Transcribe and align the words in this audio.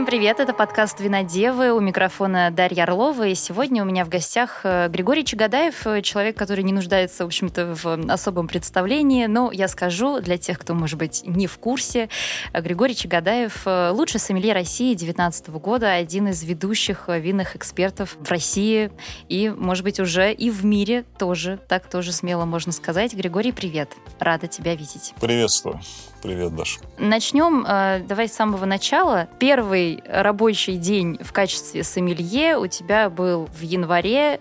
Всем 0.00 0.06
привет, 0.06 0.40
это 0.40 0.54
подкаст 0.54 0.98
«Винодевы», 0.98 1.74
у 1.74 1.80
микрофона 1.80 2.50
Дарья 2.50 2.84
Орлова, 2.84 3.26
и 3.26 3.34
сегодня 3.34 3.82
у 3.82 3.84
меня 3.84 4.06
в 4.06 4.08
гостях 4.08 4.60
э, 4.64 4.88
Григорий 4.88 5.26
Чагадаев, 5.26 5.86
э, 5.86 6.00
человек, 6.00 6.38
который 6.38 6.64
не 6.64 6.72
нуждается, 6.72 7.24
в 7.24 7.26
общем-то, 7.26 7.74
в 7.74 8.10
особом 8.10 8.48
представлении, 8.48 9.26
но 9.26 9.52
я 9.52 9.68
скажу 9.68 10.20
для 10.20 10.38
тех, 10.38 10.58
кто, 10.58 10.72
может 10.72 10.98
быть, 10.98 11.22
не 11.26 11.46
в 11.46 11.58
курсе, 11.58 12.08
э, 12.54 12.62
Григорий 12.62 12.96
Чагадаев– 12.96 13.60
лучший 13.92 14.20
сомелье 14.20 14.54
России 14.54 14.94
2019 14.94 15.50
года, 15.50 15.92
один 15.92 16.28
из 16.28 16.42
ведущих 16.44 17.08
винных 17.08 17.54
экспертов 17.54 18.16
в 18.18 18.30
России 18.30 18.90
и, 19.28 19.50
может 19.50 19.84
быть, 19.84 20.00
уже 20.00 20.32
и 20.32 20.48
в 20.48 20.64
мире 20.64 21.04
тоже, 21.18 21.58
так 21.68 21.90
тоже 21.90 22.12
смело 22.12 22.46
можно 22.46 22.72
сказать. 22.72 23.12
Григорий, 23.12 23.52
привет, 23.52 23.90
рада 24.18 24.46
тебя 24.46 24.74
видеть. 24.74 25.12
Приветствую. 25.20 25.78
Привет, 26.22 26.54
Даша. 26.54 26.80
Начнем, 26.98 27.64
э, 27.66 28.00
давай 28.06 28.28
с 28.28 28.32
самого 28.32 28.66
начала. 28.66 29.28
Первый 29.38 30.02
рабочий 30.06 30.76
день 30.76 31.18
в 31.22 31.32
качестве 31.32 31.82
сомелье 31.82 32.58
у 32.58 32.66
тебя 32.66 33.08
был 33.08 33.48
в 33.58 33.62
январе 33.62 34.40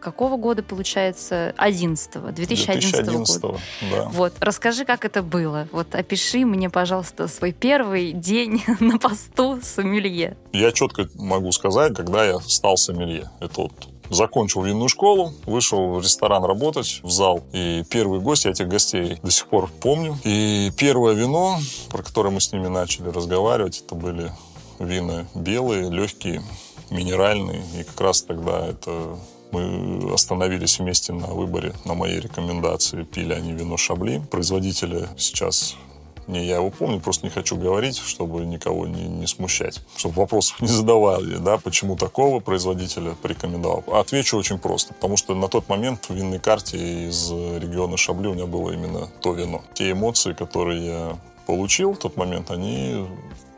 какого 0.00 0.36
года, 0.36 0.62
получается? 0.62 1.54
11 1.56 2.34
2011, 2.34 2.92
2011 2.92 3.42
года. 3.42 3.58
Да. 3.90 4.08
Вот, 4.08 4.32
расскажи, 4.40 4.84
как 4.84 5.04
это 5.04 5.22
было. 5.22 5.68
Вот 5.72 5.94
опиши 5.94 6.44
мне, 6.44 6.70
пожалуйста, 6.70 7.28
свой 7.28 7.52
первый 7.52 8.12
день 8.12 8.62
на 8.80 8.98
посту 8.98 9.60
сомелье. 9.62 10.36
Я 10.52 10.72
четко 10.72 11.08
могу 11.14 11.52
сказать, 11.52 11.94
когда 11.94 12.24
я 12.24 12.40
стал 12.40 12.76
сомелье. 12.76 13.30
Это 13.40 13.62
вот 13.62 13.89
Закончил 14.10 14.62
винную 14.62 14.88
школу, 14.88 15.32
вышел 15.46 15.94
в 15.94 16.02
ресторан 16.02 16.44
работать, 16.44 17.00
в 17.02 17.10
зал. 17.10 17.42
И 17.52 17.84
первый 17.88 18.20
гость, 18.20 18.44
я 18.44 18.50
этих 18.50 18.68
гостей 18.68 19.18
до 19.22 19.30
сих 19.30 19.46
пор 19.46 19.70
помню. 19.80 20.18
И 20.24 20.72
первое 20.76 21.14
вино, 21.14 21.58
про 21.90 22.02
которое 22.02 22.30
мы 22.30 22.40
с 22.40 22.52
ними 22.52 22.66
начали 22.66 23.08
разговаривать, 23.08 23.82
это 23.86 23.94
были 23.94 24.32
вина 24.80 25.26
белые, 25.34 25.90
легкие, 25.90 26.42
минеральные. 26.90 27.62
И 27.78 27.84
как 27.84 28.00
раз 28.00 28.22
тогда 28.22 28.66
это 28.66 29.16
мы 29.52 30.12
остановились 30.12 30.78
вместе 30.78 31.12
на 31.12 31.28
выборе, 31.28 31.72
на 31.84 31.94
моей 31.94 32.20
рекомендации. 32.20 33.04
Пили 33.04 33.32
они 33.32 33.52
вино 33.52 33.76
Шабли. 33.76 34.22
Производителя 34.30 35.08
сейчас 35.16 35.76
не, 36.30 36.46
я 36.46 36.56
его 36.56 36.70
помню, 36.70 37.00
просто 37.00 37.26
не 37.26 37.30
хочу 37.30 37.56
говорить, 37.56 37.98
чтобы 37.98 38.44
никого 38.46 38.86
не, 38.86 39.04
не 39.04 39.26
смущать. 39.26 39.80
Чтобы 39.96 40.14
вопросов 40.16 40.60
не 40.60 40.68
задавали, 40.68 41.36
да, 41.36 41.58
почему 41.58 41.96
такого 41.96 42.40
производителя 42.40 43.14
порекомендовал. 43.20 43.84
Отвечу 43.92 44.38
очень 44.38 44.58
просто, 44.58 44.94
потому 44.94 45.16
что 45.16 45.34
на 45.34 45.48
тот 45.48 45.68
момент 45.68 46.06
в 46.08 46.14
винной 46.14 46.38
карте 46.38 47.08
из 47.08 47.30
региона 47.30 47.96
Шабли 47.96 48.28
у 48.28 48.34
меня 48.34 48.46
было 48.46 48.70
именно 48.70 49.08
то 49.20 49.32
вино. 49.32 49.62
Те 49.74 49.92
эмоции, 49.92 50.32
которые 50.32 50.86
я 50.86 51.18
получил 51.46 51.94
в 51.94 51.98
тот 51.98 52.16
момент, 52.16 52.50
они 52.50 53.06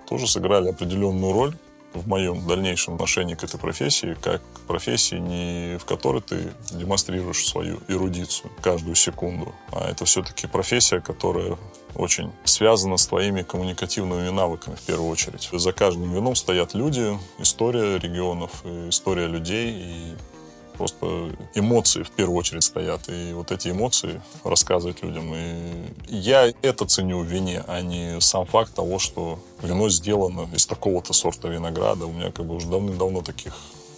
тоже 0.09 0.27
сыграли 0.27 0.71
определенную 0.71 1.33
роль 1.33 1.57
в 1.95 2.09
моем 2.09 2.47
дальнейшем 2.47 2.95
отношении 2.95 3.35
к 3.35 3.45
этой 3.45 3.59
профессии, 3.59 4.17
как 4.21 4.43
к 4.55 4.61
профессии, 4.61 5.17
не 5.17 5.79
в 5.79 5.85
которой 5.85 6.23
ты 6.23 6.53
демонстрируешь 6.71 7.47
свою 7.47 7.81
эрудицию 7.89 8.51
каждую 8.61 8.95
секунду, 8.95 9.55
а 9.73 9.91
это 9.91 10.05
все-таки 10.05 10.47
профессия, 10.47 11.01
которая 11.01 11.57
очень 11.95 12.33
связана 12.45 12.97
с 12.97 13.07
твоими 13.07 13.43
коммуникативными 13.43 14.31
навыками 14.31 14.77
в 14.77 14.83
первую 14.83 15.11
очередь. 15.11 15.49
За 15.53 15.73
каждым 15.73 16.13
вином 16.13 16.35
стоят 16.35 16.75
люди, 16.75 17.19
история 17.39 17.99
регионов, 17.99 18.65
история 18.89 19.27
людей, 19.27 19.73
и 19.73 20.15
просто 20.73 21.31
эмоции 21.55 22.03
в 22.03 22.11
первую 22.11 22.39
очередь 22.39 22.65
стоят. 22.65 23.09
И 23.09 23.33
вот 23.33 23.53
эти 23.53 23.69
эмоции 23.69 24.21
рассказывать 24.45 25.03
людям. 25.03 25.35
И 25.35 25.87
я 26.09 26.53
это 26.63 26.87
ценю 26.87 27.21
в 27.21 27.27
вине, 27.27 27.65
а 27.67 27.81
не 27.81 28.21
сам 28.21 28.47
факт 28.47 28.75
того, 28.75 28.99
что 28.99 29.39
вино 29.63 29.89
сделано 29.89 30.49
из 30.55 30.67
такого-то 30.67 31.13
сорта 31.13 31.49
винограда. 31.49 32.07
У 32.07 32.13
меня 32.13 32.31
как 32.31 32.47
бы 32.47 32.55
уже 32.55 32.69
давным-давно 32.69 33.23
таких 33.23 33.55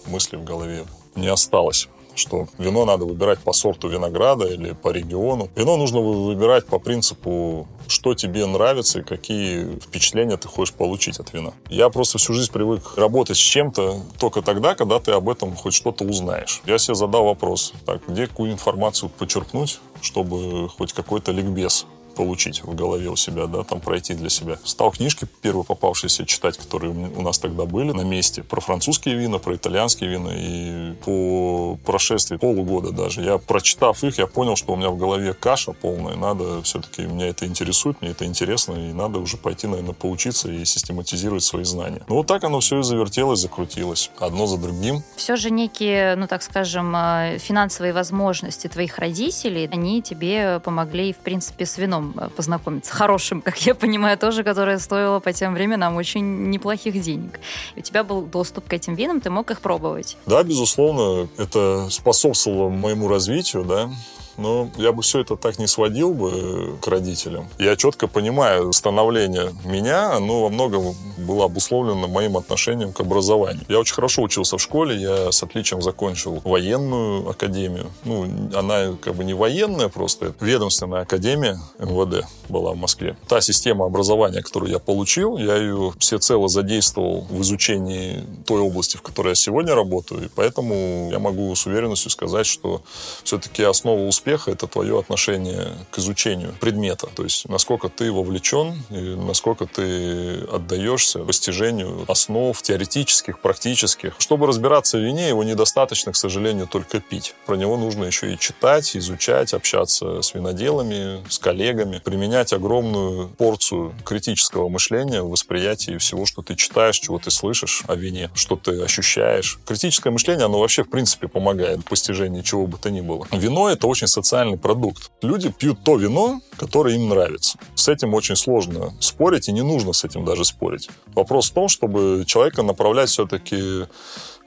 мыслей 0.07 0.37
в 0.37 0.43
голове 0.43 0.85
не 1.15 1.27
осталось 1.27 1.87
что 2.15 2.47
вино 2.57 2.85
надо 2.85 3.05
выбирать 3.05 3.39
по 3.39 3.53
сорту 3.53 3.87
винограда 3.87 4.45
или 4.45 4.73
по 4.73 4.89
региону. 4.89 5.49
Вино 5.55 5.77
нужно 5.77 5.99
выбирать 5.99 6.65
по 6.65 6.79
принципу, 6.79 7.67
что 7.87 8.13
тебе 8.15 8.45
нравится 8.45 8.99
и 8.99 9.03
какие 9.03 9.79
впечатления 9.79 10.37
ты 10.37 10.47
хочешь 10.47 10.73
получить 10.73 11.19
от 11.19 11.33
вина. 11.33 11.53
Я 11.69 11.89
просто 11.89 12.17
всю 12.17 12.33
жизнь 12.33 12.51
привык 12.51 12.97
работать 12.97 13.37
с 13.37 13.39
чем-то 13.39 14.01
только 14.19 14.41
тогда, 14.41 14.75
когда 14.75 14.99
ты 14.99 15.11
об 15.11 15.29
этом 15.29 15.55
хоть 15.55 15.73
что-то 15.73 16.03
узнаешь. 16.03 16.61
Я 16.65 16.77
себе 16.77 16.95
задал 16.95 17.25
вопрос, 17.25 17.73
так, 17.85 18.01
где 18.07 18.27
какую 18.27 18.51
информацию 18.51 19.09
почерпнуть, 19.09 19.79
чтобы 20.01 20.69
хоть 20.69 20.93
какой-то 20.93 21.31
ликбез 21.31 21.85
получить 22.15 22.63
в 22.63 22.73
голове 22.73 23.09
у 23.09 23.15
себя, 23.15 23.47
да, 23.47 23.63
там 23.63 23.79
пройти 23.79 24.13
для 24.13 24.29
себя. 24.29 24.57
Стал 24.63 24.91
книжки 24.91 25.27
первые 25.41 25.65
попавшиеся 25.65 26.25
читать, 26.25 26.57
которые 26.57 26.91
у 26.93 27.21
нас 27.21 27.37
тогда 27.37 27.65
были 27.65 27.91
на 27.91 28.01
месте, 28.01 28.43
про 28.43 28.61
французские 28.61 29.15
вина, 29.15 29.37
про 29.37 29.55
итальянские 29.55 30.09
вина, 30.09 30.31
и 30.33 30.93
по 31.03 31.77
прошествии 31.85 32.37
полугода 32.37 32.91
даже, 32.91 33.21
я 33.21 33.37
прочитав 33.37 34.03
их, 34.03 34.17
я 34.17 34.27
понял, 34.27 34.55
что 34.55 34.73
у 34.73 34.75
меня 34.75 34.89
в 34.89 34.97
голове 34.97 35.33
каша 35.33 35.73
полная, 35.73 36.15
надо 36.15 36.61
все-таки, 36.63 37.03
меня 37.03 37.27
это 37.27 37.45
интересует, 37.45 38.01
мне 38.01 38.11
это 38.11 38.25
интересно, 38.25 38.73
и 38.73 38.93
надо 38.93 39.19
уже 39.19 39.37
пойти, 39.37 39.67
наверное, 39.67 39.93
поучиться 39.93 40.49
и 40.49 40.63
систематизировать 40.65 41.43
свои 41.43 41.63
знания. 41.63 42.01
Ну, 42.07 42.15
вот 42.15 42.27
так 42.27 42.43
оно 42.43 42.59
все 42.59 42.79
и 42.79 42.83
завертелось, 42.83 43.39
закрутилось, 43.39 44.11
одно 44.19 44.47
за 44.47 44.57
другим. 44.57 45.03
Все 45.15 45.35
же 45.35 45.51
некие, 45.51 46.15
ну, 46.15 46.27
так 46.27 46.41
скажем, 46.43 46.95
э, 46.95 47.37
финансовые 47.39 47.93
возможности 47.93 48.67
твоих 48.67 48.97
родителей, 48.99 49.69
они 49.71 50.01
тебе 50.01 50.59
помогли, 50.59 51.13
в 51.13 51.17
принципе, 51.17 51.65
с 51.65 51.77
вином 51.77 52.04
вином 52.05 52.13
э, 52.17 52.29
познакомиться, 52.35 52.93
хорошим, 52.93 53.41
как 53.45 53.57
я 53.65 53.75
понимаю, 53.75 54.17
тоже, 54.17 54.43
которое 54.43 54.79
стоило 54.79 55.19
по 55.19 55.33
тем 55.33 55.53
временам 55.53 55.95
очень 55.95 56.49
неплохих 56.49 57.01
денег. 57.01 57.39
И 57.75 57.79
у 57.79 57.83
тебя 57.83 58.03
был 58.03 58.21
доступ 58.21 58.67
к 58.67 58.73
этим 58.73 58.95
винам, 58.95 59.21
ты 59.21 59.29
мог 59.29 59.51
их 59.51 59.61
пробовать. 59.61 60.17
Да, 60.25 60.43
безусловно, 60.43 61.27
это 61.37 61.87
способствовало 61.89 62.69
моему 62.69 63.07
развитию, 63.07 63.63
да, 63.63 63.89
но 64.37 64.69
я 64.77 64.91
бы 64.91 65.01
все 65.01 65.21
это 65.21 65.35
так 65.35 65.59
не 65.59 65.67
сводил 65.67 66.13
бы 66.13 66.77
к 66.81 66.87
родителям. 66.87 67.47
Я 67.59 67.75
четко 67.75 68.07
понимаю, 68.07 68.73
становление 68.73 69.51
меня, 69.63 70.13
оно 70.13 70.43
во 70.43 70.49
многом 70.49 70.95
было 71.17 71.45
обусловлено 71.45 72.07
моим 72.07 72.37
отношением 72.37 72.93
к 72.93 72.99
образованию. 72.99 73.63
Я 73.69 73.79
очень 73.79 73.95
хорошо 73.95 74.21
учился 74.21 74.57
в 74.57 74.61
школе, 74.61 74.95
я 74.95 75.31
с 75.31 75.41
отличием 75.43 75.81
закончил 75.81 76.41
военную 76.43 77.29
академию. 77.29 77.91
Ну, 78.03 78.25
она 78.53 78.95
как 79.01 79.15
бы 79.15 79.23
не 79.23 79.33
военная, 79.33 79.89
просто 79.89 80.33
ведомственная 80.39 81.01
академия 81.01 81.59
МВД 81.79 82.25
была 82.49 82.71
в 82.71 82.77
Москве. 82.77 83.17
Та 83.27 83.41
система 83.41 83.85
образования, 83.85 84.41
которую 84.41 84.71
я 84.71 84.79
получил, 84.79 85.37
я 85.37 85.55
ее 85.55 85.93
всецело 85.99 86.47
задействовал 86.47 87.25
в 87.29 87.41
изучении 87.41 88.23
той 88.45 88.61
области, 88.61 88.97
в 88.97 89.01
которой 89.01 89.29
я 89.29 89.35
сегодня 89.35 89.75
работаю, 89.75 90.25
и 90.25 90.29
поэтому 90.33 91.09
я 91.11 91.19
могу 91.19 91.53
с 91.55 91.65
уверенностью 91.65 92.11
сказать, 92.11 92.45
что 92.45 92.81
все-таки 93.23 93.63
основа 93.63 94.07
успеха 94.07 94.24
успеха— 94.25 94.51
это 94.51 94.65
твое 94.67 94.97
отношение 94.97 95.67
к 95.91 95.99
изучению 95.99 96.55
предмета. 96.59 97.07
То 97.15 97.23
есть 97.23 97.47
насколько 97.47 97.89
ты 97.89 98.11
вовлечен 98.11 98.73
и 98.89 99.15
насколько 99.15 99.67
ты 99.67 100.39
отдаешься 100.51 101.19
постижению 101.19 102.05
основ 102.07 102.59
теоретических, 102.59 103.39
практических. 103.39 104.15
Чтобы 104.17 104.47
разбираться 104.47 104.97
в 104.97 105.01
вине, 105.01 105.29
его 105.29 105.43
недостаточно, 105.43 106.11
к 106.11 106.15
сожалению, 106.15 106.67
только 106.67 106.99
пить. 106.99 107.35
Про 107.45 107.55
него 107.55 107.77
нужно 107.77 108.05
еще 108.05 108.33
и 108.33 108.39
читать, 108.39 108.97
изучать, 108.97 109.53
общаться 109.53 110.23
с 110.23 110.33
виноделами, 110.33 111.23
с 111.29 111.37
коллегами, 111.37 112.01
применять 112.03 112.51
огромную 112.51 113.29
порцию 113.29 113.93
критического 114.03 114.69
мышления 114.69 115.21
в 115.21 115.29
восприятии 115.29 115.97
всего, 115.99 116.25
что 116.25 116.41
ты 116.41 116.55
читаешь, 116.55 116.99
чего 116.99 117.19
ты 117.19 117.29
слышишь 117.29 117.83
о 117.87 117.95
вине, 117.95 118.31
что 118.33 118.55
ты 118.55 118.81
ощущаешь. 118.81 119.59
Критическое 119.65 120.09
мышление, 120.09 120.45
оно 120.45 120.59
вообще, 120.59 120.83
в 120.83 120.89
принципе, 120.89 121.27
помогает 121.27 121.81
в 121.81 121.83
постижении 121.83 122.41
чего 122.41 122.65
бы 122.65 122.79
то 122.79 122.89
ни 122.89 123.01
было. 123.01 123.27
Вино— 123.31 123.69
это 123.75 123.85
очень 123.85 124.07
социальный 124.15 124.57
продукт. 124.57 125.11
Люди 125.21 125.51
пьют 125.51 125.83
то 125.83 125.97
вино, 125.97 126.41
которое 126.57 126.95
им 126.95 127.09
нравится. 127.09 127.59
С 127.75 127.89
этим 127.89 128.13
очень 128.13 128.35
сложно 128.35 128.93
спорить, 128.99 129.49
и 129.49 129.51
не 129.51 129.61
нужно 129.61 129.93
с 129.93 130.03
этим 130.05 130.23
даже 130.25 130.45
спорить. 130.45 130.89
Вопрос 131.13 131.51
в 131.51 131.53
том, 131.53 131.67
чтобы 131.67 132.23
человека 132.25 132.63
направлять 132.63 133.09
все-таки 133.09 133.85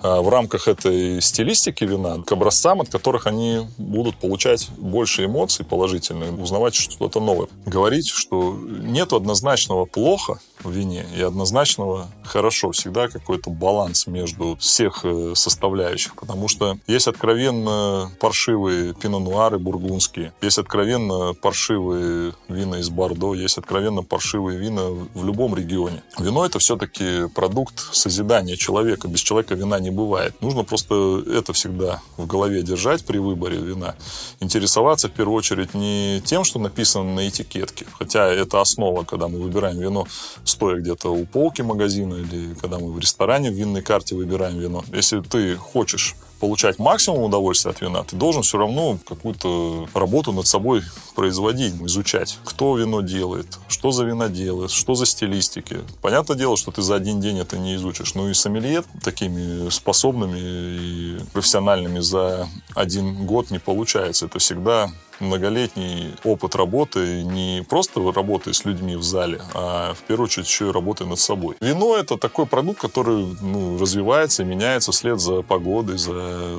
в 0.01 0.29
рамках 0.29 0.69
этой 0.69 1.21
стилистики 1.21 1.85
вина 1.85 2.23
к 2.23 2.33
образцам, 2.33 2.81
от 2.81 2.89
которых 2.89 3.27
они 3.27 3.67
будут 3.79 4.17
получать 4.17 4.69
больше 4.77 5.25
эмоций 5.25 5.65
положительных, 5.65 6.39
узнавать 6.39 6.75
что-то 6.75 7.21
новое. 7.21 7.49
Говорить, 7.67 8.09
что 8.09 8.57
нет 8.59 9.13
однозначного 9.13 9.85
плохо 9.85 10.41
в 10.63 10.71
вине 10.71 11.07
и 11.17 11.23
однозначного 11.23 12.09
хорошо. 12.25 12.73
Всегда 12.73 13.09
какой-то 13.09 13.51
баланс 13.51 14.07
между 14.07 14.57
всех 14.57 15.05
э, 15.05 15.33
составляющих, 15.35 16.17
потому 16.17 16.49
что 16.49 16.79
есть 16.87 17.09
откровенно 17.09 18.11
паршивые 18.21 18.95
пино-нуары 18.95 19.59
бургундские, 19.59 20.33
есть 20.43 20.59
откровенно 20.59 21.35
паршивые 21.35 22.35
вина 22.49 22.77
из 22.77 22.91
Бордо, 22.91 23.35
есть 23.35 23.59
откровенно 23.59 24.03
паршивые 24.03 24.59
вина 24.59 24.89
в 25.15 25.25
любом 25.25 25.55
регионе. 25.55 26.03
Вино— 26.19 26.45
это 26.47 26.59
все-таки 26.59 27.29
продукт 27.35 27.95
созидания 27.95 28.57
человека. 28.57 29.09
Без 29.09 29.21
человека 29.21 29.55
вина 29.55 29.79
не 29.79 29.88
не 29.89 29.97
бывает. 29.97 30.35
Нужно 30.43 30.65
просто 30.65 31.23
это 31.27 31.53
всегда 31.53 32.01
в 32.17 32.27
голове 32.27 32.63
держать 32.63 33.05
при 33.05 33.19
выборе 33.19 33.57
вина. 33.57 33.95
Интересоваться 34.41 35.09
в 35.09 35.13
первую 35.13 35.37
очередь 35.37 35.75
не 35.75 36.21
тем, 36.25 36.45
что 36.45 36.59
написано 36.59 37.15
на 37.15 37.29
этикетке, 37.29 37.87
хотя 37.99 38.29
это 38.29 38.61
основа, 38.61 39.05
когда 39.05 39.29
мы 39.29 39.39
выбираем 39.39 39.79
вино, 39.79 40.07
стоя 40.45 40.77
где-то 40.77 41.09
у 41.11 41.25
полки 41.25 41.63
магазина 41.63 42.15
или 42.15 42.55
когда 42.61 42.79
мы 42.79 42.93
в 42.93 42.99
ресторане 42.99 43.51
в 43.51 43.55
винной 43.55 43.83
карте 43.83 44.15
выбираем 44.15 44.59
вино. 44.59 44.85
Если 44.93 45.21
ты 45.21 45.57
хочешь 45.57 46.15
получать 46.41 46.79
максимум 46.79 47.23
удовольствия 47.23 47.73
от 47.73 47.81
вина, 47.81 48.05
ты 48.05 48.17
должен 48.17 48.43
все 48.43 48.59
равно 48.59 48.99
какую-то 49.07 49.89
работу 49.95 50.33
над 50.33 50.47
собой 50.47 50.83
производить, 51.15 51.75
изучать, 51.83 52.39
кто 52.45 52.77
вино 52.77 53.01
делает, 53.01 53.59
что 53.69 53.91
за 53.91 54.05
вина 54.05 54.29
делает, 54.29 54.71
что 54.71 54.95
за 54.95 55.07
стилистики. 55.07 55.79
Понятное 56.01 56.37
дело, 56.37 56.57
что 56.57 56.71
ты 56.71 56.83
за 56.83 56.95
один 56.95 57.21
день 57.21 57.39
это 57.39 57.59
не 57.59 57.75
изучишь. 57.75 58.15
Ну 58.15 58.29
и 58.29 58.35
сомелье 58.35 58.85
такими 59.03 59.69
способными 59.71 60.39
и 60.39 61.19
профессиональными 61.33 62.01
за 62.01 62.49
один 62.75 63.27
год 63.27 63.51
не 63.51 63.59
получается. 63.59 64.27
Это 64.27 64.39
всегда 64.39 64.91
многолетний 65.21 66.15
опыт 66.25 66.55
работы 66.55 67.23
не 67.23 67.65
просто 67.69 68.13
работы 68.13 68.53
с 68.53 68.65
людьми 68.65 68.97
в 68.97 69.03
зале, 69.03 69.41
а 69.55 69.95
в 69.95 70.03
первую 70.03 70.27
очередь 70.27 70.47
еще 70.47 70.69
и 70.69 70.73
работы 70.73 71.05
над 71.05 71.19
собой. 71.19 71.57
Вино— 71.61 71.97
это 71.99 72.17
такой 72.17 72.47
продукт, 72.47 72.81
который 72.81 73.37
ну, 73.41 73.79
развивается 73.79 74.45
меняется 74.45 74.93
вслед 74.93 75.21
за 75.21 75.43
погодой, 75.43 75.99
за 75.99 76.59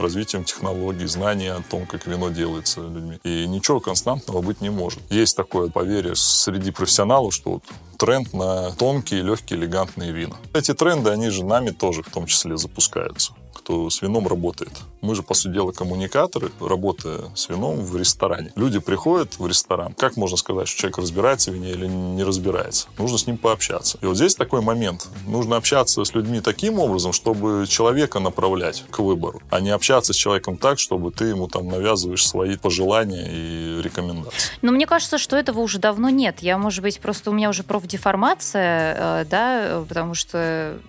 развитием 0.00 0.44
технологий, 0.44 1.06
знания 1.06 1.52
о 1.52 1.62
том, 1.62 1.86
как 1.86 2.06
вино 2.06 2.30
делается 2.30 2.80
людьми. 2.80 3.18
И 3.22 3.46
ничего 3.46 3.80
константного 3.80 4.40
быть 4.42 4.60
не 4.60 4.70
может. 4.70 5.00
Есть 5.10 5.36
такое 5.36 5.68
поверье 5.68 6.14
среди 6.16 6.70
профессионалов, 6.70 7.34
что 7.34 7.52
вот 7.52 7.64
тренд 7.98 8.32
на 8.32 8.72
тонкие, 8.72 9.22
легкие, 9.22 9.60
элегантные 9.60 10.12
вина. 10.12 10.36
Эти 10.54 10.74
тренды, 10.74 11.10
они 11.10 11.28
же 11.28 11.44
нами 11.44 11.70
тоже 11.70 12.02
в 12.02 12.10
том 12.10 12.26
числе 12.26 12.56
запускаются 12.56 13.34
кто 13.70 13.88
с 13.88 14.02
вином 14.02 14.26
работает. 14.26 14.72
Мы 15.00 15.14
же, 15.14 15.22
по 15.22 15.34
сути 15.34 15.54
дела, 15.54 15.70
коммуникаторы, 15.70 16.50
работая 16.60 17.20
с 17.34 17.48
вином 17.48 17.84
в 17.84 17.96
ресторане. 17.96 18.52
Люди 18.56 18.80
приходят 18.80 19.38
в 19.38 19.46
ресторан. 19.46 19.94
Как 19.94 20.16
можно 20.16 20.36
сказать, 20.36 20.66
что 20.66 20.80
человек 20.80 20.98
разбирается 20.98 21.52
в 21.52 21.54
вине 21.54 21.70
или 21.70 21.86
не 21.86 22.24
разбирается? 22.24 22.88
Нужно 22.98 23.16
с 23.16 23.26
ним 23.28 23.38
пообщаться. 23.38 23.98
И 24.02 24.06
вот 24.06 24.16
здесь 24.16 24.34
такой 24.34 24.60
момент. 24.60 25.06
Нужно 25.26 25.56
общаться 25.56 26.04
с 26.04 26.14
людьми 26.14 26.40
таким 26.40 26.80
образом, 26.80 27.12
чтобы 27.12 27.66
человека 27.68 28.18
направлять 28.18 28.84
к 28.90 28.98
выбору, 28.98 29.40
а 29.50 29.60
не 29.60 29.70
общаться 29.70 30.12
с 30.12 30.16
человеком 30.16 30.56
так, 30.56 30.80
чтобы 30.80 31.12
ты 31.12 31.26
ему 31.26 31.46
там 31.46 31.68
навязываешь 31.68 32.26
свои 32.26 32.56
пожелания 32.56 33.28
и 33.30 33.82
рекомендации. 33.82 34.50
Но 34.62 34.72
мне 34.72 34.86
кажется, 34.86 35.18
что 35.18 35.36
этого 35.36 35.60
уже 35.60 35.78
давно 35.78 36.10
нет. 36.10 36.40
Я, 36.40 36.58
может 36.58 36.82
быть, 36.82 36.98
просто 36.98 37.30
у 37.30 37.32
меня 37.32 37.48
уже 37.48 37.62
профдеформация, 37.62 39.22
э, 39.22 39.24
да, 39.30 39.84
потому 39.88 40.14
что 40.14 40.80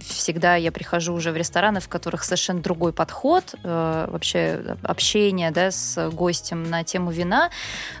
всегда 0.00 0.56
я 0.56 0.72
прихожу 0.72 1.14
уже 1.14 1.32
в 1.32 1.36
рестораны, 1.36 1.80
в 1.80 1.88
которых 1.88 2.24
совершенно 2.24 2.60
другой 2.60 2.92
подход, 2.92 3.54
э, 3.62 4.06
вообще 4.10 4.76
общение 4.82 5.50
да, 5.50 5.70
с 5.70 6.10
гостем 6.10 6.64
на 6.64 6.84
тему 6.84 7.10
вина. 7.10 7.50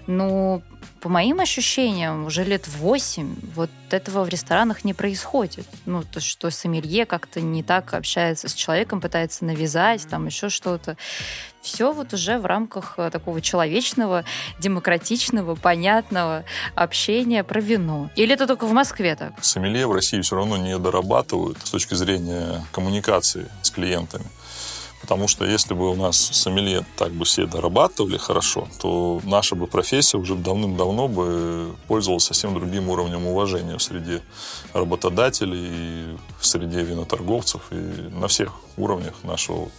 Ну, 0.06 0.62
по 1.00 1.08
моим 1.08 1.40
ощущениям, 1.40 2.26
уже 2.26 2.44
лет 2.44 2.66
восемь 2.68 3.36
вот 3.54 3.70
этого 3.90 4.24
в 4.24 4.28
ресторанах 4.28 4.84
не 4.84 4.94
происходит. 4.94 5.66
Ну, 5.86 6.02
то, 6.02 6.20
что 6.20 6.50
сомелье 6.50 7.06
как-то 7.06 7.40
не 7.40 7.62
так 7.62 7.94
общается 7.94 8.48
с 8.48 8.54
человеком, 8.54 9.00
пытается 9.00 9.44
навязать, 9.44 10.06
там 10.08 10.26
еще 10.26 10.48
что-то. 10.48 10.96
Все 11.60 11.92
вот 11.92 12.14
уже 12.14 12.38
в 12.38 12.46
рамках 12.46 12.94
э, 12.98 13.10
такого 13.10 13.40
человечного, 13.40 14.24
демократичного, 14.58 15.54
понятного 15.54 16.44
общения 16.74 17.44
про 17.44 17.60
вино. 17.60 18.10
Или 18.16 18.34
это 18.34 18.46
только 18.46 18.66
в 18.66 18.72
Москве 18.72 19.16
так? 19.16 19.32
Сомелье 19.42 19.86
в 19.86 19.92
России 19.92 20.20
все 20.20 20.36
равно 20.36 20.56
не 20.56 20.78
дорабатывают 20.78 21.58
с 21.62 21.70
точки 21.70 21.94
зрения 21.94 22.64
коммуникации 22.72 23.48
с 23.62 23.70
клиентами. 23.70 24.24
Потому 25.00 25.28
что 25.28 25.44
если 25.44 25.74
бы 25.74 25.90
у 25.90 25.94
нас 25.94 26.16
сомелье 26.16 26.84
так 26.96 27.12
бы 27.12 27.24
все 27.24 27.46
дорабатывали 27.46 28.16
хорошо, 28.16 28.68
то 28.80 29.20
наша 29.24 29.54
бы 29.54 29.66
профессия 29.66 30.18
уже 30.18 30.34
давным-давно 30.34 31.08
бы 31.08 31.76
пользовалась 31.86 32.24
совсем 32.24 32.54
другим 32.54 32.88
уровнем 32.88 33.26
уважения 33.26 33.78
среди 33.78 34.20
работодателей, 34.72 35.68
и 35.70 36.16
в 36.40 36.46
среде 36.46 36.82
виноторговцев 36.82 37.62
и 37.70 37.74
на 37.74 38.28
всех 38.28 38.52
уровнях 38.76 39.14
нашего 39.22 39.56
вот 39.56 39.72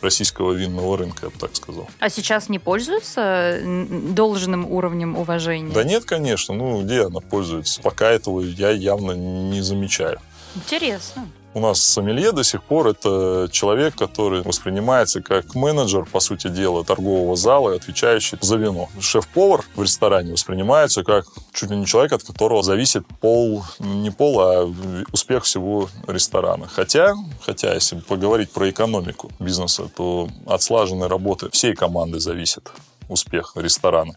российского 0.00 0.52
винного 0.52 0.96
рынка, 0.96 1.26
я 1.26 1.30
бы 1.30 1.38
так 1.38 1.54
сказал. 1.56 1.88
А 1.98 2.08
сейчас 2.08 2.48
не 2.48 2.58
пользуются 2.58 3.60
должным 3.64 4.70
уровнем 4.70 5.16
уважения? 5.16 5.72
Да 5.72 5.84
нет, 5.84 6.04
конечно. 6.04 6.54
Ну, 6.54 6.82
где 6.82 7.04
она 7.04 7.20
пользуется? 7.20 7.80
Пока 7.82 8.10
этого 8.10 8.40
я 8.40 8.70
явно 8.70 9.12
не 9.12 9.60
замечаю. 9.60 10.20
Интересно. 10.54 11.28
У 11.54 11.60
нас 11.60 11.80
сомелье 11.80 12.32
до 12.32 12.44
сих 12.44 12.62
пор 12.62 12.88
это 12.88 13.48
человек, 13.50 13.96
который 13.96 14.42
воспринимается 14.42 15.22
как 15.22 15.54
менеджер, 15.54 16.04
по 16.04 16.20
сути 16.20 16.48
дела, 16.48 16.84
торгового 16.84 17.36
зала, 17.36 17.74
отвечающий 17.74 18.38
за 18.40 18.56
вино. 18.56 18.88
Шеф-повар 19.00 19.64
в 19.74 19.82
ресторане 19.82 20.32
воспринимается 20.32 21.02
как 21.04 21.26
чуть 21.52 21.70
ли 21.70 21.76
не 21.76 21.86
человек, 21.86 22.12
от 22.12 22.22
которого 22.22 22.62
зависит 22.62 23.04
пол, 23.20 23.64
не 23.78 24.10
пол, 24.10 24.40
а 24.40 24.72
успех 25.12 25.44
всего 25.44 25.88
ресторана. 26.06 26.68
Хотя, 26.68 27.14
хотя, 27.40 27.74
если 27.74 27.96
поговорить 27.96 28.50
про 28.50 28.68
экономику 28.68 29.30
бизнеса, 29.40 29.90
то 29.96 30.28
от 30.46 30.62
слаженной 30.62 31.08
работы 31.08 31.48
всей 31.50 31.74
команды 31.74 32.20
зависит 32.20 32.70
успех 33.08 33.52
ресторана. 33.56 34.14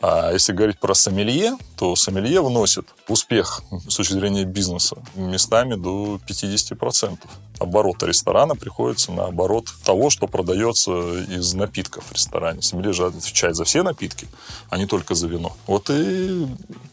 А 0.00 0.32
если 0.32 0.52
говорить 0.52 0.78
про 0.78 0.94
сомелье, 0.94 1.56
то 1.76 1.96
сомелье 1.96 2.42
вносит 2.42 2.86
успех 3.08 3.62
с 3.88 3.96
точки 3.96 4.12
зрения 4.12 4.44
бизнеса 4.44 4.96
местами 5.14 5.74
до 5.74 6.20
50% 6.26 7.18
оборота 7.58 8.06
ресторана 8.06 8.56
приходится 8.56 9.12
на 9.12 9.26
оборот 9.26 9.68
того, 9.84 10.10
что 10.10 10.26
продается 10.26 10.92
из 11.24 11.54
напитков 11.54 12.04
в 12.04 12.12
ресторане. 12.12 12.62
Сомелье 12.62 12.92
же 12.92 13.06
отвечает 13.06 13.56
за 13.56 13.64
все 13.64 13.82
напитки, 13.82 14.28
а 14.70 14.78
не 14.78 14.86
только 14.86 15.14
за 15.14 15.28
вино. 15.28 15.56
Вот 15.66 15.90
и 15.90 16.46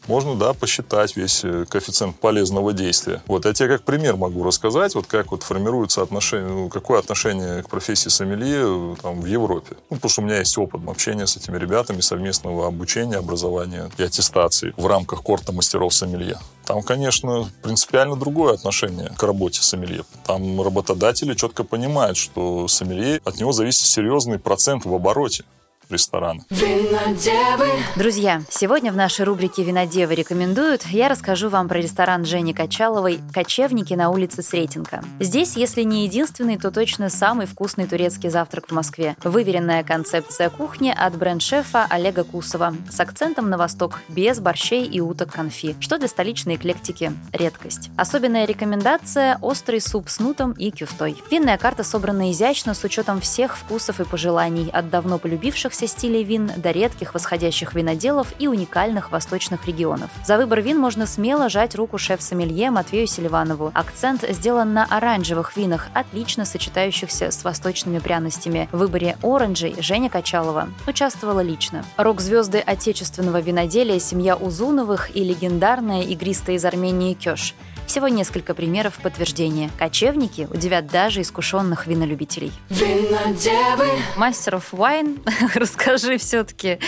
можно, 0.07 0.35
да, 0.35 0.53
посчитать 0.53 1.15
весь 1.15 1.43
э, 1.43 1.65
коэффициент 1.69 2.19
полезного 2.19 2.73
действия. 2.73 3.21
Вот 3.27 3.45
я 3.45 3.53
тебе 3.53 3.69
как 3.69 3.83
пример 3.83 4.15
могу 4.15 4.43
рассказать, 4.43 4.95
вот 4.95 5.07
как 5.07 5.31
вот 5.31 5.43
формируется 5.43 6.01
отношение, 6.01 6.49
ну, 6.49 6.69
какое 6.69 6.99
отношение 6.99 7.63
к 7.63 7.69
профессии 7.69 8.09
сомелье 8.09 8.63
э, 8.63 8.95
там, 9.01 9.21
в 9.21 9.25
Европе. 9.25 9.77
Ну, 9.89 9.97
потому 9.97 10.09
что 10.09 10.21
у 10.21 10.25
меня 10.25 10.39
есть 10.39 10.57
опыт 10.57 10.81
общения 10.87 11.27
с 11.27 11.37
этими 11.37 11.57
ребятами, 11.57 12.01
совместного 12.01 12.67
обучения, 12.67 13.17
образования 13.17 13.91
и 13.97 14.03
аттестации 14.03 14.73
в 14.77 14.85
рамках 14.87 15.21
корта 15.21 15.51
мастеров 15.51 15.93
сомелье. 15.93 16.37
Там, 16.65 16.83
конечно, 16.83 17.49
принципиально 17.61 18.15
другое 18.15 18.53
отношение 18.53 19.11
к 19.17 19.23
работе 19.23 19.61
сомелье. 19.61 20.03
Там 20.25 20.50
работодатели 20.59 21.33
четко 21.33 21.63
понимают, 21.63 22.17
что 22.17 22.67
сомелье, 22.67 23.21
от 23.23 23.39
него 23.39 23.51
зависит 23.51 23.85
серьезный 23.85 24.39
процент 24.39 24.85
в 24.85 24.93
обороте 24.93 25.45
ресторана. 25.91 26.41
Винодевы. 26.49 27.69
Друзья, 27.95 28.41
сегодня 28.49 28.91
в 28.91 28.95
нашей 28.95 29.25
рубрике 29.25 29.63
«Винодевы 29.63 30.15
рекомендуют» 30.15 30.85
я 30.87 31.09
расскажу 31.09 31.49
вам 31.49 31.67
про 31.67 31.79
ресторан 31.79 32.25
Жени 32.25 32.53
Качаловой 32.53 33.19
«Кочевники» 33.33 33.93
на 33.93 34.09
улице 34.09 34.41
Сретенка. 34.41 35.03
Здесь, 35.19 35.55
если 35.55 35.83
не 35.83 36.05
единственный, 36.05 36.57
то 36.57 36.71
точно 36.71 37.09
самый 37.09 37.45
вкусный 37.45 37.87
турецкий 37.87 38.29
завтрак 38.29 38.67
в 38.69 38.71
Москве. 38.71 39.15
Выверенная 39.23 39.83
концепция 39.83 40.49
кухни 40.49 40.93
от 40.97 41.15
бренд-шефа 41.17 41.85
Олега 41.89 42.23
Кусова 42.23 42.73
с 42.89 42.99
акцентом 42.99 43.49
на 43.49 43.57
восток, 43.57 43.99
без 44.07 44.39
борщей 44.39 44.85
и 44.85 45.01
уток 45.01 45.31
конфи, 45.31 45.75
что 45.79 45.97
для 45.97 46.07
столичной 46.07 46.55
эклектики– 46.55 47.11
редкость. 47.33 47.89
Особенная 47.97 48.45
рекомендация– 48.45 49.37
острый 49.41 49.81
суп 49.81 50.09
с 50.09 50.19
нутом 50.19 50.53
и 50.53 50.71
кюфтой. 50.71 51.15
Винная 51.29 51.57
карта 51.57 51.83
собрана 51.83 52.31
изящно 52.31 52.73
с 52.73 52.83
учетом 52.83 53.19
всех 53.19 53.57
вкусов 53.57 53.99
и 53.99 54.05
пожеланий 54.05 54.69
от 54.71 54.89
давно 54.89 55.17
полюбившихся 55.17 55.80
оставшихся 55.81 55.87
стилей 55.87 56.23
вин 56.23 56.51
до 56.57 56.71
редких 56.71 57.13
восходящих 57.13 57.73
виноделов 57.73 58.33
и 58.39 58.47
уникальных 58.47 59.11
восточных 59.11 59.67
регионов. 59.67 60.09
За 60.25 60.37
выбор 60.37 60.61
вин 60.61 60.77
можно 60.77 61.05
смело 61.05 61.49
жать 61.49 61.75
руку 61.75 61.97
шеф-сомелье 61.97 62.71
Матвею 62.71 63.07
Селиванову. 63.07 63.71
Акцент 63.73 64.23
сделан 64.29 64.73
на 64.73 64.85
оранжевых 64.85 65.57
винах, 65.57 65.87
отлично 65.93 66.45
сочетающихся 66.45 67.31
с 67.31 67.43
восточными 67.43 67.99
пряностями. 67.99 68.67
В 68.71 68.77
выборе 68.77 69.17
оранжей 69.21 69.75
Женя 69.79 70.09
Качалова 70.09 70.69
участвовала 70.87 71.41
лично. 71.41 71.83
Рок-звезды 71.97 72.59
отечественного 72.59 73.41
виноделия 73.41 73.99
семья 73.99 74.35
Узуновых 74.35 75.15
и 75.15 75.23
легендарная 75.23 76.03
игристая 76.03 76.55
из 76.55 76.65
Армении 76.65 77.13
Кёш– 77.13 77.53
всего 77.91 78.07
несколько 78.07 78.53
примеров 78.53 79.01
подтверждения. 79.03 79.69
Кочевники 79.77 80.47
удивят 80.49 80.87
даже 80.87 81.19
искушенных 81.23 81.87
винолюбителей. 81.87 82.53
Винодевы. 82.69 83.89
Мастеров 84.15 84.71
Вайн, 84.71 85.21
расскажи 85.55 86.17
все-таки, 86.17 86.79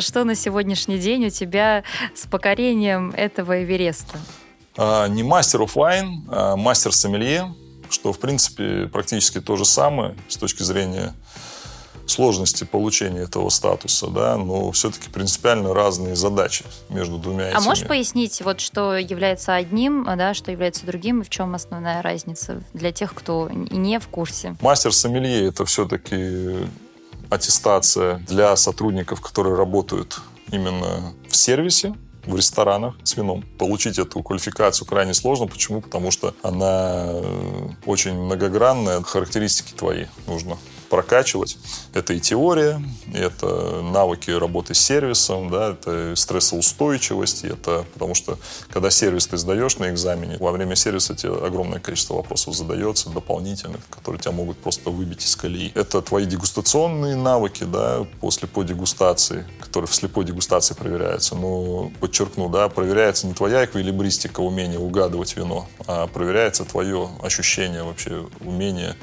что 0.00 0.24
на 0.24 0.34
сегодняшний 0.34 0.98
день 0.98 1.26
у 1.26 1.30
тебя 1.30 1.84
с 2.12 2.26
покорением 2.26 3.12
этого 3.16 3.62
Эвереста? 3.62 4.18
А, 4.76 5.06
не 5.06 5.22
мастер 5.22 5.60
of 5.60 5.74
wine, 5.76 6.24
а 6.28 6.56
мастер 6.56 6.92
сомелье, 6.92 7.54
что, 7.88 8.12
в 8.12 8.18
принципе, 8.18 8.88
практически 8.92 9.40
то 9.40 9.54
же 9.54 9.64
самое 9.64 10.16
с 10.26 10.36
точки 10.36 10.64
зрения 10.64 11.14
сложности 12.10 12.64
получения 12.64 13.20
этого 13.20 13.48
статуса, 13.48 14.08
да, 14.08 14.36
но 14.36 14.70
все-таки 14.72 15.10
принципиально 15.10 15.74
разные 15.74 16.16
задачи 16.16 16.64
между 16.88 17.18
двумя 17.18 17.48
этими. 17.48 17.58
А 17.58 17.60
можешь 17.60 17.86
пояснить, 17.86 18.40
вот 18.42 18.60
что 18.60 18.96
является 18.96 19.54
одним, 19.54 20.04
да, 20.04 20.34
что 20.34 20.50
является 20.50 20.86
другим, 20.86 21.20
и 21.20 21.24
в 21.24 21.30
чем 21.30 21.54
основная 21.54 22.02
разница 22.02 22.62
для 22.72 22.92
тех, 22.92 23.14
кто 23.14 23.48
не 23.50 23.98
в 24.00 24.08
курсе? 24.08 24.56
Мастер 24.60 24.92
сомелье 24.92 25.46
это 25.48 25.64
все-таки 25.64 26.68
аттестация 27.30 28.18
для 28.26 28.56
сотрудников, 28.56 29.20
которые 29.20 29.54
работают 29.54 30.20
именно 30.50 31.12
в 31.28 31.36
сервисе, 31.36 31.94
в 32.24 32.36
ресторанах 32.36 32.94
с 33.04 33.16
вином. 33.16 33.44
Получить 33.58 33.98
эту 33.98 34.22
квалификацию 34.22 34.86
крайне 34.86 35.14
сложно. 35.14 35.46
Почему? 35.46 35.80
Потому 35.80 36.10
что 36.10 36.34
она 36.42 37.06
э, 37.08 37.68
очень 37.86 38.14
многогранная. 38.14 39.02
Характеристики 39.02 39.72
твои 39.72 40.06
нужно 40.26 40.58
прокачивать. 40.88 41.58
Это 41.94 42.14
и 42.14 42.20
теория, 42.20 42.82
это 43.12 43.82
навыки 43.82 44.30
работы 44.30 44.74
с 44.74 44.80
сервисом, 44.80 45.50
да, 45.50 45.72
это 45.72 46.14
стрессоустойчивость, 46.16 47.44
это 47.44 47.84
потому 47.94 48.14
что 48.14 48.38
когда 48.70 48.90
сервис 48.90 49.26
ты 49.26 49.36
сдаешь 49.36 49.78
на 49.78 49.90
экзамене, 49.90 50.36
во 50.38 50.52
время 50.52 50.76
сервиса 50.76 51.14
тебе 51.14 51.34
огромное 51.34 51.80
количество 51.80 52.14
вопросов 52.14 52.54
задается 52.54 53.10
дополнительных, 53.10 53.80
которые 53.90 54.20
тебя 54.20 54.32
могут 54.32 54.58
просто 54.58 54.90
выбить 54.90 55.24
из 55.24 55.36
колеи. 55.36 55.72
Это 55.74 56.02
твои 56.02 56.26
дегустационные 56.26 57.16
навыки, 57.16 57.64
да, 57.64 58.06
по 58.20 58.62
дегустации, 58.62 59.46
которые 59.60 59.88
в 59.88 59.94
слепой 59.94 60.24
дегустации 60.24 60.74
проверяются. 60.74 61.34
Но 61.34 61.90
подчеркну, 62.00 62.48
да, 62.48 62.68
проверяется 62.68 63.26
не 63.26 63.34
твоя 63.34 63.64
эквилибристика, 63.64 64.40
умение 64.40 64.78
угадывать 64.78 65.36
вино, 65.36 65.68
а 65.86 66.06
проверяется 66.06 66.64
твое 66.64 67.08
ощущение 67.22 67.82
вообще, 67.82 68.26
умение 68.40 68.96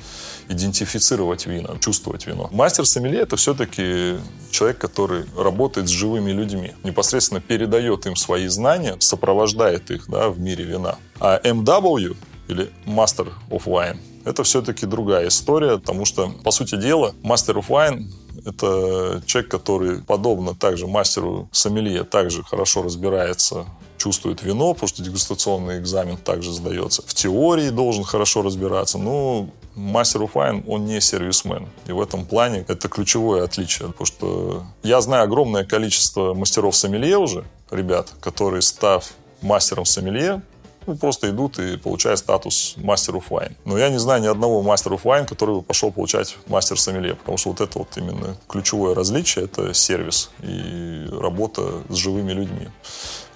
идентифицировать 0.48 1.46
вина, 1.46 1.75
чувствовать 1.80 2.28
вино. 2.28 2.50
Мастер 2.52 2.86
сомелье 2.86 3.22
это 3.22 3.36
все-таки 3.36 4.18
человек, 4.52 4.78
который 4.78 5.26
работает 5.38 5.88
с 5.88 5.92
живыми 5.92 6.32
людьми, 6.32 6.74
непосредственно 6.84 7.42
передает 7.42 8.06
им 8.06 8.16
свои 8.16 8.48
знания, 8.48 8.96
сопровождает 9.00 9.92
их 9.92 10.10
да, 10.10 10.30
в 10.30 10.40
мире 10.40 10.66
вина. 10.66 10.98
А 11.20 11.40
MW 11.44 12.16
или 12.48 12.72
Master 12.86 13.32
of 13.50 13.66
Wine 13.66 13.98
это 14.26 14.44
все-таки 14.44 14.88
другая 14.88 15.28
история, 15.28 15.78
потому 15.78 16.04
что, 16.06 16.30
по 16.44 16.52
сути 16.52 16.76
дела, 16.76 17.14
Master 17.24 17.56
of 17.56 17.68
Wine 17.68 18.08
это 18.46 19.22
человек, 19.26 19.50
который, 19.50 20.02
подобно 20.02 20.56
также 20.56 20.88
мастеру 20.88 21.48
сомелье, 21.52 22.04
также 22.04 22.44
хорошо 22.44 22.84
разбирается 22.84 23.66
чувствует 23.98 24.44
вино, 24.44 24.74
потому 24.74 24.88
что 24.88 25.04
дегустационный 25.04 25.80
экзамен 25.80 26.18
также 26.18 26.52
сдается. 26.52 27.02
В 27.06 27.14
теории 27.14 27.70
должен 27.70 28.04
хорошо 28.04 28.42
разбираться, 28.42 28.98
но 28.98 29.50
мастер 29.76 30.22
Уфайн, 30.22 30.64
он 30.68 30.86
не 30.86 31.02
сервисмен. 31.02 31.68
И 31.88 31.92
в 31.92 32.02
этом 32.02 32.26
плане 32.26 32.66
это 32.68 32.88
ключевое 32.88 33.44
отличие. 33.44 33.90
Потому 33.90 34.06
что 34.06 34.64
я 34.84 35.02
знаю 35.02 35.24
огромное 35.24 35.66
количество 35.66 36.34
мастеров 36.34 36.76
сомелье 36.76 37.18
уже, 37.18 37.46
ребят, 37.72 38.12
которые, 38.22 38.62
став 38.62 39.12
мастером 39.42 39.86
сомелье, 39.86 40.42
ну, 40.88 40.96
просто 40.96 41.30
идут 41.30 41.58
и 41.58 41.78
получают 41.78 42.20
статус 42.20 42.76
мастер 42.78 43.16
оф 43.16 43.32
вайн. 43.32 43.56
Но 43.66 43.78
я 43.78 43.90
не 43.90 43.98
знаю 43.98 44.22
ни 44.22 44.28
одного 44.28 44.62
мастера 44.62 44.96
оф 44.96 45.06
вайн, 45.06 45.26
который 45.26 45.56
бы 45.56 45.62
пошел 45.62 45.92
получать 45.92 46.38
мастер 46.48 46.80
сомелье, 46.80 47.16
потому 47.16 47.38
что 47.38 47.50
вот 47.50 47.62
это 47.62 47.80
вот 47.80 47.98
именно 47.98 48.38
ключевое 48.48 48.94
различие, 48.94 49.46
это 49.46 49.74
сервис 49.74 50.30
и 50.44 51.08
работа 51.12 51.84
с 51.90 51.96
живыми 51.96 52.34
людьми. 52.34 52.70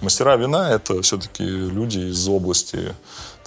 Мастера 0.02 0.38
вина— 0.38 0.72
это 0.74 1.02
все-таки 1.02 1.44
люди 1.44 2.00
из 2.00 2.28
области 2.28 2.96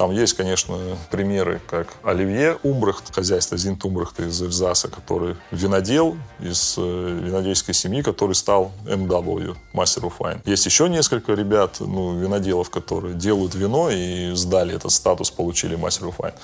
там 0.02 0.10
есть, 0.10 0.34
конечно, 0.34 0.98
примеры, 1.12 1.60
как 1.70 1.86
Оливье 2.02 2.58
Умбрахт, 2.64 3.14
хозяйство 3.14 3.56
Зинт 3.56 3.84
Умбрахта 3.84 4.24
из 4.24 4.42
Эльзаса, 4.42 4.88
который 4.88 5.36
винодел 5.52 6.16
из 6.40 6.74
э, 6.76 7.20
винодельской 7.22 7.72
семьи, 7.72 8.02
который 8.02 8.34
стал 8.34 8.72
MW, 8.84 9.56
Master 9.72 10.02
of 10.02 10.14
Wine. 10.18 10.40
Есть 10.44 10.66
еще 10.66 10.88
несколько 10.88 11.34
ребят, 11.34 11.76
ну, 11.78 12.18
виноделов, 12.18 12.68
которые 12.68 13.14
делают 13.14 13.54
вино 13.54 13.90
и 13.90 14.34
сдали 14.34 14.74
этот 14.74 14.90
статус, 14.90 15.30
получили 15.30 15.78
Master 15.78 16.12
of 16.12 16.16
Wine. 16.18 16.34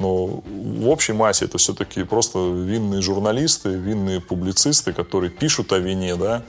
Но 0.00 0.26
в 0.26 0.88
общей 0.88 1.12
массе 1.12 1.44
это 1.44 1.58
все-таки 1.58 2.02
просто 2.02 2.40
винные 2.40 3.00
журналисты, 3.00 3.68
винные 3.68 4.20
публицисты, 4.20 4.92
которые 4.92 5.30
пишут 5.30 5.72
о 5.72 5.78
вине, 5.78 6.16
да, 6.16 6.42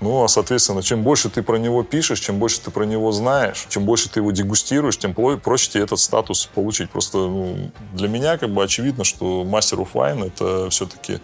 ну, 0.00 0.24
а, 0.24 0.28
соответственно, 0.28 0.82
чем 0.82 1.02
больше 1.02 1.28
ты 1.28 1.42
про 1.42 1.56
него 1.56 1.82
пишешь, 1.82 2.20
чем 2.20 2.38
больше 2.38 2.60
ты 2.62 2.70
про 2.70 2.84
него 2.84 3.12
знаешь, 3.12 3.66
чем 3.68 3.84
больше 3.84 4.08
ты 4.08 4.20
его 4.20 4.30
дегустируешь, 4.30 4.96
тем 4.96 5.14
проще 5.14 5.70
тебе 5.70 5.84
этот 5.84 6.00
статус 6.10 6.46
получить. 6.46 6.90
Просто 6.90 7.18
ну, 7.18 7.70
для 7.92 8.08
меня 8.08 8.36
как 8.36 8.50
бы 8.50 8.64
очевидно, 8.64 9.04
что 9.04 9.44
мастер 9.44 9.78
wine 9.78 10.26
это 10.26 10.68
все-таки 10.70 11.20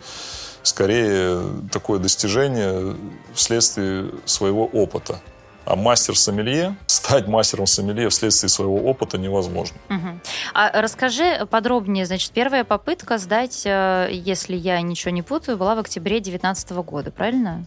скорее 0.63 1.43
такое 1.73 1.99
достижение 1.99 2.97
вследствие 3.35 4.13
своего 4.25 4.65
опыта. 4.67 5.21
А 5.65 5.75
мастер 5.75 6.17
сомелье, 6.17 6.77
стать 6.87 7.27
мастером 7.27 7.67
сомелье 7.67 8.09
вследствие 8.09 8.49
своего 8.49 8.77
опыта 8.77 9.19
невозможно. 9.19 9.77
Угу. 9.91 10.21
А 10.55 10.81
расскажи 10.81 11.45
подробнее, 11.51 12.07
значит, 12.07 12.31
первая 12.31 12.63
попытка 12.63 13.19
сдать, 13.19 13.63
э, 13.65 14.09
если 14.13 14.55
я 14.55 14.81
ничего 14.81 15.11
не 15.11 15.23
путаю, 15.23 15.59
была 15.59 15.75
в 15.75 15.81
октябре 15.81 16.21
2019 16.21 16.71
года, 16.85 17.11
правильно? 17.11 17.67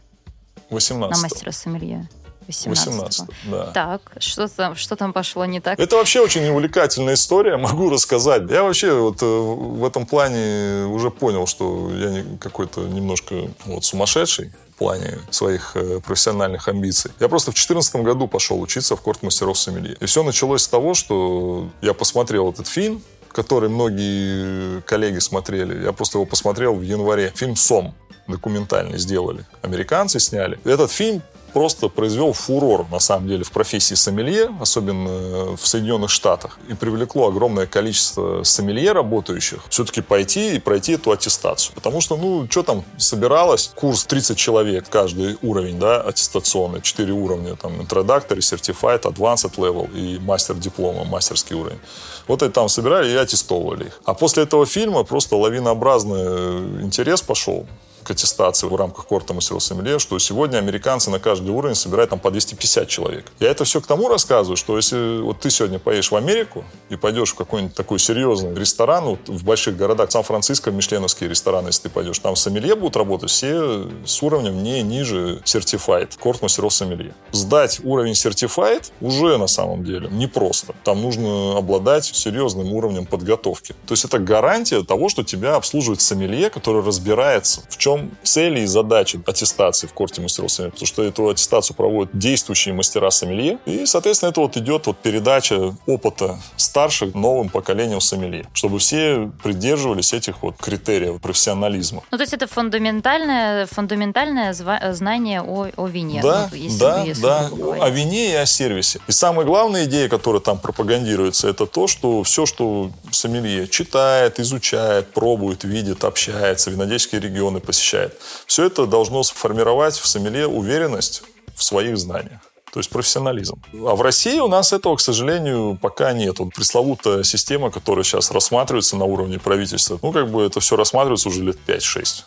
18 0.70 1.18
На 1.18 1.22
мастера 1.22 1.52
сомелье. 1.52 2.08
18, 2.50 2.88
18 2.88 3.26
да. 3.46 3.66
Так, 3.68 4.02
что 4.20 4.48
там, 4.48 4.76
что 4.76 4.96
там 4.96 5.14
пошло 5.14 5.46
не 5.46 5.60
так? 5.60 5.80
Это 5.80 5.96
вообще 5.98 6.20
очень 6.20 6.48
увлекательная 6.50 7.14
история, 7.14 7.58
могу 7.58 7.90
рассказать. 7.90 8.50
Я 8.50 8.64
вообще 8.64 8.92
вот 8.94 9.22
э, 9.22 9.26
в 9.26 9.86
этом 9.86 10.06
плане 10.08 10.86
уже 10.86 11.12
понял, 11.12 11.46
что 11.46 11.92
я 11.92 12.24
какой-то 12.40 12.82
немножко 12.82 13.50
вот 13.66 13.86
сумасшедший 13.86 14.52
в 14.74 14.78
плане 14.80 15.20
своих 15.30 15.76
э, 15.76 16.00
профессиональных 16.00 16.68
амбиций. 16.68 17.12
Я 17.20 17.30
просто 17.30 17.52
в 17.52 17.54
2014 17.54 17.98
году 17.98 18.28
пошел 18.28 18.60
учиться 18.60 18.96
в 18.96 19.02
корт 19.02 19.22
мастеров 19.22 19.58
сомелье. 19.60 19.96
И 20.00 20.06
все 20.06 20.24
началось 20.24 20.64
с 20.64 20.68
того, 20.68 20.96
что 20.96 21.70
я 21.82 21.94
посмотрел 21.94 22.52
этот 22.52 22.68
фильм, 22.68 23.04
который 23.32 23.70
многие 23.70 24.82
коллеги 24.82 25.20
смотрели. 25.20 25.84
Я 25.84 25.94
просто 25.94 26.18
его 26.18 26.26
посмотрел 26.26 26.74
в 26.74 26.82
январе. 26.82 27.32
Фильм 27.36 27.56
«Сом» 27.56 27.94
документальный 28.28 28.98
сделали. 28.98 29.46
Американцы 29.62 30.20
сняли. 30.20 30.60
Этот 30.64 30.92
фильм 30.92 31.22
просто 31.54 31.90
произвел 31.90 32.34
фурор, 32.34 32.88
на 32.90 33.00
самом 33.00 33.28
деле, 33.28 33.44
в 33.44 33.52
профессии 33.52 33.96
сомелье, 33.96 34.50
особенно 34.60 35.56
в 35.56 35.68
Соединенных 35.68 36.10
Штатах, 36.10 36.60
и 36.70 36.74
привлекло 36.74 37.28
огромное 37.28 37.66
количество 37.66 38.44
сомелье 38.44 38.92
работающих 38.92 39.60
все-таки 39.70 40.02
пойти 40.02 40.56
и 40.56 40.60
пройти 40.60 40.94
эту 40.94 41.12
аттестацию. 41.12 41.76
Потому 41.76 42.02
что, 42.02 42.18
ну, 42.18 42.48
что 42.50 42.64
там 42.64 42.84
собиралось? 42.98 43.72
Курс 43.76 44.06
30 44.06 44.38
человек, 44.38 44.88
каждый 44.90 45.38
уровень, 45.42 45.80
да, 45.80 46.02
аттестационный, 46.02 46.82
4 46.82 47.12
уровня, 47.12 47.56
там, 47.56 47.80
Introductory, 47.80 48.40
Certified, 48.40 49.02
Advanced 49.02 49.56
Level 49.56 49.92
и 49.94 50.20
мастер 50.20 50.56
диплома, 50.56 51.04
мастерский 51.04 51.56
уровень. 51.56 51.80
Вот 52.28 52.42
это 52.42 52.52
там 52.52 52.70
собирали 52.70 53.10
и 53.12 53.16
аттестовывали 53.16 53.86
их. 53.86 54.02
А 54.06 54.14
после 54.14 54.44
этого 54.44 54.66
фильма 54.66 55.04
просто 55.04 55.36
лавинообразный 55.36 56.84
интерес 56.84 57.22
пошел 57.22 57.66
к 58.04 58.12
аттестации 58.12 58.68
в 58.68 58.76
рамках 58.76 59.06
корта 59.08 59.34
мастеров 59.34 59.64
сомелье, 59.64 60.00
что 60.00 60.18
сегодня 60.20 60.58
американцы 60.58 61.10
на 61.10 61.20
каждый 61.20 61.52
уровень 61.52 61.76
собирают 61.76 62.10
там 62.10 62.20
по 62.20 62.32
250 62.32 62.88
человек. 62.88 63.32
Я 63.40 63.50
это 63.50 63.64
все 63.64 63.82
к 63.82 63.88
тому 63.88 64.10
рассказываю, 64.10 64.58
что 64.58 64.76
если 64.78 65.22
вот 65.22 65.40
ты 65.40 65.50
сегодня 65.50 65.80
поедешь 65.80 66.12
в 66.12 66.16
Америку 66.16 66.64
и 66.90 66.96
пойдешь 66.96 67.32
в 67.32 67.36
какой-нибудь 67.36 67.76
такой 67.76 68.00
серьезный 68.00 68.54
ресторан, 68.54 69.06
вот 69.06 69.28
в 69.28 69.44
больших 69.44 69.78
городах, 69.78 70.12
Сан-Франциско, 70.12 70.72
мишленовские 70.72 71.30
рестораны, 71.30 71.70
если 71.70 71.84
ты 71.84 71.90
пойдешь, 71.90 72.20
там 72.20 72.36
сомелье 72.36 72.76
будут 72.76 72.96
работать 72.98 73.30
все 73.30 73.88
с 74.06 74.22
уровнем 74.22 74.64
не 74.64 74.82
ниже 74.82 75.42
Certified, 75.46 76.18
корт 76.20 76.42
мастеров 76.42 76.74
сомелье. 76.74 77.14
Сдать 77.32 77.80
уровень 77.84 78.14
Certified 78.14 78.92
уже 79.02 79.38
на 79.38 79.48
самом 79.48 79.84
деле 79.84 80.10
непросто. 80.12 80.76
Там 80.84 81.02
нужно 81.02 81.58
обладать 81.58 82.06
серьезным 82.06 82.74
уровнем 82.74 83.06
подготовки. 83.06 83.76
То 83.88 83.94
есть 83.94 84.06
это 84.06 84.20
гарантия 84.20 84.84
того, 84.84 85.10
что 85.10 85.24
тебя 85.24 85.56
обслуживает 85.56 86.02
сомелье, 86.02 86.50
который 86.50 86.84
разбирается, 86.84 87.62
в 87.70 87.78
чем 87.78 87.89
чем 87.90 88.12
цели 88.24 88.62
и 88.62 88.66
задачи 88.66 89.20
аттестации 89.26 89.88
в 89.88 89.94
корте 89.94 90.22
мастеров 90.22 90.52
сомелье, 90.52 90.72
потому 90.72 90.88
что 90.88 91.04
эту 91.04 91.30
аттестацию 91.30 91.76
проводят 91.76 92.18
действующие 92.18 92.74
мастера 92.74 93.10
сомелье, 93.12 93.58
и, 93.66 93.86
соответственно, 93.86 94.30
это 94.30 94.42
вот 94.42 94.58
идет 94.58 94.88
вот 94.88 94.98
передача 94.98 95.76
опыта 95.86 96.40
старших 96.58 97.16
новым 97.16 97.50
поколением 97.50 98.02
сомелье, 98.02 98.46
чтобы 98.54 98.80
все 98.80 99.32
придерживались 99.44 100.14
этих 100.14 100.42
вот 100.44 100.56
критериев 100.58 101.22
профессионализма. 101.22 102.04
Ну, 102.12 102.18
то 102.18 102.24
есть 102.24 102.34
это 102.34 102.48
фундаментальное, 102.48 103.66
фундаментальное 103.66 104.54
знание 104.54 105.42
о, 105.42 105.70
о 105.76 105.88
вине. 105.88 106.22
Да, 106.22 106.50
ну, 106.52 106.58
если, 106.58 106.80
да, 106.80 107.04
если 107.04 107.22
да, 107.22 107.50
о 107.82 107.90
вине 107.90 108.32
и 108.32 108.36
о 108.36 108.46
сервисе. 108.46 109.00
И 109.08 109.12
самая 109.12 109.46
главная 109.46 109.86
идея, 109.86 110.10
которая 110.10 110.42
там 110.42 110.58
пропагандируется, 110.58 111.48
это 111.48 111.66
то, 111.66 111.88
что 111.88 112.24
все, 112.24 112.46
что 112.46 112.92
сомелье 113.12 113.68
читает, 113.68 114.40
изучает, 114.40 115.12
пробует, 115.14 115.64
видит, 115.64 116.04
общается, 116.04 116.72
винодельские 116.72 117.22
регионы 117.22 117.60
посещает, 117.60 117.79
посещает. 117.80 118.20
Все 118.46 118.66
это 118.66 118.86
должно 118.86 119.24
сформировать 119.24 119.98
в 119.98 120.06
сомелье 120.06 120.48
уверенность 120.48 121.24
в 121.56 121.64
своих 121.64 121.98
знаниях. 121.98 122.42
То 122.72 122.80
есть 122.80 122.90
профессионализм. 122.90 123.60
А 123.74 123.96
в 123.96 124.02
России 124.02 124.40
у 124.40 124.48
нас 124.48 124.74
этого, 124.74 124.96
к 124.96 125.02
сожалению, 125.02 125.80
пока 125.82 126.14
нет. 126.14 126.40
Вот 126.40 126.54
пресловутая 126.54 127.24
система, 127.24 127.72
которая 127.72 128.04
сейчас 128.04 128.32
рассматривается 128.32 128.96
на 128.96 129.06
уровне 129.06 129.40
правительства, 129.40 129.98
ну, 130.04 130.12
как 130.12 130.30
бы 130.30 130.44
это 130.44 130.60
все 130.60 130.76
рассматривается 130.76 131.30
уже 131.30 131.44
лет 131.44 131.58
5-6 131.68 132.26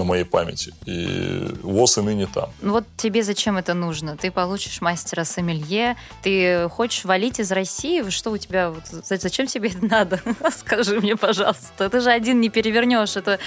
на 0.00 0.04
моей 0.04 0.24
памяти. 0.24 0.72
И 0.86 1.46
ВОЗ 1.62 1.98
и 1.98 2.00
ныне 2.00 2.26
там. 2.26 2.50
Ну 2.62 2.72
вот 2.72 2.84
тебе 2.96 3.22
зачем 3.22 3.56
это 3.56 3.74
нужно? 3.74 4.16
Ты 4.16 4.30
получишь 4.30 4.80
мастера 4.80 5.24
сомелье, 5.24 5.96
ты 6.22 6.68
хочешь 6.70 7.04
валить 7.04 7.38
из 7.38 7.52
России? 7.52 8.08
Что 8.08 8.30
у 8.30 8.38
тебя? 8.38 8.70
Вот, 8.70 8.82
зачем 9.04 9.46
тебе 9.46 9.68
это 9.68 9.84
надо? 9.84 10.20
Скажи 10.58 11.00
мне, 11.00 11.16
пожалуйста. 11.16 11.90
Ты 11.90 12.00
же 12.00 12.10
один 12.10 12.40
не 12.40 12.48
перевернешь. 12.48 13.16
Это... 13.16 13.38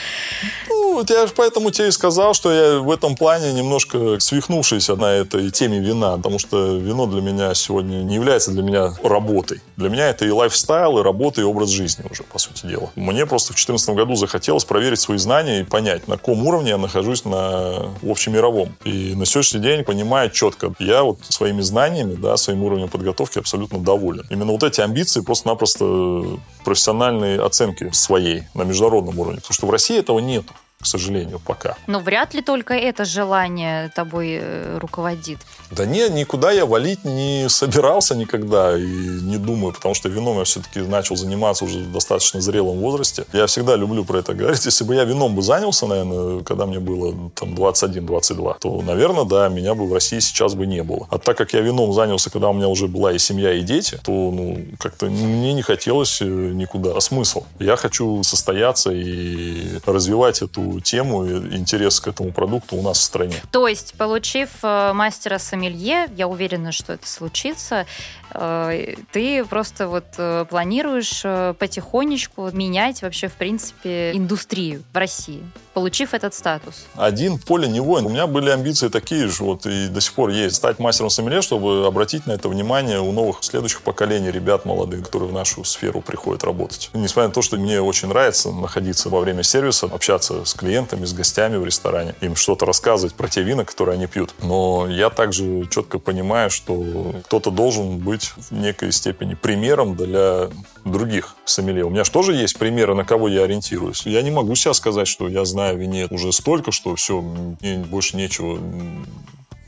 Ну, 0.70 1.04
я 1.10 1.28
же 1.28 1.34
поэтому 1.36 1.72
тебе 1.72 1.88
и 1.88 1.92
сказал, 1.92 2.34
что 2.34 2.52
я 2.54 2.80
в 2.80 2.92
этом 2.92 3.16
плане 3.16 3.52
немножко 3.54 4.20
свихнувшийся 4.20 4.96
на 4.96 5.12
этой 5.12 5.50
теме 5.50 5.80
вина, 5.80 6.18
потому 6.18 6.40
что 6.40 6.78
вино 6.78 7.08
для 7.08 7.22
меня 7.22 7.54
сегодня 7.56 8.04
не 8.04 8.16
является 8.16 8.52
для 8.52 8.62
меня 8.62 8.94
работой. 9.04 9.62
Для 9.78 9.90
меня 9.90 10.10
это 10.10 10.26
и 10.26 10.30
лайфстайл, 10.30 11.00
и 11.00 11.02
работа, 11.02 11.42
и 11.42 11.44
образ 11.44 11.70
жизни 11.70 12.06
уже, 12.10 12.24
по 12.24 12.38
сути 12.38 12.68
дела. 12.68 12.92
Мне 12.96 13.26
просто 13.26 13.54
в 13.54 13.56
2014 13.56 13.90
году 13.96 14.16
захотелось 14.16 14.66
проверить 14.66 15.00
свои 15.00 15.18
знания 15.18 15.62
и 15.62 15.64
понять, 15.64 16.08
на 16.08 16.18
уровне 16.44 16.70
я 16.70 16.78
нахожусь 16.78 17.26
на 17.26 17.92
общемировом. 18.04 18.76
И 18.84 19.16
на 19.16 19.26
сегодняшний 19.26 19.62
день 19.62 19.84
понимаю 19.84 20.30
четко, 20.30 20.74
я 20.80 21.04
вот 21.04 21.20
своими 21.30 21.62
знаниями, 21.62 22.16
да, 22.16 22.38
своим 22.38 22.64
уровнем 22.64 22.90
подготовки 22.90 23.40
абсолютно 23.40 23.80
доволен. 23.80 24.26
Именно 24.30 24.52
вот 24.52 24.64
эти 24.64 24.82
амбиции 24.82 25.22
просто-напросто 25.22 26.24
профессиональные 26.64 27.42
оценки 27.42 27.90
своей 27.92 28.44
на 28.54 28.64
международном 28.64 29.18
уровне. 29.20 29.40
Потому 29.40 29.54
что 29.54 29.68
в 29.68 29.72
России 29.72 29.98
этого 29.98 30.20
нет 30.20 30.46
к 30.84 30.86
сожалению, 30.86 31.40
пока. 31.40 31.76
Но 31.88 32.00
вряд 32.00 32.34
ли 32.34 32.42
только 32.42 32.74
это 32.74 33.06
желание 33.06 33.90
тобой 33.90 34.40
э, 34.42 34.78
руководит. 34.80 35.40
Да 35.72 35.86
нет, 35.86 36.12
никуда 36.14 36.52
я 36.52 36.66
валить 36.66 37.04
не 37.06 37.48
собирался 37.50 38.16
никогда 38.16 38.78
и 38.78 38.84
не 38.84 39.38
думаю, 39.38 39.74
потому 39.74 39.96
что 39.96 40.10
вином 40.10 40.38
я 40.38 40.44
все-таки 40.44 40.80
начал 40.82 41.16
заниматься 41.16 41.66
уже 41.66 41.80
в 41.80 41.92
достаточно 41.92 42.42
зрелом 42.42 42.78
возрасте. 42.78 43.26
Я 43.34 43.48
всегда 43.48 43.76
люблю 43.76 44.06
про 44.06 44.20
это 44.20 44.34
говорить. 44.34 44.66
Если 44.66 44.84
бы 44.84 44.96
я 44.96 45.04
вином 45.04 45.36
бы 45.36 45.42
занялся, 45.42 45.88
наверное, 45.88 46.44
когда 46.44 46.66
мне 46.66 46.80
было 46.80 47.32
там 47.36 47.56
21-22, 47.56 48.58
то, 48.60 48.82
наверное, 48.82 49.26
да, 49.26 49.50
меня 49.50 49.74
бы 49.74 49.88
в 49.88 49.94
России 49.94 50.20
сейчас 50.20 50.54
бы 50.54 50.66
не 50.66 50.84
было. 50.84 51.08
А 51.10 51.18
так 51.18 51.38
как 51.38 51.54
я 51.54 51.62
вином 51.62 51.94
занялся, 51.94 52.30
когда 52.30 52.50
у 52.50 52.54
меня 52.54 52.68
уже 52.68 52.88
была 52.88 53.14
и 53.14 53.18
семья, 53.18 53.54
и 53.54 53.62
дети, 53.62 54.00
то, 54.04 54.12
ну, 54.12 54.60
как-то 54.80 55.08
мне 55.08 55.54
не 55.54 55.62
хотелось 55.62 56.22
э, 56.22 56.26
никуда. 56.26 56.92
А 56.96 57.02
смысл? 57.02 57.44
Я 57.60 57.76
хочу 57.76 58.24
состояться 58.24 58.92
и 58.92 59.80
развивать 59.86 60.42
эту 60.42 60.73
тему 60.80 61.26
и 61.26 61.56
интерес 61.56 62.00
к 62.00 62.08
этому 62.08 62.32
продукту 62.32 62.76
у 62.76 62.82
нас 62.82 62.98
в 62.98 63.02
стране. 63.02 63.36
То 63.52 63.68
есть, 63.68 63.94
получив 63.96 64.50
э, 64.64 64.94
мастера 64.94 65.40
сомелье, 65.40 66.08
я 66.16 66.28
уверена, 66.28 66.72
что 66.72 66.94
это 66.94 67.08
случится, 67.08 67.86
э, 68.34 68.96
ты 69.12 69.46
просто 69.46 69.88
вот 69.88 70.06
э, 70.18 70.46
планируешь 70.50 71.22
потихонечку 71.58 72.50
менять 72.52 73.02
вообще, 73.02 73.28
в 73.28 73.34
принципе, 73.34 74.12
индустрию 74.14 74.84
в 74.94 74.98
России, 74.98 75.42
получив 75.74 76.14
этот 76.14 76.34
статус? 76.34 76.86
Один 76.96 77.38
поле 77.38 77.68
не 77.68 77.80
воин. 77.80 78.06
У 78.06 78.10
меня 78.10 78.28
были 78.28 78.50
амбиции 78.50 78.90
такие 78.90 79.28
же, 79.28 79.44
вот 79.44 79.66
и 79.66 79.88
до 79.88 80.02
сих 80.02 80.14
пор 80.14 80.30
есть. 80.30 80.56
Стать 80.56 80.80
мастером 80.80 81.10
сомелье, 81.10 81.42
чтобы 81.42 81.86
обратить 81.86 82.26
на 82.28 82.34
это 82.34 82.50
внимание 82.50 83.00
у 83.00 83.12
новых 83.12 83.44
следующих 83.44 83.82
поколений 83.82 84.32
ребят 84.32 84.66
молодых, 84.66 85.06
которые 85.06 85.30
в 85.30 85.34
нашу 85.34 85.64
сферу 85.64 86.02
приходят 86.02 86.44
работать. 86.44 86.90
Несмотря 86.94 87.28
на 87.28 87.34
то, 87.34 87.42
что 87.42 87.58
мне 87.58 87.82
очень 87.82 88.08
нравится 88.08 88.52
находиться 88.52 89.10
во 89.10 89.20
время 89.20 89.44
сервиса, 89.44 89.88
общаться 89.88 90.46
с 90.46 90.54
клиентами, 90.64 91.06
с 91.06 91.14
гостями 91.14 91.58
в 91.58 91.66
ресторане, 91.66 92.16
им 92.22 92.36
что-то 92.36 92.66
рассказывать 92.66 93.14
про 93.14 93.28
те 93.28 93.44
вина, 93.44 93.66
которые 93.66 93.96
они 93.96 94.08
пьют. 94.08 94.34
Но 94.42 94.88
я 94.90 95.10
также 95.10 95.68
четко 95.70 96.00
понимаю, 96.00 96.50
что 96.50 97.14
кто-то 97.26 97.52
должен 97.52 97.98
быть 97.98 98.32
в 98.38 98.52
некой 98.54 98.92
степени 98.92 99.34
примером 99.34 99.96
для 99.96 100.50
других 100.86 101.36
сомелье. 101.46 101.84
У 101.84 101.90
меня 101.90 102.06
же 102.06 102.12
тоже 102.12 102.34
есть 102.34 102.58
примеры, 102.58 102.96
на 102.96 103.04
кого 103.04 103.28
я 103.28 103.44
ориентируюсь. 103.44 104.06
Я 104.06 104.22
не 104.22 104.32
могу 104.32 104.56
сейчас 104.56 104.78
сказать, 104.78 105.08
что 105.08 105.28
я 105.28 105.44
знаю 105.44 105.78
вине 105.78 106.08
уже 106.10 106.32
столько, 106.32 106.72
что 106.72 106.96
все, 106.96 107.20
мне 107.22 107.78
больше 107.80 108.16
нечего 108.16 108.60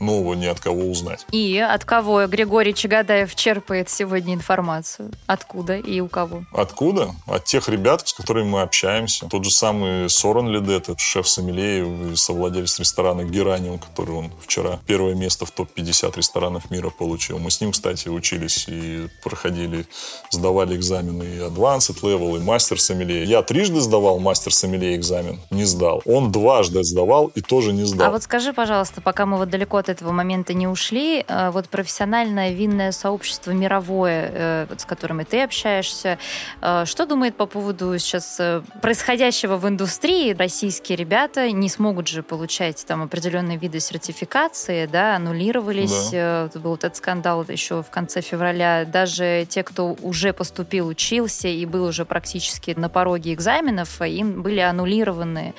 нового 0.00 0.34
ни 0.34 0.46
от 0.46 0.60
кого 0.60 0.84
узнать. 0.90 1.26
И 1.32 1.58
от 1.58 1.84
кого 1.84 2.26
Григорий 2.26 2.74
Чагадаев 2.74 3.34
черпает 3.34 3.88
сегодня 3.88 4.34
информацию? 4.34 5.10
Откуда 5.26 5.76
и 5.76 6.00
у 6.00 6.08
кого? 6.08 6.44
Откуда? 6.52 7.10
От 7.26 7.44
тех 7.44 7.68
ребят, 7.68 8.06
с 8.06 8.12
которыми 8.12 8.48
мы 8.48 8.62
общаемся. 8.62 9.26
Тот 9.26 9.44
же 9.44 9.50
самый 9.50 10.08
Сорен 10.10 10.48
Ледет, 10.48 10.88
шеф 10.98 11.28
Сомелеев 11.28 12.12
и 12.12 12.16
совладелец 12.16 12.78
ресторана 12.78 13.24
Гераниум, 13.24 13.78
который 13.78 14.14
он 14.14 14.32
вчера 14.40 14.80
первое 14.86 15.14
место 15.14 15.46
в 15.46 15.50
топ-50 15.50 16.16
ресторанов 16.16 16.70
мира 16.70 16.90
получил. 16.90 17.38
Мы 17.38 17.50
с 17.50 17.60
ним, 17.60 17.72
кстати, 17.72 18.08
учились 18.08 18.66
и 18.68 19.08
проходили, 19.22 19.86
сдавали 20.30 20.76
экзамены 20.76 21.22
и 21.22 21.38
Advanced 21.38 22.00
Level, 22.02 22.36
и 22.36 22.40
Мастер 22.40 22.80
Сомелье. 22.80 23.24
Я 23.24 23.42
трижды 23.42 23.80
сдавал 23.80 24.18
Мастер 24.18 24.52
Сомелье 24.52 24.96
экзамен, 24.96 25.40
не 25.50 25.64
сдал. 25.64 26.02
Он 26.04 26.30
дважды 26.32 26.82
сдавал 26.84 27.26
и 27.34 27.40
тоже 27.40 27.72
не 27.72 27.84
сдал. 27.84 28.08
А 28.08 28.10
вот 28.10 28.22
скажи, 28.22 28.52
пожалуйста, 28.52 29.00
пока 29.00 29.26
мы 29.26 29.38
вот 29.38 29.50
далеко 29.50 29.76
от 29.76 29.85
этого 29.88 30.12
момента 30.12 30.54
не 30.54 30.66
ушли. 30.66 31.24
Э, 31.26 31.50
вот 31.50 31.68
профессиональное 31.68 32.52
винное 32.52 32.92
сообщество 32.92 33.50
мировое, 33.52 34.30
э, 34.32 34.66
вот 34.68 34.80
с 34.80 34.84
которым 34.84 35.20
и 35.20 35.24
ты 35.24 35.42
общаешься, 35.42 36.18
э, 36.60 36.84
что 36.86 37.06
думает 37.06 37.36
по 37.36 37.46
поводу 37.46 37.98
сейчас 37.98 38.40
происходящего 38.82 39.56
в 39.56 39.68
индустрии? 39.68 40.32
Российские 40.34 40.96
ребята 40.96 41.50
не 41.50 41.68
смогут 41.68 42.08
же 42.08 42.22
получать 42.22 42.84
там 42.86 43.02
определенные 43.02 43.58
виды 43.58 43.80
сертификации, 43.80 44.86
да, 44.86 45.16
аннулировались. 45.16 46.10
Да. 46.10 46.50
Был 46.54 46.70
вот 46.70 46.84
этот 46.84 46.96
скандал 46.96 47.44
еще 47.48 47.82
в 47.82 47.90
конце 47.90 48.20
февраля. 48.20 48.84
Даже 48.84 49.46
те, 49.48 49.62
кто 49.62 49.96
уже 50.02 50.32
поступил, 50.32 50.88
учился 50.88 51.48
и 51.48 51.64
был 51.66 51.84
уже 51.84 52.04
практически 52.04 52.74
на 52.76 52.88
пороге 52.88 53.34
экзаменов, 53.34 54.00
им 54.02 54.42
были 54.42 54.60
аннулированы 54.60 55.54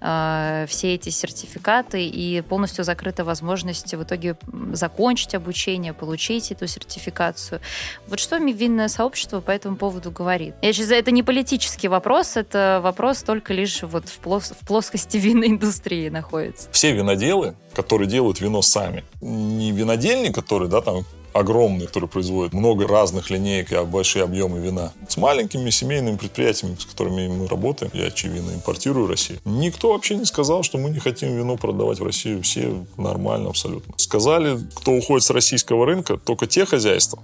э, 0.00 0.66
все 0.68 0.94
эти 0.94 1.08
сертификаты 1.08 2.06
и 2.06 2.40
полностью 2.42 2.84
закрыта 2.84 3.24
возможность 3.24 3.71
возможности 3.72 3.96
в 3.96 4.02
итоге 4.02 4.36
закончить 4.72 5.34
обучение, 5.34 5.92
получить 5.92 6.52
эту 6.52 6.66
сертификацию. 6.66 7.60
Вот 8.06 8.20
что 8.20 8.36
винное 8.36 8.88
сообщество 8.88 9.40
по 9.40 9.50
этому 9.50 9.76
поводу 9.76 10.10
говорит? 10.10 10.54
Я 10.62 10.72
сейчас, 10.72 10.90
это 10.90 11.10
не 11.10 11.22
политический 11.22 11.88
вопрос, 11.88 12.36
это 12.36 12.80
вопрос 12.82 13.22
только 13.22 13.54
лишь 13.54 13.82
вот 13.82 14.08
в, 14.08 14.18
плос, 14.18 14.52
в 14.60 14.66
плоскости 14.66 15.16
винной 15.18 15.48
индустрии 15.48 16.10
находится. 16.10 16.68
Все 16.72 16.92
виноделы, 16.92 17.54
которые 17.74 18.08
делают 18.08 18.40
вино 18.40 18.62
сами, 18.62 19.04
не 19.20 19.72
винодельни, 19.72 20.32
которые, 20.32 20.68
да, 20.68 20.80
там 20.80 21.04
огромный, 21.32 21.86
который 21.86 22.08
производит 22.08 22.52
много 22.52 22.86
разных 22.86 23.30
линеек 23.30 23.72
и 23.72 23.84
большие 23.84 24.24
объемы 24.24 24.58
вина. 24.60 24.92
С 25.08 25.16
маленькими 25.16 25.70
семейными 25.70 26.16
предприятиями, 26.16 26.76
с 26.78 26.84
которыми 26.84 27.28
мы 27.28 27.48
работаем, 27.48 27.90
я 27.94 28.06
очевидно 28.06 28.52
импортирую 28.52 29.06
в 29.06 29.10
Россию. 29.10 29.40
Никто 29.44 29.92
вообще 29.92 30.16
не 30.16 30.24
сказал, 30.24 30.62
что 30.62 30.78
мы 30.78 30.90
не 30.90 30.98
хотим 30.98 31.36
вино 31.36 31.56
продавать 31.56 32.00
в 32.00 32.04
Россию. 32.04 32.42
Все 32.42 32.84
нормально 32.96 33.50
абсолютно. 33.50 33.94
Сказали, 33.96 34.58
кто 34.74 34.92
уходит 34.92 35.24
с 35.24 35.30
российского 35.30 35.86
рынка, 35.86 36.16
только 36.16 36.46
те 36.46 36.64
хозяйства, 36.64 37.22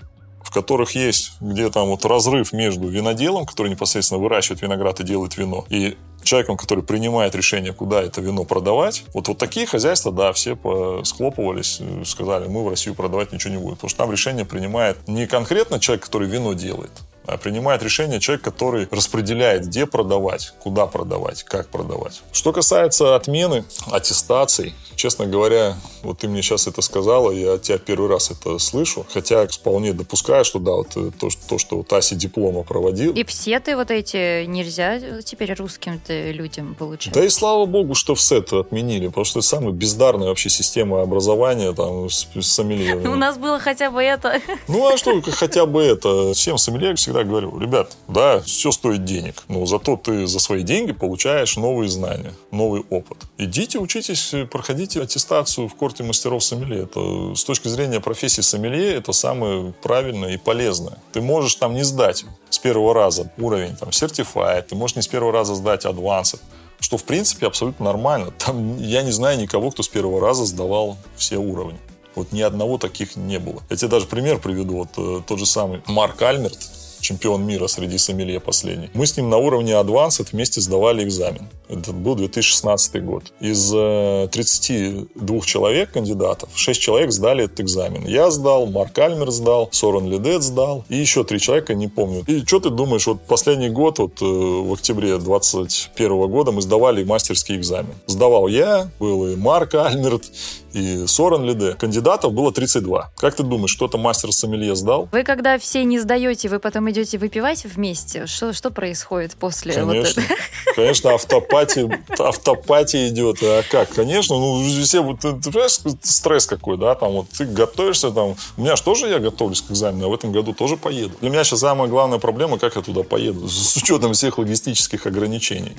в 0.48 0.50
которых 0.50 0.94
есть 0.94 1.32
где 1.40 1.68
там 1.70 1.88
вот 1.88 2.06
разрыв 2.06 2.54
между 2.54 2.88
виноделом, 2.88 3.44
который 3.44 3.68
непосредственно 3.70 4.18
выращивает 4.18 4.62
виноград 4.62 4.98
и 5.00 5.04
делает 5.04 5.36
вино, 5.36 5.66
и 5.68 5.98
человеком, 6.22 6.56
который 6.56 6.82
принимает 6.82 7.34
решение, 7.34 7.74
куда 7.74 8.02
это 8.02 8.22
вино 8.22 8.44
продавать. 8.44 9.04
Вот, 9.12 9.28
вот 9.28 9.36
такие 9.36 9.66
хозяйства, 9.66 10.10
да, 10.10 10.32
все 10.32 10.58
схлопывались, 11.04 11.80
сказали, 12.06 12.48
мы 12.48 12.64
в 12.64 12.68
Россию 12.68 12.94
продавать 12.94 13.32
ничего 13.32 13.52
не 13.52 13.60
будем. 13.60 13.76
Потому 13.76 13.90
что 13.90 13.98
там 13.98 14.10
решение 14.10 14.46
принимает 14.46 15.06
не 15.06 15.26
конкретно 15.26 15.78
человек, 15.78 16.04
который 16.04 16.28
вино 16.28 16.54
делает, 16.54 16.92
а 17.28 17.36
принимает 17.36 17.82
решение 17.82 18.20
человек, 18.20 18.42
который 18.42 18.88
распределяет, 18.90 19.66
где 19.66 19.86
продавать, 19.86 20.54
куда 20.62 20.86
продавать, 20.86 21.42
как 21.42 21.68
продавать. 21.68 22.22
Что 22.32 22.52
касается 22.52 23.14
отмены 23.14 23.64
аттестаций, 23.90 24.74
честно 24.96 25.26
говоря, 25.26 25.76
вот 26.02 26.18
ты 26.18 26.28
мне 26.28 26.42
сейчас 26.42 26.66
это 26.66 26.80
сказала, 26.82 27.30
я 27.30 27.54
от 27.54 27.62
тебя 27.62 27.78
первый 27.78 28.08
раз 28.08 28.30
это 28.30 28.58
слышу, 28.58 29.06
хотя 29.12 29.46
вполне 29.46 29.92
допускаю, 29.92 30.44
что 30.44 30.58
да, 30.58 30.72
вот 30.72 30.96
э, 30.96 31.10
то, 31.18 31.28
то 31.48 31.58
что 31.58 31.76
вот 31.78 31.92
Аси 31.92 32.14
диплома 32.14 32.62
проводил. 32.62 33.12
И 33.12 33.24
все 33.24 33.60
ты 33.60 33.76
вот 33.76 33.90
эти 33.90 34.44
нельзя 34.46 34.98
теперь 35.22 35.52
русским 35.54 36.00
людям 36.08 36.74
получать? 36.74 37.12
Да 37.12 37.24
и 37.24 37.28
слава 37.28 37.66
богу, 37.66 37.94
что 37.94 38.14
все 38.14 38.38
это 38.38 38.60
отменили, 38.60 39.08
потому 39.08 39.24
что 39.24 39.40
это 39.40 39.48
самая 39.48 39.72
бездарная 39.72 40.28
вообще 40.28 40.48
система 40.48 41.02
образования 41.02 41.72
там 41.72 42.08
с, 42.08 42.26
с 42.34 42.46
сомелье. 42.46 42.96
У 43.08 43.16
нас 43.16 43.36
было 43.36 43.58
хотя 43.58 43.90
бы 43.90 44.02
это. 44.02 44.40
Ну 44.66 44.88
а 44.88 44.96
что, 44.96 45.20
хотя 45.22 45.66
бы 45.66 45.82
это. 45.82 46.32
Всем 46.34 46.58
сомелье 46.58 46.94
всегда 46.94 47.17
всегда 47.18 47.24
говорю, 47.24 47.58
ребят, 47.58 47.96
да, 48.06 48.40
все 48.40 48.70
стоит 48.70 49.04
денег, 49.04 49.42
но 49.48 49.66
зато 49.66 49.96
ты 49.96 50.26
за 50.26 50.38
свои 50.40 50.62
деньги 50.62 50.92
получаешь 50.92 51.56
новые 51.56 51.88
знания, 51.88 52.32
новый 52.50 52.84
опыт. 52.90 53.18
Идите, 53.38 53.78
учитесь, 53.78 54.34
проходите 54.50 55.02
аттестацию 55.02 55.68
в 55.68 55.74
корте 55.74 56.04
мастеров 56.04 56.44
сомелье. 56.44 56.84
Это 56.84 57.34
с 57.34 57.44
точки 57.44 57.68
зрения 57.68 58.00
профессии 58.00 58.40
сомелье 58.40 58.94
это 58.94 59.12
самое 59.12 59.72
правильное 59.82 60.34
и 60.34 60.36
полезное. 60.36 60.98
Ты 61.12 61.20
можешь 61.20 61.56
там 61.56 61.74
не 61.74 61.82
сдать 61.82 62.24
с 62.50 62.58
первого 62.58 62.94
раза 62.94 63.30
уровень 63.38 63.76
там 63.76 63.90
Certified, 63.90 64.62
ты 64.62 64.74
можешь 64.74 64.96
не 64.96 65.02
с 65.02 65.08
первого 65.08 65.32
раза 65.32 65.54
сдать 65.54 65.84
Advanced, 65.84 66.40
что 66.80 66.96
в 66.96 67.04
принципе 67.04 67.46
абсолютно 67.46 67.84
нормально. 67.84 68.32
Там 68.38 68.78
я 68.78 69.02
не 69.02 69.10
знаю 69.12 69.38
никого, 69.38 69.70
кто 69.70 69.82
с 69.82 69.88
первого 69.88 70.20
раза 70.20 70.44
сдавал 70.44 70.96
все 71.16 71.36
уровни. 71.36 71.78
Вот 72.18 72.32
ни 72.32 72.40
одного 72.40 72.78
таких 72.78 73.14
не 73.14 73.38
было. 73.38 73.62
Я 73.70 73.76
тебе 73.76 73.88
даже 73.88 74.06
пример 74.06 74.38
приведу. 74.38 74.78
Вот 74.78 74.88
э, 74.96 75.22
тот 75.24 75.38
же 75.38 75.46
самый 75.46 75.82
Марк 75.86 76.20
Альмерт, 76.20 76.58
чемпион 77.00 77.44
мира 77.44 77.66
среди 77.66 77.98
сомелье 77.98 78.40
последний. 78.40 78.90
Мы 78.94 79.06
с 79.06 79.16
ним 79.16 79.30
на 79.30 79.36
уровне 79.38 79.72
Advanced 79.72 80.28
вместе 80.32 80.60
сдавали 80.60 81.04
экзамен. 81.04 81.48
Это 81.68 81.92
был 81.92 82.14
2016 82.14 83.04
год. 83.04 83.24
Из 83.40 83.70
32 83.70 85.36
э, 85.36 85.40
человек 85.44 85.92
кандидатов, 85.92 86.48
6 86.54 86.80
человек 86.80 87.12
сдали 87.12 87.44
этот 87.44 87.60
экзамен. 87.60 88.06
Я 88.06 88.30
сдал, 88.30 88.66
Марк 88.66 88.98
Альмер 88.98 89.30
сдал, 89.30 89.68
Сорен 89.70 90.08
Ледет 90.10 90.42
сдал, 90.42 90.84
и 90.88 90.96
еще 90.96 91.24
три 91.24 91.38
человека, 91.38 91.74
не 91.74 91.88
помню. 91.88 92.24
И 92.26 92.44
что 92.46 92.60
ты 92.60 92.70
думаешь, 92.70 93.06
вот 93.06 93.20
последний 93.22 93.68
год, 93.68 93.98
вот 93.98 94.22
э, 94.22 94.24
в 94.24 94.72
октябре 94.72 95.18
2021 95.18 96.30
года 96.30 96.52
мы 96.52 96.62
сдавали 96.62 97.04
мастерский 97.04 97.56
экзамен. 97.56 97.94
Сдавал 98.06 98.48
я, 98.48 98.90
был 98.98 99.26
и 99.28 99.36
Марк 99.36 99.74
Альмерт, 99.74 100.24
и 100.72 101.06
Сорен 101.06 101.44
Лиде. 101.44 101.74
Кандидатов 101.74 102.32
было 102.32 102.52
32. 102.52 103.12
Как 103.16 103.34
ты 103.34 103.42
думаешь, 103.42 103.70
что-то 103.70 103.98
мастер 103.98 104.32
сомелье 104.32 104.76
сдал? 104.76 105.08
Вы 105.12 105.24
когда 105.24 105.58
все 105.58 105.84
не 105.84 105.98
сдаете, 105.98 106.48
вы 106.48 106.58
потом 106.58 106.90
идете 106.90 107.18
выпивать 107.18 107.64
вместе? 107.64 108.26
Что, 108.26 108.52
что 108.52 108.70
происходит 108.70 109.34
после 109.34 109.74
Конечно. 109.74 110.00
вот 110.00 110.06
этого? 110.06 110.26
Конечно, 110.76 111.14
автопати, 111.14 111.90
автопати 112.18 113.08
идет. 113.08 113.38
А 113.42 113.62
как? 113.68 113.90
Конечно, 113.90 114.36
ну, 114.36 114.62
все, 114.84 115.02
вот, 115.02 115.20
ты 115.20 115.32
понимаешь, 115.34 115.78
стресс 116.02 116.46
какой, 116.46 116.76
да, 116.76 116.94
там 116.94 117.12
вот 117.12 117.28
ты 117.30 117.44
готовишься, 117.44 118.10
там, 118.10 118.36
у 118.56 118.60
меня 118.60 118.76
же 118.76 118.82
тоже 118.82 119.08
я 119.08 119.18
готовлюсь 119.18 119.62
к 119.62 119.70
экзамену, 119.70 120.06
а 120.06 120.08
в 120.08 120.14
этом 120.14 120.32
году 120.32 120.52
тоже 120.52 120.76
поеду. 120.76 121.14
Для 121.20 121.30
меня 121.30 121.44
сейчас 121.44 121.60
самая 121.60 121.88
главная 121.88 122.18
проблема, 122.18 122.58
как 122.58 122.76
я 122.76 122.82
туда 122.82 123.02
поеду, 123.02 123.48
с 123.48 123.76
учетом 123.76 124.12
всех 124.12 124.38
логистических 124.38 125.06
ограничений. 125.06 125.76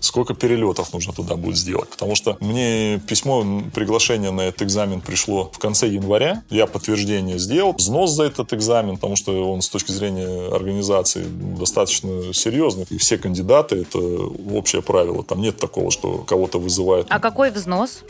Сколько 0.00 0.34
перелетов 0.34 0.92
нужно 0.92 1.12
туда 1.12 1.36
будет 1.36 1.56
сделать, 1.56 1.88
потому 1.88 2.14
что 2.14 2.36
мне 2.40 3.00
письмо, 3.06 3.44
приглашение 3.72 4.29
на 4.32 4.42
этот 4.42 4.62
экзамен 4.62 5.00
пришло 5.00 5.50
в 5.52 5.58
конце 5.58 5.88
января, 5.88 6.42
я 6.50 6.66
подтверждение 6.66 7.38
сделал, 7.38 7.72
взнос 7.72 8.12
за 8.12 8.24
этот 8.24 8.52
экзамен, 8.52 8.96
потому 8.96 9.16
что 9.16 9.52
он 9.52 9.62
с 9.62 9.68
точки 9.68 9.92
зрения 9.92 10.48
организации 10.54 11.24
достаточно 11.58 12.32
серьезный, 12.32 12.86
и 12.90 12.98
все 12.98 13.18
кандидаты, 13.18 13.82
это 13.82 13.98
общее 13.98 14.82
правило, 14.82 15.22
там 15.22 15.40
нет 15.40 15.58
такого, 15.58 15.90
что 15.90 16.18
кого-то 16.18 16.58
вызывают. 16.58 17.06
А 17.10 17.18
какой 17.18 17.50
взнос? 17.50 18.04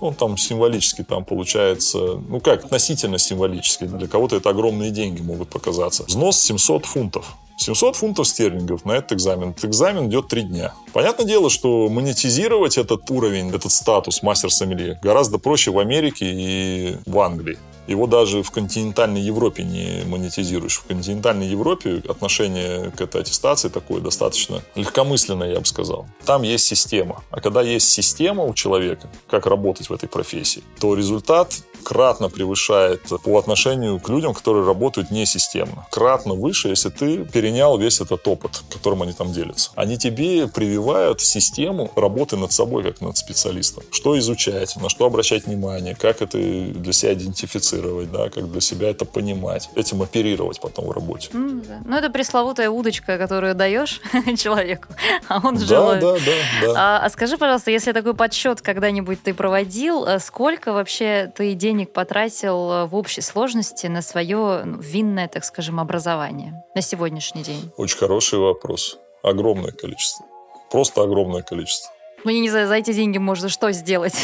Он 0.00 0.14
там 0.14 0.36
символически 0.36 1.02
там 1.02 1.24
получается, 1.24 1.98
ну 2.28 2.40
как, 2.40 2.64
относительно 2.64 3.18
символически. 3.18 3.84
Для 3.84 4.06
кого-то 4.06 4.36
это 4.36 4.50
огромные 4.50 4.90
деньги 4.90 5.20
могут 5.20 5.48
показаться. 5.48 6.04
Взнос 6.04 6.40
700 6.40 6.86
фунтов. 6.86 7.36
700 7.58 7.96
фунтов 7.96 8.28
стерлингов 8.28 8.84
на 8.84 8.92
этот 8.92 9.12
экзамен. 9.12 9.50
Этот 9.50 9.66
экзамен 9.66 10.08
идет 10.08 10.28
три 10.28 10.42
дня. 10.42 10.74
Понятное 10.92 11.26
дело, 11.26 11.50
что 11.50 11.88
монетизировать 11.88 12.78
этот 12.78 13.10
уровень, 13.10 13.50
этот 13.50 13.72
статус 13.72 14.22
мастер 14.22 14.50
сомелье 14.50 14.98
гораздо 15.02 15.38
проще 15.38 15.72
в 15.72 15.78
Америке 15.78 16.26
и 16.30 16.96
в 17.04 17.18
Англии. 17.18 17.58
Его 17.88 18.06
даже 18.06 18.42
в 18.42 18.50
континентальной 18.50 19.22
Европе 19.22 19.64
не 19.64 20.04
монетизируешь. 20.06 20.76
В 20.76 20.84
континентальной 20.84 21.48
Европе 21.48 22.02
отношение 22.06 22.90
к 22.90 23.00
этой 23.00 23.22
аттестации 23.22 23.70
такое 23.70 24.02
достаточно 24.02 24.62
легкомысленное, 24.74 25.52
я 25.54 25.60
бы 25.60 25.66
сказал. 25.66 26.06
Там 26.26 26.42
есть 26.42 26.66
система. 26.66 27.24
А 27.30 27.40
когда 27.40 27.62
есть 27.62 27.88
система 27.88 28.44
у 28.44 28.52
человека, 28.52 29.08
как 29.26 29.46
работать 29.46 29.88
в 29.88 29.92
этой 29.92 30.08
профессии, 30.08 30.62
то 30.78 30.94
результат 30.94 31.54
кратно 31.82 32.28
превышает 32.28 33.02
по 33.22 33.38
отношению 33.38 34.00
к 34.00 34.08
людям, 34.08 34.34
которые 34.34 34.64
работают 34.64 35.10
не 35.10 35.26
системно. 35.26 35.86
Кратно 35.90 36.34
выше, 36.34 36.68
если 36.68 36.90
ты 36.90 37.24
перенял 37.24 37.78
весь 37.78 38.00
этот 38.00 38.26
опыт, 38.28 38.62
которым 38.72 39.02
они 39.02 39.12
там 39.12 39.32
делятся. 39.32 39.70
Они 39.74 39.98
тебе 39.98 40.48
прививают 40.48 41.20
систему 41.20 41.90
работы 41.96 42.36
над 42.36 42.52
собой, 42.52 42.82
как 42.82 43.00
над 43.00 43.16
специалистом. 43.16 43.84
Что 43.90 44.18
изучать, 44.18 44.76
на 44.76 44.88
что 44.88 45.06
обращать 45.06 45.46
внимание, 45.46 45.94
как 45.94 46.22
это 46.22 46.38
для 46.38 46.92
себя 46.92 47.14
идентифицировать, 47.14 48.10
да, 48.10 48.30
как 48.30 48.50
для 48.50 48.60
себя 48.60 48.90
это 48.90 49.04
понимать, 49.04 49.70
этим 49.74 50.02
оперировать 50.02 50.60
потом 50.60 50.86
в 50.86 50.90
работе. 50.92 51.28
Mm, 51.32 51.66
да. 51.66 51.78
Ну, 51.84 51.96
это 51.96 52.10
пресловутая 52.10 52.70
удочка, 52.70 53.18
которую 53.18 53.54
даешь 53.54 54.00
человеку, 54.38 54.88
а 55.28 55.40
он 55.46 55.56
да, 55.56 55.64
желает. 55.64 56.00
Да, 56.00 56.12
да, 56.12 56.32
да. 56.62 56.74
А, 56.76 57.06
а 57.06 57.10
скажи, 57.10 57.36
пожалуйста, 57.36 57.70
если 57.70 57.92
такой 57.92 58.14
подсчет 58.14 58.60
когда-нибудь 58.60 59.22
ты 59.22 59.34
проводил, 59.34 60.04
э, 60.04 60.18
сколько 60.18 60.72
вообще 60.72 61.32
ты 61.34 61.54
денег 61.68 61.92
потратил 61.92 62.72
э, 62.72 62.86
в 62.86 62.94
общей 62.94 63.20
сложности 63.20 63.88
на 63.88 64.02
свое 64.02 64.62
ну, 64.64 64.78
винное, 64.78 65.28
так 65.28 65.44
скажем, 65.44 65.80
образование 65.80 66.64
на 66.74 66.80
сегодняшний 66.80 67.42
день? 67.42 67.70
Очень 67.76 67.98
хороший 67.98 68.38
вопрос. 68.38 68.98
Огромное 69.22 69.72
количество. 69.72 70.24
Просто 70.70 71.02
огромное 71.02 71.42
количество. 71.42 71.92
Я 72.24 72.32
не 72.32 72.50
знаю, 72.50 72.68
за 72.68 72.74
эти 72.74 72.92
деньги 72.92 73.18
можно 73.18 73.48
что 73.48 73.70
сделать? 73.72 74.14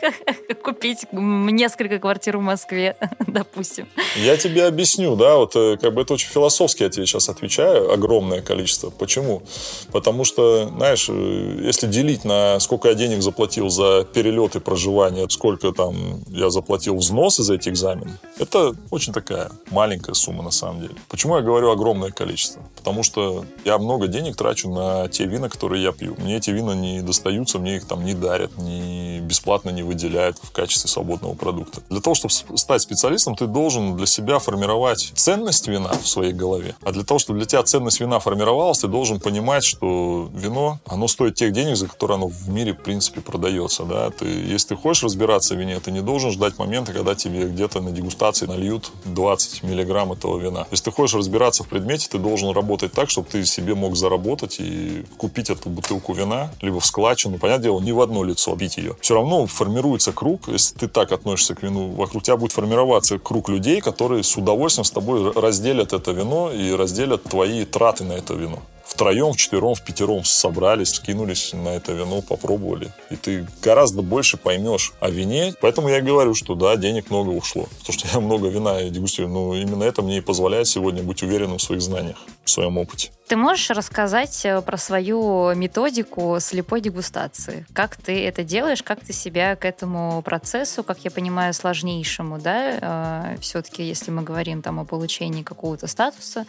Купить 0.62 1.06
несколько 1.12 1.98
квартир 1.98 2.38
в 2.38 2.40
Москве, 2.40 2.96
допустим. 3.26 3.88
Я 4.16 4.36
тебе 4.36 4.66
объясню, 4.66 5.16
да, 5.16 5.36
вот 5.36 5.56
э, 5.56 5.76
как 5.80 5.94
бы 5.94 6.02
это 6.02 6.14
очень 6.14 6.28
философски 6.28 6.84
я 6.84 6.90
тебе 6.90 7.06
сейчас 7.06 7.28
отвечаю, 7.28 7.92
огромное 7.92 8.40
количество. 8.40 8.90
Почему? 8.90 9.42
Потому 9.90 10.24
что, 10.24 10.68
знаешь, 10.68 11.06
э, 11.08 11.60
если 11.62 11.86
делить 11.86 12.24
на 12.24 12.60
сколько 12.60 12.88
я 12.88 12.94
денег 12.94 13.22
заплатил 13.22 13.68
за 13.68 14.04
перелет 14.04 14.56
и 14.56 14.60
проживание, 14.60 15.28
сколько 15.28 15.72
там 15.72 16.22
я 16.28 16.50
заплатил 16.50 16.96
взносы 16.96 17.42
за 17.42 17.54
эти 17.54 17.68
экзамены, 17.68 18.18
это 18.38 18.74
очень 18.90 19.12
такая 19.12 19.50
маленькая 19.70 20.14
сумма 20.14 20.42
на 20.42 20.50
самом 20.50 20.82
деле. 20.82 20.94
Почему 21.08 21.36
я 21.36 21.42
говорю 21.42 21.70
огромное 21.70 22.10
количество? 22.10 22.62
Потому 22.76 23.02
что 23.02 23.44
я 23.64 23.78
много 23.78 24.06
денег 24.06 24.36
трачу 24.36 24.70
на 24.70 25.08
те 25.08 25.24
вина, 25.24 25.48
которые 25.48 25.82
я 25.82 25.92
пью. 25.92 26.14
Мне 26.18 26.36
эти 26.36 26.50
вина 26.50 26.72
не 26.74 27.00
достают 27.02 27.39
продаются, 27.40 27.58
мне 27.58 27.76
их 27.76 27.86
там 27.86 28.04
не 28.04 28.14
дарят, 28.14 28.56
не 28.58 29.20
бесплатно 29.20 29.70
не 29.70 29.82
выделяют 29.82 30.38
в 30.42 30.50
качестве 30.50 30.88
свободного 30.88 31.34
продукта. 31.34 31.80
Для 31.88 32.00
того, 32.00 32.14
чтобы 32.14 32.32
стать 32.32 32.82
специалистом, 32.82 33.36
ты 33.36 33.46
должен 33.46 33.96
для 33.96 34.06
себя 34.06 34.38
формировать 34.38 35.12
ценность 35.14 35.68
вина 35.68 35.90
в 36.02 36.06
своей 36.06 36.32
голове. 36.32 36.74
А 36.82 36.92
для 36.92 37.04
того, 37.04 37.18
чтобы 37.18 37.38
для 37.38 37.46
тебя 37.46 37.62
ценность 37.62 38.00
вина 38.00 38.18
формировалась, 38.18 38.78
ты 38.78 38.88
должен 38.88 39.20
понимать, 39.20 39.64
что 39.64 40.28
вино, 40.34 40.78
оно 40.86 41.08
стоит 41.08 41.34
тех 41.34 41.52
денег, 41.52 41.76
за 41.76 41.86
которые 41.86 42.16
оно 42.16 42.28
в 42.28 42.48
мире, 42.48 42.72
в 42.72 42.82
принципе, 42.82 43.20
продается. 43.20 43.84
Да? 43.84 44.10
Ты, 44.10 44.26
если 44.26 44.68
ты 44.68 44.76
хочешь 44.76 45.04
разбираться 45.04 45.54
в 45.54 45.58
вине, 45.58 45.78
ты 45.80 45.92
не 45.92 46.02
должен 46.02 46.30
ждать 46.30 46.58
момента, 46.58 46.92
когда 46.92 47.14
тебе 47.14 47.48
где-то 47.48 47.80
на 47.80 47.90
дегустации 47.90 48.46
нальют 48.46 48.90
20 49.04 49.62
миллиграмм 49.62 50.12
этого 50.12 50.38
вина. 50.38 50.66
Если 50.70 50.84
ты 50.84 50.90
хочешь 50.90 51.16
разбираться 51.16 51.62
в 51.64 51.68
предмете, 51.68 52.08
ты 52.10 52.18
должен 52.18 52.50
работать 52.50 52.92
так, 52.92 53.10
чтобы 53.10 53.28
ты 53.28 53.44
себе 53.44 53.74
мог 53.74 53.96
заработать 53.96 54.56
и 54.60 55.04
купить 55.16 55.50
эту 55.50 55.68
бутылку 55.70 56.12
вина, 56.12 56.50
либо 56.60 56.80
в 56.80 56.86
складчину, 56.86 57.29
ну, 57.30 57.38
понятное 57.38 57.64
дело, 57.64 57.80
не 57.80 57.92
в 57.92 58.00
одно 58.00 58.24
лицо 58.24 58.54
бить 58.54 58.76
ее. 58.76 58.96
Все 59.00 59.14
равно 59.14 59.46
формируется 59.46 60.12
круг, 60.12 60.48
если 60.48 60.76
ты 60.76 60.88
так 60.88 61.12
относишься 61.12 61.54
к 61.54 61.62
вину, 61.62 61.88
вокруг 61.92 62.22
тебя 62.22 62.36
будет 62.36 62.52
формироваться 62.52 63.18
круг 63.18 63.48
людей, 63.48 63.80
которые 63.80 64.22
с 64.22 64.36
удовольствием 64.36 64.84
с 64.84 64.90
тобой 64.90 65.32
разделят 65.32 65.92
это 65.92 66.12
вино 66.12 66.50
и 66.52 66.72
разделят 66.72 67.22
твои 67.24 67.64
траты 67.64 68.04
на 68.04 68.12
это 68.12 68.34
вино 68.34 68.60
втроем, 68.90 69.32
вчетвером, 69.32 69.74
в 69.74 69.82
пятером 69.82 70.24
собрались, 70.24 70.94
скинулись 70.94 71.52
на 71.52 71.70
это 71.70 71.92
вино, 71.92 72.22
попробовали. 72.22 72.92
И 73.10 73.16
ты 73.16 73.46
гораздо 73.62 74.02
больше 74.02 74.36
поймешь 74.36 74.92
о 75.00 75.10
вине. 75.10 75.54
Поэтому 75.60 75.88
я 75.88 76.00
говорю, 76.00 76.34
что 76.34 76.54
да, 76.54 76.76
денег 76.76 77.08
много 77.08 77.30
ушло. 77.30 77.68
Потому 77.78 77.98
что 77.98 78.08
я 78.12 78.20
много 78.20 78.48
вина 78.48 78.82
дегустирую. 78.82 79.32
Но 79.32 79.54
именно 79.54 79.84
это 79.84 80.02
мне 80.02 80.18
и 80.18 80.20
позволяет 80.20 80.66
сегодня 80.66 81.02
быть 81.02 81.22
уверенным 81.22 81.58
в 81.58 81.62
своих 81.62 81.82
знаниях, 81.82 82.18
в 82.44 82.50
своем 82.50 82.78
опыте. 82.78 83.10
Ты 83.28 83.36
можешь 83.36 83.70
рассказать 83.70 84.44
э, 84.44 84.60
про 84.60 84.76
свою 84.76 85.54
методику 85.54 86.38
слепой 86.40 86.80
дегустации? 86.80 87.64
Как 87.72 87.96
ты 87.96 88.24
это 88.24 88.42
делаешь? 88.42 88.82
Как 88.82 89.00
ты 89.00 89.12
себя 89.12 89.54
к 89.54 89.64
этому 89.64 90.20
процессу, 90.22 90.82
как 90.82 90.98
я 91.04 91.12
понимаю, 91.12 91.54
сложнейшему, 91.54 92.40
да, 92.40 93.34
э, 93.34 93.40
все-таки, 93.40 93.84
если 93.84 94.10
мы 94.10 94.22
говорим 94.22 94.62
там 94.62 94.80
о 94.80 94.84
получении 94.84 95.44
какого-то 95.44 95.86
статуса, 95.86 96.44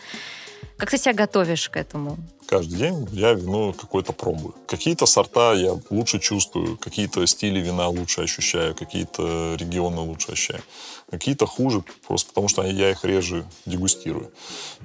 как 0.81 0.89
ты 0.89 0.97
себя 0.97 1.13
готовишь 1.13 1.69
к 1.69 1.77
этому? 1.77 2.17
Каждый 2.47 2.75
день 2.75 3.07
я 3.11 3.33
вино 3.33 3.71
какое-то 3.71 4.13
пробую. 4.13 4.55
Какие-то 4.65 5.05
сорта 5.05 5.53
я 5.53 5.79
лучше 5.91 6.17
чувствую, 6.19 6.75
какие-то 6.75 7.23
стили 7.27 7.59
вина 7.59 7.87
лучше 7.87 8.21
ощущаю, 8.21 8.73
какие-то 8.73 9.55
регионы 9.59 9.99
лучше 9.99 10.31
ощущаю. 10.31 10.63
Какие-то 11.11 11.45
хуже, 11.45 11.83
просто 12.07 12.29
потому 12.29 12.47
что 12.47 12.63
я 12.63 12.89
их 12.89 13.05
реже 13.05 13.45
дегустирую. 13.67 14.31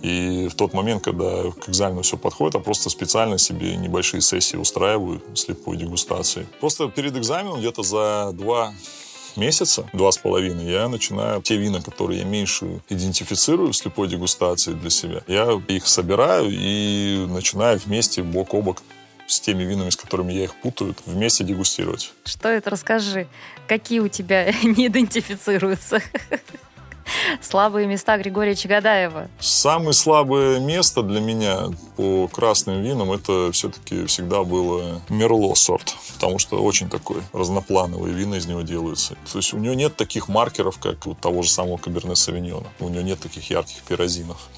И 0.02 0.48
в 0.48 0.54
тот 0.54 0.74
момент, 0.74 1.02
когда 1.02 1.50
к 1.50 1.70
экзамену 1.70 2.02
все 2.02 2.18
подходит, 2.18 2.56
я 2.56 2.60
просто 2.60 2.90
специально 2.90 3.38
себе 3.38 3.74
небольшие 3.76 4.20
сессии 4.20 4.58
устраиваю 4.58 5.22
слепой 5.34 5.78
дегустации. 5.78 6.46
Просто 6.60 6.88
перед 6.88 7.16
экзаменом 7.16 7.60
где-то 7.60 7.82
за 7.82 8.32
два 8.34 8.74
месяца, 9.36 9.88
два 9.92 10.10
с 10.12 10.18
половиной, 10.18 10.70
я 10.70 10.88
начинаю 10.88 11.42
те 11.42 11.56
вина, 11.56 11.80
которые 11.80 12.20
я 12.20 12.24
меньше 12.24 12.80
идентифицирую 12.88 13.72
в 13.72 13.76
слепой 13.76 14.08
дегустации 14.08 14.72
для 14.72 14.90
себя, 14.90 15.22
я 15.26 15.60
их 15.68 15.86
собираю 15.86 16.48
и 16.50 17.26
начинаю 17.28 17.78
вместе 17.78 18.22
бок 18.22 18.54
о 18.54 18.62
бок 18.62 18.82
с 19.26 19.40
теми 19.40 19.64
винами, 19.64 19.90
с 19.90 19.96
которыми 19.96 20.32
я 20.32 20.44
их 20.44 20.54
путаю, 20.54 20.94
вместе 21.04 21.44
дегустировать. 21.44 22.12
Что 22.24 22.48
это? 22.48 22.70
Расскажи. 22.70 23.26
Какие 23.66 24.00
у 24.00 24.08
тебя 24.08 24.52
не 24.62 24.86
идентифицируются? 24.86 26.00
Слабые 27.40 27.86
места 27.86 28.16
Григория 28.18 28.54
Чагадаева? 28.54 29.28
Самое 29.40 29.92
слабое 29.92 30.60
место 30.60 31.02
для 31.02 31.20
меня 31.20 31.68
по 31.96 32.28
красным 32.28 32.82
винам 32.82 33.12
это 33.12 33.50
все-таки 33.52 34.06
всегда 34.06 34.44
было 34.44 35.00
Мерло 35.08 35.54
сорт, 35.54 35.96
потому 36.14 36.38
что 36.38 36.62
очень 36.62 36.88
такой 36.88 37.22
разноплановые 37.32 38.14
вина 38.14 38.36
из 38.36 38.46
него 38.46 38.62
делаются. 38.62 39.16
То 39.32 39.38
есть 39.38 39.54
у 39.54 39.58
него 39.58 39.74
нет 39.74 39.96
таких 39.96 40.28
маркеров, 40.28 40.78
как 40.78 41.06
у 41.06 41.14
того 41.14 41.42
же 41.42 41.50
самого 41.50 41.76
Каберне 41.76 42.16
Савиньона. 42.16 42.66
У 42.80 42.88
него 42.88 43.02
нет 43.02 43.20
таких 43.20 43.50
ярких 43.50 43.82
пирозинов. 43.82 44.48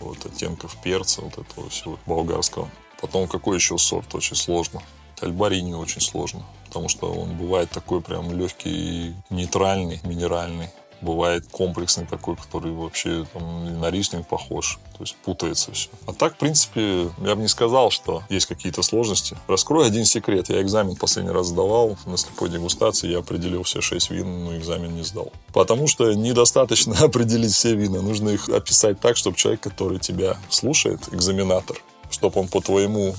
вот, 0.00 0.24
оттенков 0.24 0.76
перца, 0.82 1.22
вот 1.22 1.38
этого 1.38 1.68
всего 1.68 1.98
болгарского. 2.06 2.68
Потом 3.00 3.28
какой 3.28 3.56
еще 3.56 3.78
сорт 3.78 4.14
очень 4.14 4.36
сложно. 4.36 4.82
Альбарини 5.20 5.74
очень 5.74 6.00
сложно, 6.00 6.44
потому 6.66 6.88
что 6.88 7.12
он 7.12 7.36
бывает 7.36 7.70
такой 7.70 8.00
прям 8.00 8.30
легкий, 8.32 9.14
нейтральный, 9.30 10.00
минеральный 10.04 10.70
бывает 11.00 11.44
комплексный 11.50 12.06
такой, 12.06 12.36
который 12.36 12.72
вообще 12.72 13.26
там, 13.32 13.80
на 13.80 13.90
рисник 13.90 14.26
похож. 14.26 14.78
То 14.96 15.04
есть 15.04 15.16
путается 15.16 15.72
все. 15.72 15.88
А 16.06 16.12
так, 16.12 16.34
в 16.34 16.38
принципе, 16.38 17.10
я 17.18 17.36
бы 17.36 17.42
не 17.42 17.48
сказал, 17.48 17.90
что 17.90 18.22
есть 18.28 18.46
какие-то 18.46 18.82
сложности. 18.82 19.36
Раскрою 19.46 19.86
один 19.86 20.04
секрет. 20.04 20.48
Я 20.48 20.60
экзамен 20.60 20.96
последний 20.96 21.30
раз 21.30 21.48
сдавал 21.48 21.96
на 22.06 22.16
слепой 22.16 22.48
дегустации. 22.48 23.08
Я 23.08 23.18
определил 23.18 23.62
все 23.62 23.80
шесть 23.80 24.10
вин, 24.10 24.44
но 24.44 24.56
экзамен 24.56 24.94
не 24.94 25.02
сдал. 25.02 25.32
Потому 25.52 25.86
что 25.86 26.12
недостаточно 26.12 26.96
определить 27.00 27.52
все 27.52 27.74
вина. 27.74 28.02
Нужно 28.02 28.30
их 28.30 28.48
описать 28.48 29.00
так, 29.00 29.16
чтобы 29.16 29.36
человек, 29.36 29.60
который 29.60 29.98
тебя 29.98 30.36
слушает, 30.48 31.00
экзаменатор, 31.12 31.76
чтобы 32.10 32.40
он 32.40 32.48
по 32.48 32.60
твоему 32.60 33.14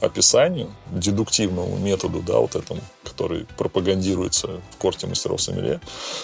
описанию, 0.00 0.70
дедуктивному 0.90 1.76
методу, 1.76 2.20
да, 2.20 2.38
вот 2.38 2.54
этому, 2.56 2.80
который 3.02 3.46
пропагандируется 3.56 4.60
в 4.70 4.76
корте 4.78 5.06
мастеров 5.06 5.40
сомелье, 5.40 5.80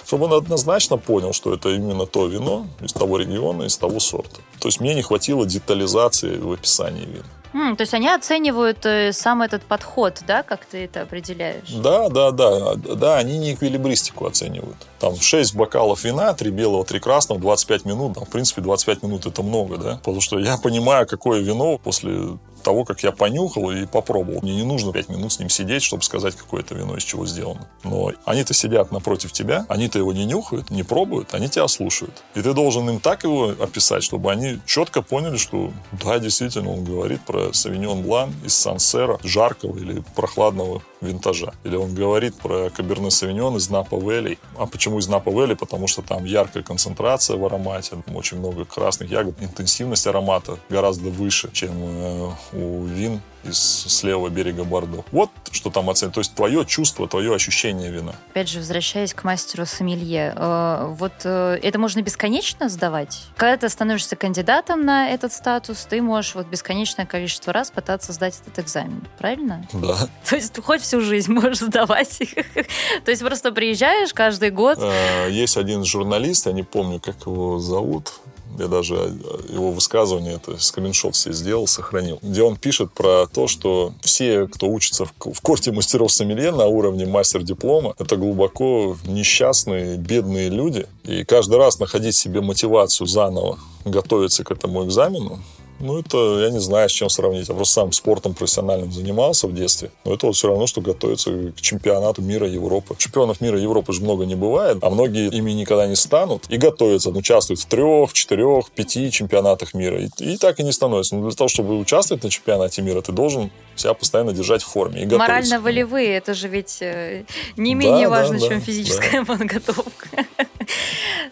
чтобы 0.07 0.27
он 0.27 0.35
однозначно 0.35 0.97
понял, 0.97 1.33
что 1.33 1.55
это 1.55 1.71
именно 1.71 2.07
то 2.07 2.27
вино 2.27 2.67
из 2.81 2.93
того 2.93 3.19
региона, 3.19 3.65
из 3.65 3.77
того 3.77 4.01
сорта. 4.01 4.41
То 4.59 4.69
есть 4.69 4.81
мне 4.81 4.95
не 4.95 5.03
хватило 5.03 5.47
детализации 5.47 6.37
в 6.37 6.53
описании 6.53 7.07
вина. 7.07 7.25
Mm, 7.53 7.77
то 7.77 7.83
есть 7.83 7.95
они 7.95 8.09
оценивают 8.09 8.87
э, 8.87 9.13
сам 9.13 9.43
этот 9.43 9.63
подход, 9.63 10.23
да, 10.27 10.43
как 10.43 10.65
ты 10.67 10.85
это 10.85 11.03
определяешь? 11.03 11.69
Да, 11.71 12.09
да, 12.09 12.31
да. 12.31 12.75
Да, 12.77 13.19
они 13.19 13.39
не 13.39 13.55
эквилибристику 13.55 14.27
оценивают. 14.27 14.77
Там 15.01 15.17
6 15.17 15.57
бокалов 15.57 16.05
вина, 16.05 16.33
3 16.33 16.51
белого, 16.51 16.85
3 16.85 17.01
красного, 17.01 17.41
25 17.41 17.85
минут. 17.87 18.15
Там, 18.15 18.25
в 18.25 18.31
принципе, 18.31 18.61
25 18.61 19.03
минут 19.03 19.27
это 19.27 19.43
много, 19.43 19.79
да. 19.79 19.97
Потому 19.97 20.21
что 20.21 20.39
я 20.39 20.57
понимаю, 20.59 21.09
какое 21.09 21.41
вино 21.41 21.79
после 21.79 22.39
того, 22.63 22.85
как 22.85 23.03
я 23.03 23.13
понюхал 23.13 23.71
и 23.71 23.87
попробовал. 23.87 24.41
Мне 24.43 24.57
не 24.57 24.65
нужно 24.65 24.93
5 24.93 25.09
минут 25.09 25.33
с 25.33 25.39
ним 25.39 25.49
сидеть, 25.49 25.83
чтобы 25.83 26.03
сказать, 26.03 26.37
какое 26.37 26.63
это 26.63 26.75
вино 26.75 26.97
из 26.97 27.03
чего 27.03 27.27
сделано. 27.27 27.69
Но 27.85 28.13
они-то 28.25 28.55
сидят 28.55 28.93
напротив 28.93 29.33
тебя, 29.33 29.67
они-то 29.69 29.99
его 29.99 30.13
не 30.13 30.25
нюхают, 30.25 30.71
не 30.71 30.83
пробуют, 30.83 31.35
они 31.35 31.49
тебя 31.49 31.69
слушают. 31.69 32.23
И 32.35 32.43
ты 32.43 32.53
должен 32.55 32.89
им 32.89 33.01
так 33.01 33.25
его 33.25 33.55
описать, 33.59 34.03
чтобы 34.03 34.31
они 34.31 34.61
четко 34.67 35.03
поняли, 35.03 35.37
что 35.37 35.73
да, 35.93 36.19
действительно, 36.19 36.71
он 36.71 36.85
говорит 36.85 37.21
про 37.23 37.53
Савиньон 37.53 38.03
Блан 38.03 38.35
из 38.45 38.55
Сансера, 38.55 39.19
жаркого 39.23 39.77
или 39.79 40.03
прохладного 40.15 40.83
винтажа. 41.01 41.55
Или 41.65 41.77
он 41.77 41.95
говорит 41.95 42.37
про 42.37 42.71
Каберне 42.71 43.11
Савиньон 43.11 43.57
из 43.57 43.71
Напа 43.71 43.97
Вэлли. 43.97 44.39
А 44.59 44.67
почему 44.67 44.99
из 44.99 45.09
Напа 45.09 45.31
Вэлли? 45.31 45.55
Потому 45.55 45.87
что 45.87 46.03
там 46.03 46.25
яркая 46.25 46.63
концентрация 46.63 47.37
в 47.37 47.45
аромате, 47.45 47.97
очень 48.15 48.39
много 48.39 48.65
красных 48.65 49.11
ягод, 49.11 49.35
интенсивность 49.41 50.07
аромата 50.07 50.59
гораздо 50.69 51.11
выше, 51.11 51.51
чем 51.53 51.73
э, 51.77 52.31
у 52.53 52.85
вин 52.85 53.21
из 53.45 53.59
с 53.59 54.03
левого 54.03 54.29
берега 54.29 54.65
Бордо. 54.65 55.05
Вот 55.13 55.31
что 55.51 55.71
там 55.71 55.91
оценивать. 55.91 56.15
То 56.15 56.21
есть 56.21 56.35
твое 56.35 56.65
чувство, 56.65 57.09
твое 57.09 57.35
ощущение 57.35 57.91
вина. 57.91 58.15
Опять 58.31 58.49
же, 58.49 58.59
возвращаясь 58.59 59.15
к 59.15 59.25
мастеру 59.25 59.67
сомелье, 59.67 60.35
э, 60.37 60.95
вот 60.99 61.13
э, 61.25 61.59
это 61.63 61.79
можно 61.79 62.01
бесконечно 62.03 62.69
сдавать? 62.69 63.23
Когда 63.37 63.57
ты 63.57 63.69
становишься 63.69 64.17
кандидатом 64.17 64.85
на 64.85 65.11
этот 65.11 65.33
статус, 65.33 65.87
ты 65.89 66.01
можешь 66.03 66.35
вот 66.35 66.47
бесконечное 66.47 67.07
количество 67.07 67.53
раз 67.53 67.71
пытаться 67.71 68.13
сдать 68.13 68.41
этот 68.47 68.65
экзамен, 68.65 69.07
правильно? 69.19 69.67
Да. 69.73 69.97
То 70.29 70.37
есть 70.37 70.53
ты 70.53 70.63
хоть 70.63 70.83
всю 70.83 71.01
жизнь 71.01 71.33
можешь 71.33 71.59
сдавать. 71.59 72.19
То 73.05 73.11
есть 73.11 73.23
просто 73.23 73.53
приезжаешь 73.53 74.13
каждый 74.15 74.51
год. 74.51 74.79
Э, 74.81 75.29
есть 75.31 75.57
один 75.57 75.85
журналист, 75.85 76.47
я 76.47 76.53
не 76.53 76.63
помню, 76.63 77.01
как 77.01 77.27
его 77.27 77.59
зовут, 77.59 78.13
я 78.59 78.69
даже 78.69 78.95
э, 78.95 79.53
его 79.53 79.71
высказывание, 79.71 80.35
это 80.35 80.59
скриншот 80.59 81.17
себе 81.17 81.35
сделал, 81.35 81.67
сохранил, 81.67 82.19
где 82.23 82.43
он 82.43 82.57
пишет 82.57 82.93
про 82.93 83.27
то, 83.27 83.47
что 83.47 83.93
все, 84.01 84.47
кто 84.47 84.69
учится 84.69 85.05
в, 85.05 85.13
в 85.33 85.41
корте 85.41 85.73
мастеров 85.73 86.13
сомелье 86.13 86.53
на 86.53 86.67
уровне 86.67 87.07
мастер-диплома, 87.07 87.95
это 87.99 88.17
глубоко 88.17 88.97
несчастные, 89.05 89.97
бедные 89.97 90.49
люди. 90.49 90.87
И 91.05 91.25
каждый 91.25 91.59
раз 91.59 91.79
находить 91.79 92.17
себе 92.17 92.41
мотивацию 92.41 93.07
заново 93.07 93.59
готовиться 93.85 94.45
к 94.45 94.51
этому 94.51 94.85
экзамену, 94.85 95.41
ну, 95.81 95.99
это, 95.99 96.41
я 96.41 96.51
не 96.51 96.61
знаю, 96.61 96.89
с 96.89 96.93
чем 96.93 97.09
сравнить. 97.09 97.49
Я 97.49 97.55
просто 97.55 97.75
сам 97.75 97.93
спортом 97.93 98.35
профессиональным 98.35 98.93
занимался 98.93 99.47
в 99.47 99.55
детстве. 99.55 99.91
Но 100.05 100.15
это 100.15 100.27
вот 100.27 100.37
все 100.37 100.49
равно, 100.49 100.67
что 100.67 100.81
готовиться 100.81 101.53
к 101.57 101.61
чемпионату 101.61 102.23
мира 102.23 102.47
Европы. 102.47 102.95
Чемпионов 102.99 103.41
мира 103.41 103.59
Европы 103.59 103.93
же 103.93 104.03
много 104.03 104.27
не 104.27 104.35
бывает, 104.35 104.79
а 104.83 104.91
многие 104.91 105.29
ими 105.29 105.53
никогда 105.53 105.87
не 105.87 105.97
станут 105.97 106.45
и 106.49 106.57
готовятся, 106.57 107.11
участвуют 107.11 107.61
в 107.61 107.67
трех, 107.67 108.13
четырех, 108.13 108.71
пяти 108.71 109.11
чемпионатах 109.11 109.75
мира. 109.75 110.01
И, 110.01 110.09
и 110.19 110.37
так 110.37 110.61
и 110.61 110.63
не 110.63 110.73
становятся. 110.73 111.17
Но 111.17 111.27
для 111.27 111.37
того, 111.37 111.49
чтобы 111.49 111.79
участвовать 111.79 112.23
на 112.23 112.31
чемпионате 112.31 112.83
мира, 112.83 113.01
ты 113.01 113.13
должен 113.13 113.51
себя 113.77 113.95
постоянно 113.95 114.33
держать 114.33 114.63
в 114.63 114.67
форме. 114.67 115.07
Морально-волевые, 115.07 116.17
это 116.17 116.35
же 116.35 116.49
ведь 116.49 116.79
э, 116.81 117.25
не 117.57 117.75
менее 117.75 118.09
да, 118.09 118.11
важно, 118.11 118.39
да, 118.39 118.49
чем 118.49 118.59
да, 118.59 118.65
физическая 118.65 119.25
да. 119.25 119.25
подготовка. 119.37 120.09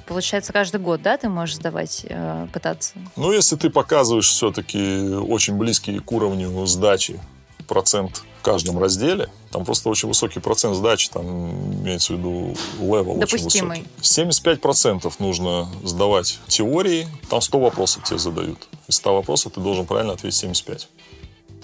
Получается, 0.06 0.52
каждый 0.52 0.80
год, 0.80 1.02
да, 1.02 1.18
ты 1.18 1.28
можешь 1.28 1.56
сдавать, 1.56 2.06
э, 2.08 2.46
пытаться? 2.52 2.94
Ну, 3.16 3.32
если 3.32 3.56
ты 3.56 3.70
показываешь 3.70 4.28
все-таки 4.28 5.14
очень 5.14 5.54
близкий 5.54 5.98
к 5.98 6.10
уровню 6.12 6.66
сдачи 6.66 7.20
процент 7.66 8.22
в 8.40 8.42
каждом 8.42 8.78
разделе, 8.78 9.28
там 9.50 9.64
просто 9.64 9.88
очень 9.90 10.08
высокий 10.08 10.40
процент 10.40 10.74
сдачи, 10.74 11.10
там 11.10 11.82
имеется 11.82 12.14
в 12.14 12.16
виду 12.16 12.54
level 12.80 13.18
очень 13.18 13.44
высокий. 13.44 13.84
75% 14.00 15.12
нужно 15.18 15.68
сдавать 15.84 16.38
теории, 16.48 17.06
там 17.28 17.40
100 17.40 17.58
вопросов 17.58 18.04
тебе 18.04 18.18
задают. 18.18 18.68
Из 18.88 18.96
100 18.96 19.14
вопросов 19.14 19.52
ты 19.52 19.60
должен 19.60 19.86
правильно 19.86 20.14
ответить 20.14 20.38
75. 20.38 20.88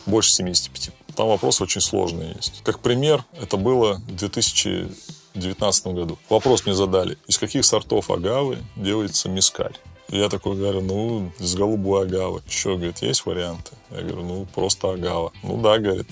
Больше 0.07 0.31
75. 0.31 0.91
Там 1.17 1.29
вопросы 1.29 1.63
очень 1.63 1.81
сложные 1.81 2.35
есть. 2.37 2.63
Как 2.65 2.81
пример, 2.81 3.25
это 3.41 3.57
было 3.57 3.95
в 3.95 4.17
2019 4.17 5.87
году. 5.89 6.19
Вопрос 6.29 6.67
мне 6.67 6.75
задали, 6.75 7.19
из 7.27 7.39
каких 7.39 7.65
сортов 7.65 8.11
агавы 8.11 8.59
делается 8.77 9.29
мескаль? 9.29 9.77
Я 10.09 10.29
такой 10.29 10.57
говорю, 10.57 10.81
ну, 10.83 11.33
с 11.39 11.55
голубой 11.55 12.03
агавы. 12.03 12.43
Еще, 12.47 12.77
говорит, 12.77 12.99
есть 12.99 13.25
варианты? 13.25 13.73
Я 13.91 14.03
говорю, 14.03 14.23
ну, 14.23 14.47
просто 14.55 14.91
агава. 14.91 15.33
Ну 15.43 15.61
да, 15.61 15.79
говорит, 15.79 16.07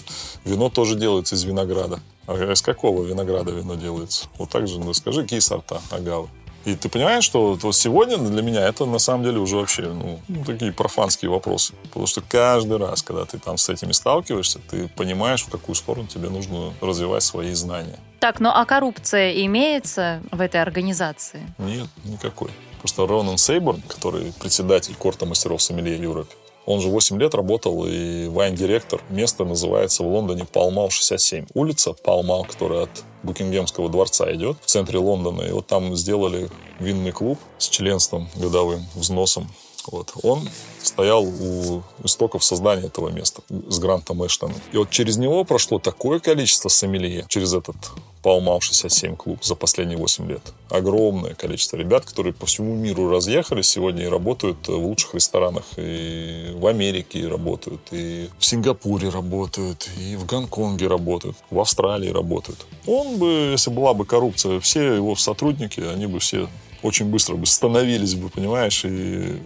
вино 0.44 0.70
тоже 0.70 0.96
делается 0.96 1.35
из 1.35 1.44
винограда. 1.44 2.00
А 2.26 2.52
из 2.52 2.62
какого 2.62 3.05
винограда 3.05 3.50
вино 3.52 3.74
делается? 3.74 4.26
Вот 4.38 4.48
так 4.50 4.66
же, 4.66 4.78
ну, 4.78 4.94
скажи, 4.94 5.22
какие 5.22 5.40
сорта 5.40 5.83
агавы? 5.90 6.28
И 6.64 6.77
ты 6.77 6.88
понимаешь, 6.88 7.25
что 7.25 7.59
вот 7.61 7.75
сегодня 7.75 8.18
для 8.18 8.42
меня 8.42 8.66
это 8.66 8.87
на 8.87 8.98
самом 8.98 9.25
деле 9.25 9.38
уже 9.38 9.57
вообще 9.57 9.83
ну, 9.83 10.20
такие 10.44 10.72
профанские 10.72 11.31
вопросы. 11.31 11.75
Потому 11.85 12.07
что 12.07 12.20
каждый 12.20 12.79
раз, 12.79 13.03
когда 13.03 13.25
ты 13.25 13.38
там 13.38 13.59
с 13.59 13.68
этими 13.68 13.92
сталкиваешься, 13.92 14.61
ты 14.70 14.88
понимаешь, 14.88 15.42
в 15.42 15.51
какую 15.51 15.75
сторону 15.75 16.07
тебе 16.07 16.29
нужно 16.29 16.72
развивать 16.81 17.22
свои 17.22 17.53
знания. 17.53 17.98
Так, 18.20 18.38
ну 18.38 18.51
а 18.51 18.64
коррупция 18.64 19.44
имеется 19.46 20.22
в 20.31 20.40
этой 20.40 20.62
организации? 20.62 21.42
Нет, 21.59 21.88
никакой. 22.05 22.51
Просто 22.79 23.07
Ронан 23.07 23.38
Сейборн, 23.38 23.81
который 23.83 24.33
председатель 24.40 24.94
корта 24.94 25.27
мастеров 25.27 25.62
сомелье 25.62 25.96
Европе, 25.96 26.35
он 26.66 26.81
же 26.81 26.88
8 26.88 27.20
лет 27.20 27.35
работал 27.35 27.87
и 27.87 28.29
вайн-директор. 28.29 29.01
Место 29.09 29.44
называется 29.44 30.03
в 30.03 30.07
Лондоне 30.07 30.44
Палмал 30.44 30.90
67. 30.90 31.46
Улица 31.55 31.92
Палмал, 31.92 32.44
которая 32.44 32.85
от 32.85 33.05
Букингемского 33.22 33.88
дворца 33.88 34.33
идет 34.35 34.57
в 34.62 34.66
центре 34.66 34.98
Лондона. 34.98 35.42
И 35.42 35.51
вот 35.51 35.66
там 35.66 35.96
сделали 35.96 36.48
винный 36.79 37.12
клуб 37.12 37.38
с 37.59 37.68
членством 37.68 38.29
годовым, 38.37 38.85
взносом. 38.94 39.48
Вот. 39.87 40.12
Он 40.23 40.49
стоял 40.83 41.25
у 41.25 41.83
истоков 42.05 42.45
создания 42.45 42.87
этого 42.87 43.09
места 43.09 43.42
с 43.49 43.79
Грантом 43.79 44.25
Эштоном. 44.25 44.57
И 44.73 44.77
вот 44.77 44.90
через 44.90 45.16
него 45.16 45.45
прошло 45.45 45.79
такое 45.79 46.21
количество 46.21 46.68
сомелье, 46.68 47.25
через 47.29 47.55
этот 47.55 47.77
Палмал 48.23 48.61
67 48.61 49.16
клуб 49.16 49.42
за 49.42 49.57
последние 49.57 49.99
8 49.99 50.29
лет. 50.29 50.42
Огромное 50.71 51.35
количество 51.35 51.77
ребят, 51.77 52.05
которые 52.05 52.33
по 52.33 52.47
всему 52.47 52.77
миру 52.77 53.11
разъехались 53.11 53.68
сегодня 53.68 54.05
и 54.05 54.09
работают 54.09 54.68
в 54.68 54.77
лучших 54.77 55.14
ресторанах. 55.14 55.64
И 55.77 56.53
в 56.55 56.66
Америке 56.66 57.27
работают, 57.27 57.81
и 57.90 58.29
в 58.38 58.45
Сингапуре 58.45 59.09
работают, 59.09 59.90
и 59.99 60.14
в 60.14 60.25
Гонконге 60.25 60.87
работают, 60.87 61.37
в 61.51 61.59
Австралии 61.59 62.11
работают. 62.11 62.64
Он 62.87 63.18
бы, 63.18 63.51
если 63.53 63.71
была 63.71 63.92
бы 63.92 64.07
коррупция, 64.07 64.61
все 64.61 64.95
его 64.95 65.16
сотрудники, 65.16 65.81
они 65.81 66.07
бы 66.07 66.21
все 66.21 66.49
очень 66.83 67.07
быстро 67.07 67.35
бы 67.35 67.47
становились 67.47 68.14
бы, 68.14 68.29
понимаешь, 68.29 68.85
и 68.85 69.40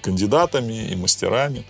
кандидатами 0.00 0.88
и 0.90 0.96
мастерами. 0.96 1.64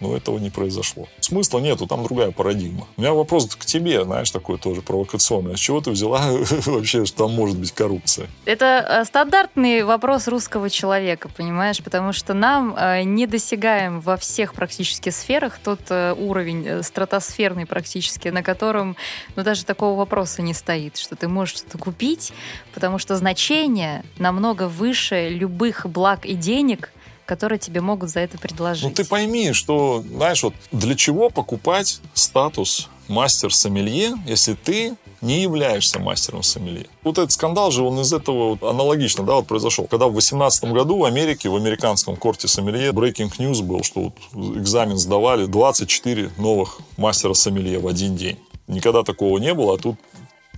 Но 0.00 0.16
этого 0.16 0.38
не 0.38 0.50
произошло. 0.50 1.08
Смысла 1.20 1.60
нету, 1.60 1.86
там 1.86 2.04
другая 2.04 2.30
парадигма. 2.30 2.86
У 2.96 3.00
меня 3.00 3.14
вопрос 3.14 3.54
к 3.54 3.64
тебе, 3.64 4.04
знаешь, 4.04 4.30
такой 4.30 4.58
тоже 4.58 4.82
провокационный. 4.82 5.56
С 5.56 5.60
чего 5.60 5.80
ты 5.80 5.90
взяла 5.90 6.20
вообще, 6.66 7.04
что 7.06 7.24
там 7.24 7.32
может 7.32 7.58
быть 7.58 7.72
коррупция? 7.72 8.28
Это 8.44 8.86
э, 8.86 9.04
стандартный 9.04 9.82
вопрос 9.84 10.28
русского 10.28 10.68
человека, 10.68 11.30
понимаешь? 11.34 11.82
Потому 11.82 12.12
что 12.12 12.34
нам 12.34 12.74
э, 12.76 13.02
не 13.04 13.26
досягаем 13.26 14.00
во 14.00 14.16
всех 14.16 14.54
практически 14.54 15.10
сферах 15.10 15.58
тот 15.58 15.80
э, 15.88 16.12
уровень 16.12 16.82
стратосферный 16.82 17.64
практически, 17.64 18.28
на 18.28 18.42
котором 18.42 18.96
ну, 19.36 19.42
даже 19.42 19.64
такого 19.64 19.96
вопроса 19.96 20.42
не 20.42 20.54
стоит, 20.54 20.96
что 20.96 21.16
ты 21.16 21.28
можешь 21.28 21.56
что-то 21.56 21.78
купить, 21.78 22.32
потому 22.74 22.98
что 22.98 23.16
значение 23.16 24.04
намного 24.18 24.68
выше 24.68 25.28
любых 25.30 25.86
благ 25.86 26.26
и 26.26 26.34
денег– 26.34 26.92
которые 27.26 27.58
тебе 27.58 27.80
могут 27.80 28.10
за 28.10 28.20
это 28.20 28.38
предложить. 28.38 28.84
Ну, 28.84 28.90
ты 28.90 29.04
пойми, 29.04 29.52
что, 29.52 30.04
знаешь, 30.06 30.42
вот 30.42 30.54
для 30.72 30.94
чего 30.94 31.30
покупать 31.30 32.00
статус 32.12 32.88
мастер-сомелье, 33.08 34.14
если 34.26 34.54
ты 34.54 34.96
не 35.20 35.42
являешься 35.42 35.98
мастером 35.98 36.42
сомелье. 36.42 36.86
Вот 37.02 37.18
этот 37.18 37.32
скандал 37.32 37.70
же, 37.70 37.82
он 37.82 37.98
из 38.00 38.12
этого 38.12 38.50
вот 38.50 38.62
аналогично, 38.62 39.24
да, 39.24 39.34
вот 39.34 39.46
произошел. 39.46 39.86
Когда 39.86 40.06
в 40.06 40.12
2018 40.12 40.64
году 40.72 40.98
в 40.98 41.04
Америке, 41.04 41.48
в 41.48 41.56
американском 41.56 42.16
корте 42.16 42.46
сомелье, 42.46 42.90
breaking 42.90 43.32
news 43.38 43.62
был, 43.62 43.82
что 43.82 44.12
вот 44.32 44.56
экзамен 44.56 44.98
сдавали 44.98 45.46
24 45.46 46.32
новых 46.36 46.78
мастера 46.96 47.34
сомелье 47.34 47.78
в 47.78 47.88
один 47.88 48.16
день. 48.16 48.38
Никогда 48.66 49.02
такого 49.02 49.38
не 49.38 49.54
было, 49.54 49.74
а 49.74 49.78
тут 49.78 49.96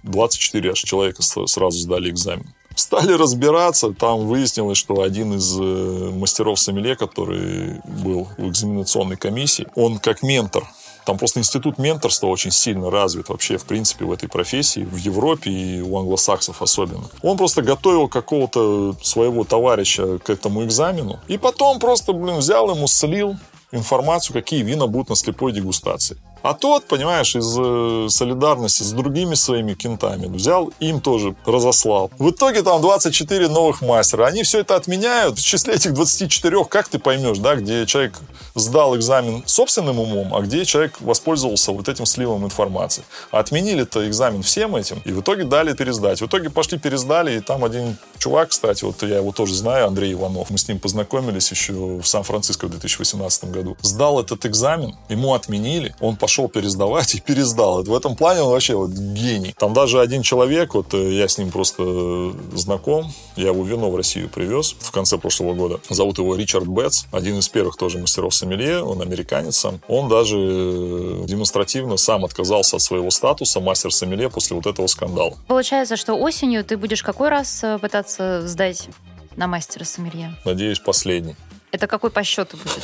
24 0.03 0.71
аж 0.71 0.81
человека 0.81 1.23
сразу 1.23 1.79
сдали 1.79 2.11
экзамен. 2.11 2.53
Стали 2.77 3.13
разбираться, 3.13 3.93
там 3.93 4.27
выяснилось, 4.27 4.79
что 4.79 5.01
один 5.01 5.35
из 5.35 5.59
э, 5.59 6.11
мастеров 6.13 6.61
сомелье, 6.61 6.95
который 6.95 7.81
был 7.85 8.29
в 8.37 8.49
экзаменационной 8.49 9.17
комиссии, 9.17 9.67
он 9.75 9.99
как 9.99 10.23
ментор 10.23 10.65
там 11.07 11.19
просто 11.19 11.39
институт 11.39 11.79
менторства 11.79 12.27
очень 12.27 12.51
сильно 12.51 12.91
развит 12.91 13.29
вообще, 13.29 13.59
в 13.59 13.65
принципе, 13.65 14.05
в 14.05 14.11
этой 14.11 14.29
профессии, 14.29 14.81
в 14.81 14.97
Европе 14.97 15.51
и 15.53 15.81
у 15.81 15.97
англосаксов 15.97 16.63
особенно. 16.63 17.05
Он 17.23 17.37
просто 17.37 17.63
готовил 17.63 18.09
какого-то 18.09 18.97
своего 19.03 19.45
товарища 19.45 20.19
к 20.19 20.29
этому 20.29 20.65
экзамену, 20.65 21.21
и 21.29 21.39
потом 21.39 21.79
просто, 21.79 22.13
блин, 22.13 22.39
взял 22.39 22.69
ему, 22.75 22.89
слил 22.89 23.37
информацию, 23.71 24.35
какие 24.35 24.63
вина 24.63 24.89
будут 24.89 25.11
на 25.11 25.17
слепой 25.17 25.53
дегустации. 25.53 26.17
А 26.43 26.55
тот, 26.55 26.87
понимаешь, 26.87 27.35
из 27.35 27.57
э, 27.59 28.09
солидарности 28.09 28.83
с 28.83 28.93
другими 28.93 29.35
своими 29.35 29.75
кентами 29.75 30.27
взял, 30.27 30.73
им 30.81 31.01
тоже 31.01 31.35
разослал. 31.45 32.11
В 32.19 32.31
итоге 32.31 32.63
там 32.63 32.81
24 32.81 33.49
новых 33.49 33.83
мастера. 33.83 34.27
Они 34.27 34.43
все 34.43 34.61
это 34.61 34.77
отменяют. 34.77 35.39
В 35.39 35.45
числе 35.45 35.75
этих 35.75 35.95
24, 35.95 36.65
как 36.67 36.89
ты 36.89 36.99
поймешь, 36.99 37.39
да, 37.39 37.57
где 37.57 37.87
человек 37.87 38.15
сдал 38.55 38.97
экзамен 38.97 39.43
собственным 39.47 39.99
умом, 39.99 40.35
а 40.35 40.41
где 40.41 40.65
человек 40.65 41.01
воспользовался 41.01 41.73
вот 41.73 41.89
этим 41.89 42.07
сливом 42.07 42.45
информации. 42.45 43.05
Отменили-то 43.31 44.07
экзамен 44.09 44.43
всем 44.43 44.77
этим, 44.77 45.01
и 45.05 45.13
в 45.13 45.21
итоге 45.21 45.45
дали 45.45 45.75
пересдать. 45.75 46.21
В 46.21 46.27
итоге 46.27 46.51
пошли 46.51 46.79
пересдали, 46.79 47.37
и 47.37 47.41
там 47.41 47.65
один 47.65 47.97
чувак, 48.19 48.51
кстати, 48.51 48.85
вот 48.85 49.03
я 49.03 49.17
его 49.17 49.33
тоже 49.33 49.55
знаю, 49.55 49.87
Андрей 49.87 50.13
Иванов, 50.13 50.51
мы 50.51 50.59
с 50.59 50.69
ним 50.69 50.79
познакомились 50.79 51.51
еще 51.51 51.73
в 51.73 52.05
Сан-Франциско 52.05 52.67
в 52.67 52.71
2018 52.71 53.51
году. 53.51 53.77
Сдал 53.83 54.21
этот 54.21 54.47
экзамен, 54.47 54.97
ему 55.09 55.35
отменили, 55.35 55.95
он 56.01 56.17
пошел 56.27 56.49
пересдавать 56.49 57.15
и 57.15 57.21
пересдал. 57.21 57.85
В 57.85 57.95
этом 57.95 58.17
плане 58.17 58.43
он 58.43 58.51
вообще 58.51 58.75
вот 58.75 58.91
гений. 58.91 59.55
Там 59.57 59.73
даже 59.73 60.01
один 60.01 60.23
человек, 60.23 60.75
вот 60.75 60.93
э, 60.93 61.13
я 61.13 61.29
с 61.29 61.39
ним 61.39 61.53
просто 61.53 61.85
э, 61.87 62.33
знаком, 62.53 63.13
я 63.37 63.51
его 63.51 63.63
вино 63.63 63.93
в 63.93 63.97
Россию 63.97 64.29
привез 64.29 64.75
в 64.81 64.91
конце 64.91 65.19
прошлого 65.19 65.55
года. 65.55 65.79
Зовут 65.89 66.19
его 66.19 66.35
Ричард 66.35 66.67
Бетс, 66.67 67.05
один 67.13 67.39
из 67.39 67.49
первых 67.49 67.77
тоже 67.77 67.99
мастеров 67.99 68.35
сомелье, 68.35 68.83
он 68.83 69.03
американец 69.03 69.57
сам. 69.57 69.81
Он 69.87 70.09
даже 70.09 70.37
э, 70.37 71.25
демонстративно 71.29 71.97
сам 71.97 72.25
отказался 72.25 72.75
от 72.75 72.83
своего 72.83 73.11
статуса 73.11 73.61
мастер 73.61 73.93
сомелье 73.93 74.29
после 74.29 74.57
вот 74.57 74.67
этого 74.67 74.89
скандала. 74.89 75.35
Получается, 75.47 75.97
что 75.97 76.15
осенью 76.15 76.65
ты 76.65 76.77
будешь 76.77 77.05
какой 77.05 77.29
раз 77.29 77.65
пытаться 77.81 78.43
сдать 78.49 78.89
на 79.37 79.47
мастера 79.47 79.85
сомелье? 79.85 80.35
Надеюсь, 80.45 80.81
последний. 80.81 81.37
Это 81.71 81.87
какой 81.87 82.11
по 82.11 82.25
счету 82.25 82.57
будет? 82.57 82.83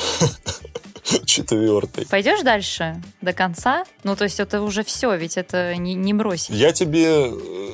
Четвертый. 1.24 2.06
Пойдешь 2.06 2.42
дальше 2.42 3.00
до 3.20 3.32
конца? 3.32 3.84
Ну, 4.04 4.16
то 4.16 4.24
есть 4.24 4.40
это 4.40 4.62
уже 4.62 4.84
все, 4.84 5.14
ведь 5.16 5.36
это 5.36 5.74
не, 5.76 5.94
не 5.94 6.14
бросить. 6.14 6.50
Я 6.50 6.72
тебе 6.72 7.26
э, 7.26 7.70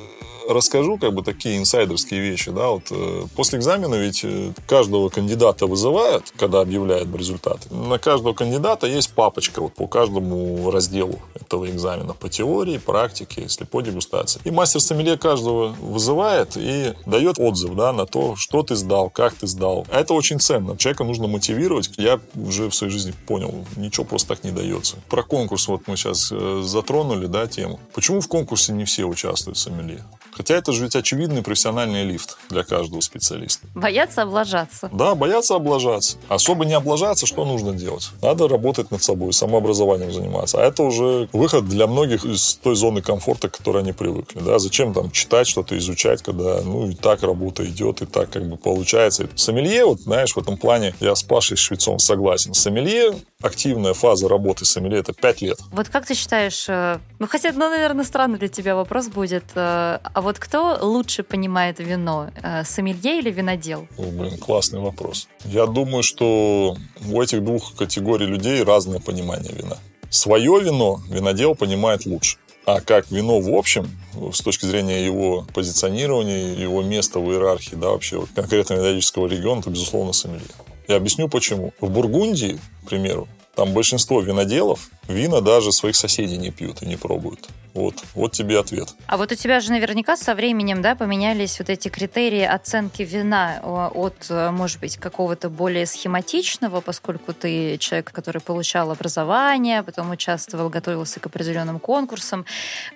расскажу 0.49 0.97
как 0.97 1.13
бы 1.13 1.23
такие 1.23 1.57
инсайдерские 1.57 2.19
вещи. 2.19 2.51
Да, 2.51 2.69
вот, 2.69 2.83
э, 2.91 3.23
после 3.35 3.59
экзамена 3.59 3.95
ведь 3.95 4.21
э, 4.23 4.51
каждого 4.67 5.09
кандидата 5.09 5.67
вызывают, 5.67 6.33
когда 6.37 6.61
объявляют 6.61 7.13
результаты. 7.15 7.73
На 7.73 7.99
каждого 7.99 8.33
кандидата 8.33 8.87
есть 8.87 9.11
папочка 9.13 9.61
вот, 9.61 9.73
по 9.73 9.87
каждому 9.87 10.71
разделу 10.71 11.19
этого 11.35 11.69
экзамена. 11.69 12.13
По 12.13 12.29
теории, 12.29 12.77
практике, 12.77 13.47
слепой 13.47 13.83
дегустации. 13.83 14.41
И 14.43 14.51
мастер 14.51 14.81
сомелье 14.81 15.17
каждого 15.17 15.69
вызывает 15.79 16.57
и 16.57 16.93
дает 17.05 17.39
отзыв 17.39 17.75
да, 17.75 17.93
на 17.93 18.05
то, 18.05 18.35
что 18.35 18.63
ты 18.63 18.75
сдал, 18.75 19.09
как 19.09 19.35
ты 19.35 19.47
сдал. 19.47 19.85
А 19.89 19.99
это 19.99 20.13
очень 20.13 20.39
ценно. 20.39 20.77
Человека 20.77 21.03
нужно 21.03 21.27
мотивировать. 21.27 21.91
Я 21.97 22.19
уже 22.35 22.69
в 22.69 22.75
своей 22.75 22.91
жизни 22.91 23.13
понял, 23.27 23.65
ничего 23.75 24.05
просто 24.05 24.29
так 24.29 24.43
не 24.43 24.51
дается. 24.51 24.97
Про 25.09 25.23
конкурс 25.23 25.67
вот 25.67 25.87
мы 25.87 25.95
сейчас 25.95 26.29
э, 26.31 26.61
затронули 26.63 27.27
да, 27.27 27.47
тему. 27.47 27.79
Почему 27.93 28.21
в 28.21 28.27
конкурсе 28.27 28.73
не 28.73 28.85
все 28.85 29.05
участвуют 29.05 29.57
в 29.57 29.61
сомелье? 29.61 30.03
Хотя 30.31 30.55
это 30.55 30.71
же 30.71 30.83
ведь 30.83 30.95
очевидный 30.95 31.41
профессиональный 31.41 32.03
лифт 32.03 32.37
для 32.49 32.63
каждого 32.63 33.01
специалиста. 33.01 33.67
Бояться 33.75 34.21
облажаться. 34.21 34.89
Да, 34.91 35.15
бояться 35.15 35.55
облажаться. 35.55 36.17
Особо 36.27 36.65
не 36.65 36.73
облажаться, 36.73 37.25
что 37.25 37.45
нужно 37.45 37.73
делать? 37.73 38.09
Надо 38.21 38.47
работать 38.47 38.91
над 38.91 39.03
собой, 39.03 39.33
самообразованием 39.33 40.11
заниматься. 40.11 40.59
А 40.59 40.65
это 40.65 40.83
уже 40.83 41.29
выход 41.33 41.67
для 41.67 41.87
многих 41.87 42.25
из 42.25 42.55
той 42.55 42.75
зоны 42.75 43.01
комфорта, 43.01 43.49
к 43.49 43.57
которой 43.57 43.83
они 43.83 43.93
привыкли. 43.93 44.39
Да? 44.39 44.59
Зачем 44.59 44.93
там 44.93 45.11
читать 45.11 45.47
что-то, 45.47 45.77
изучать, 45.77 46.21
когда 46.21 46.61
ну 46.61 46.89
и 46.89 46.95
так 46.95 47.23
работа 47.23 47.65
идет, 47.65 48.01
и 48.01 48.05
так 48.05 48.29
как 48.29 48.47
бы 48.47 48.57
получается. 48.57 49.27
Сомелье, 49.35 49.85
вот 49.85 50.01
знаешь, 50.01 50.33
в 50.33 50.37
этом 50.37 50.57
плане 50.57 50.95
я 50.99 51.15
с 51.15 51.23
Пашей 51.23 51.57
Швецом 51.57 51.99
согласен. 51.99 52.53
Сомелье, 52.53 53.15
активная 53.41 53.93
фаза 53.93 54.27
работы 54.27 54.65
сомелье– 54.65 54.99
это 54.99 55.13
5 55.13 55.41
лет. 55.41 55.59
Вот 55.71 55.87
как 55.87 56.05
ты 56.05 56.13
считаешь, 56.13 56.65
э, 56.67 56.99
ну 57.19 57.27
хотя, 57.27 57.51
ну, 57.53 57.69
наверное, 57.69 58.03
странный 58.03 58.37
для 58.37 58.49
тебя 58.49 58.75
вопрос 58.75 59.07
будет, 59.07 59.45
э, 59.55 59.99
а 60.03 60.21
вот 60.21 60.39
кто 60.39 60.77
лучше 60.81 61.23
понимает 61.23 61.79
вино, 61.79 62.31
э, 62.43 62.65
сомелье 62.65 63.19
или 63.19 63.31
винодел? 63.31 63.87
О, 63.97 64.03
блин, 64.03 64.37
классный 64.37 64.81
вопрос. 64.81 65.29
Я 65.45 65.67
думаю, 65.67 66.03
что 66.03 66.75
у 67.09 67.21
этих 67.21 67.43
двух 67.43 67.75
категорий 67.75 68.25
людей 68.25 68.61
разное 68.63 68.99
понимание 68.99 69.53
вина. 69.53 69.77
Свое 70.09 70.59
вино 70.61 70.99
винодел 71.09 71.55
понимает 71.55 72.05
лучше. 72.05 72.37
А 72.65 72.81
как 72.81 73.09
вино 73.09 73.39
в 73.39 73.55
общем, 73.55 73.89
с 74.33 74.41
точки 74.41 74.65
зрения 74.65 75.05
его 75.05 75.45
позиционирования, 75.53 76.55
его 76.55 76.83
места 76.83 77.19
в 77.19 77.31
иерархии, 77.31 77.75
да, 77.75 77.89
вообще 77.89 78.17
вот 78.17 78.29
конкретно 78.35 78.73
винодельческого 78.73 79.27
региона, 79.27 79.61
то, 79.61 79.69
безусловно, 79.69 80.11
сомелье. 80.11 80.45
Я 80.89 80.95
объясню 80.95 81.29
почему. 81.29 81.71
В 81.79 81.91
Бургундии, 81.91 82.59
к 82.83 82.89
примеру, 82.89 83.27
там 83.55 83.73
большинство 83.73 84.21
виноделов 84.21 84.89
вина 85.07 85.39
даже 85.39 85.71
своих 85.71 85.95
соседей 85.95 86.37
не 86.37 86.49
пьют 86.49 86.81
и 86.81 86.87
не 86.87 86.95
пробуют. 86.95 87.47
Вот, 87.73 87.95
вот 88.13 88.31
тебе 88.33 88.59
ответ. 88.59 88.89
А 89.07 89.17
вот 89.17 89.31
у 89.31 89.35
тебя 89.35 89.59
же 89.59 89.71
наверняка 89.71 90.17
со 90.17 90.35
временем, 90.35 90.81
да, 90.81 90.95
поменялись 90.95 91.59
вот 91.59 91.69
эти 91.69 91.89
критерии 91.89 92.43
оценки 92.43 93.03
вина 93.03 93.61
от, 93.63 94.29
может 94.29 94.79
быть, 94.79 94.97
какого-то 94.97 95.49
более 95.49 95.85
схематичного, 95.85 96.81
поскольку 96.81 97.33
ты 97.33 97.77
человек, 97.77 98.11
который 98.11 98.41
получал 98.41 98.91
образование, 98.91 99.83
потом 99.83 100.11
участвовал, 100.11 100.69
готовился 100.69 101.19
к 101.19 101.25
определенным 101.25 101.79
конкурсам, 101.79 102.45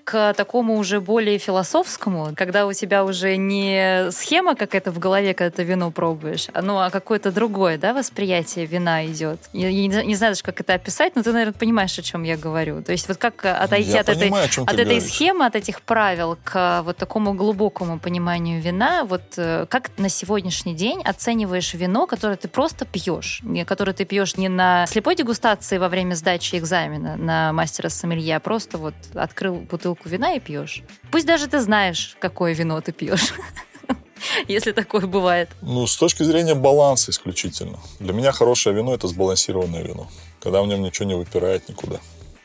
к 0.03 0.33
такому 0.33 0.77
уже 0.77 0.99
более 0.99 1.37
философскому, 1.37 2.33
когда 2.35 2.65
у 2.65 2.73
тебя 2.73 3.05
уже 3.05 3.37
не 3.37 4.11
схема 4.11 4.55
как 4.55 4.75
это 4.75 4.91
в 4.91 4.99
голове, 4.99 5.33
когда 5.33 5.51
ты 5.51 5.63
вино 5.63 5.91
пробуешь, 5.91 6.47
а, 6.53 6.61
ну, 6.61 6.79
а 6.79 6.89
какое-то 6.89 7.31
другое, 7.31 7.77
да, 7.77 7.93
восприятие 7.93 8.65
вина 8.65 9.05
идет. 9.05 9.39
Я, 9.53 9.69
я 9.69 9.87
не, 9.87 10.05
не 10.05 10.15
знаю 10.15 10.33
даже, 10.33 10.43
как 10.43 10.59
это 10.59 10.73
описать, 10.73 11.15
но 11.15 11.23
ты, 11.23 11.31
наверное, 11.31 11.53
понимаешь, 11.53 11.97
о 11.99 12.01
чем 12.01 12.23
я 12.23 12.37
говорю. 12.37 12.81
То 12.81 12.91
есть 12.91 13.07
вот 13.07 13.17
как 13.17 13.45
отойти 13.45 13.91
я 13.91 14.01
от 14.01 14.07
понимаю, 14.07 14.45
этой 14.45 14.62
от 14.65 14.79
этой 14.79 15.01
схемы, 15.01 15.45
от 15.45 15.55
этих 15.55 15.81
правил 15.81 16.37
к 16.43 16.81
вот 16.83 16.97
такому 16.97 17.33
глубокому 17.33 17.99
пониманию 17.99 18.61
вина, 18.61 19.03
вот 19.03 19.21
э, 19.37 19.65
как 19.69 19.91
на 19.97 20.09
сегодняшний 20.09 20.73
день 20.75 21.01
оцениваешь 21.03 21.73
вино, 21.73 22.07
которое 22.07 22.37
ты 22.37 22.47
просто 22.47 22.85
пьешь, 22.85 23.41
которое 23.65 23.93
ты 23.93 24.05
пьешь 24.05 24.37
не 24.37 24.49
на 24.49 24.85
слепой 24.87 25.15
дегустации 25.15 25.77
во 25.77 25.89
время 25.89 26.15
сдачи 26.15 26.55
экзамена 26.55 27.15
на 27.17 27.53
мастера 27.53 27.89
сомелье, 27.89 28.37
а 28.37 28.39
просто 28.39 28.77
вот 28.77 28.95
открыл 29.13 29.55
бутылку 29.55 30.09
вина 30.09 30.33
и 30.33 30.39
пьешь. 30.39 30.83
Пусть 31.11 31.25
даже 31.25 31.47
ты 31.47 31.59
знаешь, 31.59 32.15
какое 32.19 32.53
вино 32.53 32.81
ты 32.81 32.91
пьешь 32.91 33.33
если 34.47 34.71
такое 34.71 35.05
бывает? 35.05 35.49
Ну, 35.61 35.87
с 35.87 35.95
точки 35.97 36.23
зрения 36.23 36.55
баланса 36.55 37.11
исключительно. 37.11 37.79
Для 37.99 38.13
меня 38.13 38.31
хорошее 38.31 38.75
вино– 38.75 38.93
это 38.95 39.07
сбалансированное 39.07 39.83
вино, 39.83 40.07
когда 40.39 40.61
в 40.61 40.67
нем 40.67 40.81
ничего 40.81 41.07
не 41.07 41.15
выпирает 41.15 41.69
никуда 41.69 41.99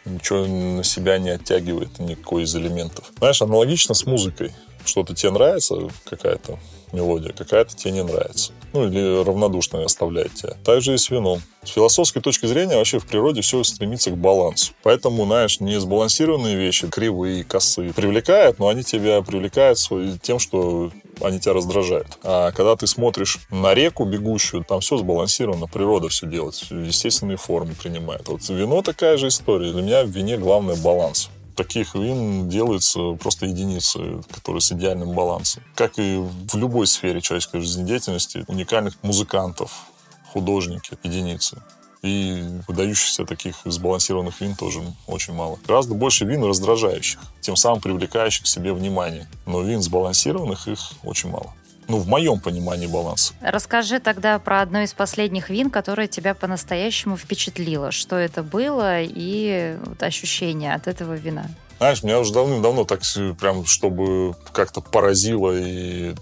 ничего 0.09 0.47
на 0.47 0.85
себя 0.85 1.19
не 1.19 1.31
оттягивает 1.31 1.99
никакой 1.99 2.45
из 2.45 2.55
элементов. 2.55 3.11
Знаешь, 3.19 3.43
аналогично 3.43 3.95
с 3.95 4.07
музыкой. 4.07 4.53
Что-то 4.85 5.15
тебе 5.15 5.33
нравится, 5.33 5.89
какая-то 6.05 6.59
мелодия, 6.93 7.33
какая-то 7.33 7.77
тебе 7.77 7.93
не 7.93 8.03
нравится. 8.03 8.53
Ну, 8.73 8.87
или 8.87 9.23
равнодушно 9.23 9.85
оставляет 9.85 10.35
тебя. 10.35 10.55
Так 10.65 10.83
же 10.83 10.95
и 10.95 10.99
с 10.99 11.11
вином. 11.11 11.41
С 11.65 11.71
философской 11.71 12.23
точки 12.23 12.47
зрения 12.47 12.77
вообще 12.77 12.99
в 12.99 13.07
природе 13.07 13.41
все 13.41 13.63
стремится 13.65 14.11
к 14.11 14.17
балансу. 14.17 14.73
Поэтому, 14.83 15.25
знаешь, 15.25 15.61
не 15.61 15.79
сбалансированные 15.81 16.57
вещи, 16.57 16.89
кривые, 16.89 17.45
косые, 17.45 17.93
привлекают, 17.93 18.59
но 18.59 18.69
они 18.69 18.83
тебя 18.83 19.23
привлекают 19.23 19.79
тем, 20.23 20.39
что 20.39 20.91
они 21.21 21.41
тебя 21.41 21.55
раздражают. 21.55 22.19
А 22.23 22.53
когда 22.53 22.77
ты 22.77 22.87
смотришь 22.87 23.41
на 23.51 23.75
реку 23.75 24.05
бегущую, 24.05 24.65
там 24.65 24.81
все 24.81 24.97
сбалансировано, 24.97 25.67
природа 25.67 26.09
все 26.09 26.27
делает, 26.27 26.55
естественные 26.71 27.39
формы 27.39 27.75
принимает. 27.75 28.29
Вот 28.29 28.49
вино 28.49 28.83
такая 28.83 29.17
же 29.17 29.29
история. 29.29 29.73
Для 29.73 29.83
меня 29.83 30.05
в 30.05 30.09
вине 30.09 30.37
главный 30.39 30.77
баланс 30.77 31.31
таких 31.59 31.97
вин 31.97 32.49
делается 32.49 33.15
просто 33.15 33.47
единицы, 33.47 34.23
которые 34.31 34.61
с 34.61 34.71
идеальным 34.71 35.11
балансом. 35.11 35.63
Как 35.75 35.99
и 35.99 36.17
в 36.17 36.57
любой 36.57 36.87
сфере 36.87 37.21
человеческой 37.21 37.61
жизнедеятельности, 37.61 38.45
уникальных 38.47 38.95
музыкантов, 39.03 39.87
художники, 40.33 40.97
единицы. 41.03 41.61
И 42.01 42.45
выдающихся 42.69 43.25
таких 43.25 43.57
сбалансированных 43.65 44.41
вин 44.41 44.55
тоже 44.55 44.81
очень 45.09 45.35
мало. 45.35 45.59
Гораздо 45.67 45.95
больше 45.95 46.25
вин 46.25 46.45
раздражающих, 46.45 47.19
тем 47.41 47.57
самым 47.57 47.81
привлекающих 47.81 48.45
к 48.45 48.47
себе 48.47 48.73
внимание. 48.73 49.29
Но 49.45 49.63
вин 49.63 49.83
сбалансированных 49.83 50.69
их 50.69 50.79
очень 51.03 51.29
мало. 51.29 51.53
Ну, 51.89 51.99
в 51.99 52.07
моем 52.07 52.39
понимании 52.39 52.87
баланс. 52.87 53.33
Расскажи 53.41 53.99
тогда 53.99 54.39
про 54.39 54.61
одно 54.61 54.83
из 54.83 54.93
последних 54.93 55.49
вин, 55.49 55.71
которое 55.71 56.07
тебя 56.07 56.35
по-настоящему 56.35 57.17
впечатлило. 57.17 57.93
Что 57.93 58.17
это 58.17 58.43
было 58.43 59.01
и 59.01 59.79
вот 59.85 60.03
ощущения 60.03 60.75
от 60.75 60.87
этого 60.87 61.15
вина? 61.15 61.47
Знаешь, 61.79 62.03
меня 62.03 62.21
уже 62.21 62.35
давным-давно 62.35 62.85
так 62.85 63.01
прям, 63.41 63.65
чтобы 63.65 64.35
как-то 64.53 64.83
поразило 64.83 65.57
и 65.57 66.15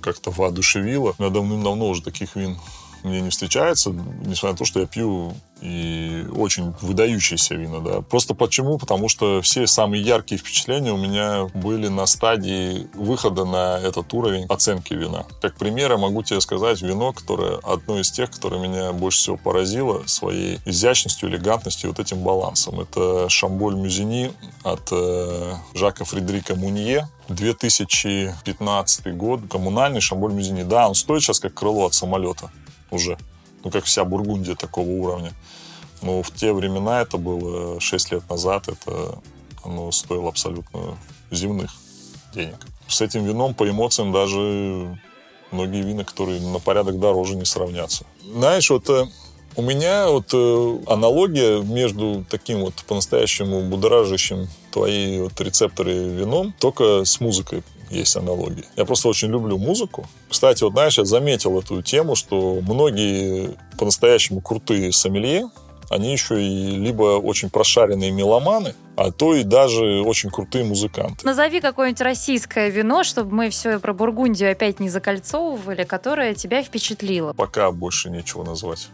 как-то 0.00 0.32
воодушевило. 0.32 1.14
У 1.18 1.22
меня 1.22 1.32
давным-давно 1.32 1.86
уже 1.86 2.02
таких 2.02 2.34
вин 2.34 2.58
мне 3.04 3.20
не 3.20 3.30
встречается, 3.30 3.90
несмотря 3.90 4.52
на 4.52 4.58
то, 4.58 4.64
что 4.64 4.80
я 4.80 4.86
пью 4.86 5.34
и 5.62 6.26
очень 6.34 6.74
выдающиеся 6.80 7.54
вина, 7.54 7.78
да. 7.80 8.00
Просто 8.00 8.34
почему? 8.34 8.78
Потому 8.78 9.08
что 9.08 9.40
все 9.42 9.66
самые 9.66 10.02
яркие 10.02 10.38
впечатления 10.38 10.92
у 10.92 10.96
меня 10.96 11.46
были 11.54 11.86
на 11.86 12.06
стадии 12.06 12.88
выхода 12.94 13.44
на 13.44 13.78
этот 13.78 14.12
уровень 14.12 14.46
оценки 14.46 14.92
вина. 14.94 15.24
Как 15.40 15.56
пример, 15.56 15.92
я 15.92 15.98
могу 15.98 16.24
тебе 16.24 16.40
сказать 16.40 16.82
вино, 16.82 17.12
которое 17.12 17.58
одно 17.62 18.00
из 18.00 18.10
тех, 18.10 18.30
которое 18.30 18.60
меня 18.60 18.92
больше 18.92 19.18
всего 19.18 19.36
поразило 19.36 20.02
своей 20.06 20.58
изящностью, 20.64 21.28
элегантностью 21.28 21.90
вот 21.90 22.00
этим 22.00 22.18
балансом. 22.18 22.80
Это 22.80 23.28
Шамболь 23.28 23.76
Мюзини 23.76 24.32
от 24.64 24.88
э, 24.90 25.54
Жака 25.74 26.04
Фредерика 26.04 26.56
Мунье. 26.56 27.08
2015 27.28 29.16
год, 29.16 29.40
коммунальный 29.48 30.00
Шамболь 30.00 30.32
Мюзини. 30.32 30.64
Да, 30.64 30.88
он 30.88 30.96
стоит 30.96 31.22
сейчас 31.22 31.38
как 31.38 31.54
крыло 31.54 31.86
от 31.86 31.94
самолета 31.94 32.50
уже. 32.92 33.18
Ну, 33.64 33.70
как 33.70 33.84
вся 33.84 34.04
Бургундия 34.04 34.54
такого 34.54 34.88
уровня. 34.88 35.32
Но 36.02 36.22
в 36.22 36.30
те 36.32 36.52
времена, 36.52 37.02
это 37.02 37.16
было 37.16 37.80
6 37.80 38.12
лет 38.12 38.28
назад, 38.28 38.68
это 38.68 39.18
оно 39.64 39.92
стоило 39.92 40.28
абсолютно 40.28 40.98
земных 41.30 41.70
денег. 42.34 42.66
С 42.88 43.00
этим 43.00 43.24
вином 43.24 43.54
по 43.54 43.68
эмоциям 43.68 44.12
даже 44.12 44.98
многие 45.52 45.82
вина, 45.82 46.04
которые 46.04 46.40
на 46.40 46.58
порядок 46.58 46.98
дороже, 46.98 47.36
не 47.36 47.44
сравнятся. 47.44 48.04
Знаешь, 48.24 48.68
вот 48.70 48.88
э, 48.90 49.06
у 49.56 49.62
меня 49.62 50.08
вот 50.08 50.30
э, 50.32 50.78
аналогия 50.86 51.62
между 51.62 52.24
таким 52.28 52.60
вот 52.60 52.74
по-настоящему 52.86 53.62
будоражащим 53.62 54.48
твои 54.70 55.20
вот 55.20 55.40
рецепторы 55.40 55.92
вином 55.92 56.54
только 56.58 57.04
с 57.04 57.20
музыкой 57.20 57.62
есть 57.92 58.16
аналогии. 58.16 58.64
Я 58.76 58.84
просто 58.84 59.08
очень 59.08 59.28
люблю 59.28 59.58
музыку. 59.58 60.06
Кстати, 60.28 60.64
вот 60.64 60.72
знаешь, 60.72 60.98
я 60.98 61.04
заметил 61.04 61.58
эту 61.58 61.82
тему, 61.82 62.14
что 62.16 62.60
многие 62.62 63.56
по-настоящему 63.78 64.40
крутые 64.40 64.92
сомелье, 64.92 65.50
они 65.90 66.12
еще 66.12 66.42
и 66.42 66.76
либо 66.76 67.18
очень 67.18 67.50
прошаренные 67.50 68.10
меломаны, 68.10 68.74
а 68.96 69.10
то 69.12 69.34
и 69.34 69.42
даже 69.42 70.02
очень 70.02 70.30
крутые 70.30 70.64
музыканты. 70.64 71.26
Назови 71.26 71.60
какое-нибудь 71.60 72.00
российское 72.00 72.70
вино, 72.70 73.04
чтобы 73.04 73.34
мы 73.34 73.50
все 73.50 73.78
про 73.78 73.92
Бургундию 73.92 74.52
опять 74.52 74.80
не 74.80 74.88
закольцовывали, 74.88 75.84
которое 75.84 76.34
тебя 76.34 76.62
впечатлило. 76.62 77.34
Пока 77.34 77.70
больше 77.72 78.08
нечего 78.08 78.42
назвать. 78.42 78.88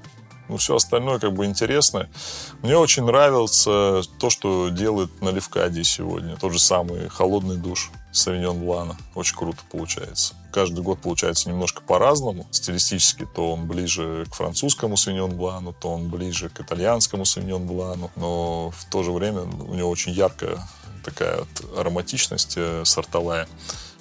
Ну, 0.49 0.57
все 0.57 0.76
остальное 0.76 1.18
как 1.18 1.34
бы 1.34 1.44
интересно. 1.44 2.09
Мне 2.62 2.76
очень 2.76 3.05
нравится 3.05 4.03
то, 4.18 4.30
что 4.30 4.68
делает 4.70 5.20
на 5.20 5.30
Левкаде 5.30 5.84
сегодня. 5.84 6.36
Тот 6.36 6.53
же 6.53 6.59
самый 6.59 7.09
холодный 7.09 7.57
душ 7.57 7.90
Савиньон 8.12 8.59
Блана. 8.61 8.96
Очень 9.14 9.36
круто 9.36 9.59
получается. 9.70 10.34
Каждый 10.53 10.82
год 10.82 11.01
получается 11.01 11.49
немножко 11.49 11.82
по-разному. 11.82 12.46
Стилистически 12.51 13.26
то 13.34 13.53
он 13.53 13.66
ближе 13.66 14.26
к 14.30 14.34
французскому 14.34 14.96
Савиньон 14.96 15.36
Блану, 15.36 15.74
то 15.78 15.90
он 15.90 16.09
ближе 16.09 16.49
к 16.49 16.61
итальянскому 16.61 17.24
Савиньон 17.24 17.66
Блану. 17.66 18.11
Но 18.16 18.70
в 18.70 18.84
то 18.90 19.03
же 19.03 19.12
время 19.12 19.42
у 19.42 19.74
него 19.74 19.90
очень 19.90 20.12
яркая 20.12 20.59
такая 21.05 21.38
вот 21.38 21.78
ароматичность 21.78 22.55
э, 22.57 22.82
сортовая 22.84 23.46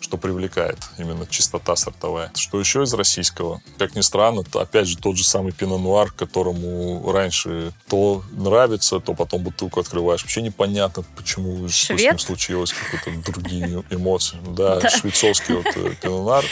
что 0.08 0.18
привлекает 0.18 0.78
именно 0.98 1.28
чистота 1.28 1.76
сортовая. 1.76 2.32
Что 2.34 2.62
еще 2.62 2.84
из 2.84 2.94
российского? 2.94 3.62
Как 3.78 3.94
ни 3.94 4.00
странно, 4.00 4.44
то, 4.44 4.62
опять 4.62 4.88
же 4.88 4.98
тот 4.98 5.18
же 5.18 5.26
самый 5.26 5.52
пино-нуар, 5.52 6.12
которому 6.12 7.12
раньше 7.12 7.74
то 7.90 8.24
нравится, 8.32 9.02
то 9.02 9.14
потом 9.14 9.44
бутылку 9.44 9.82
открываешь. 9.82 10.22
Вообще 10.22 10.42
непонятно, 10.42 11.04
почему 11.18 11.68
Швед? 11.68 12.00
с 12.00 12.04
ним 12.04 12.20
случилось, 12.20 12.74
какие-то 12.74 13.32
другие 13.32 13.84
эмоции. 13.90 14.38
Да, 14.58 14.90
швейцарский 14.90 15.56
вот 15.56 15.68
э, 15.76 15.94
пино-нуар. 16.02 16.44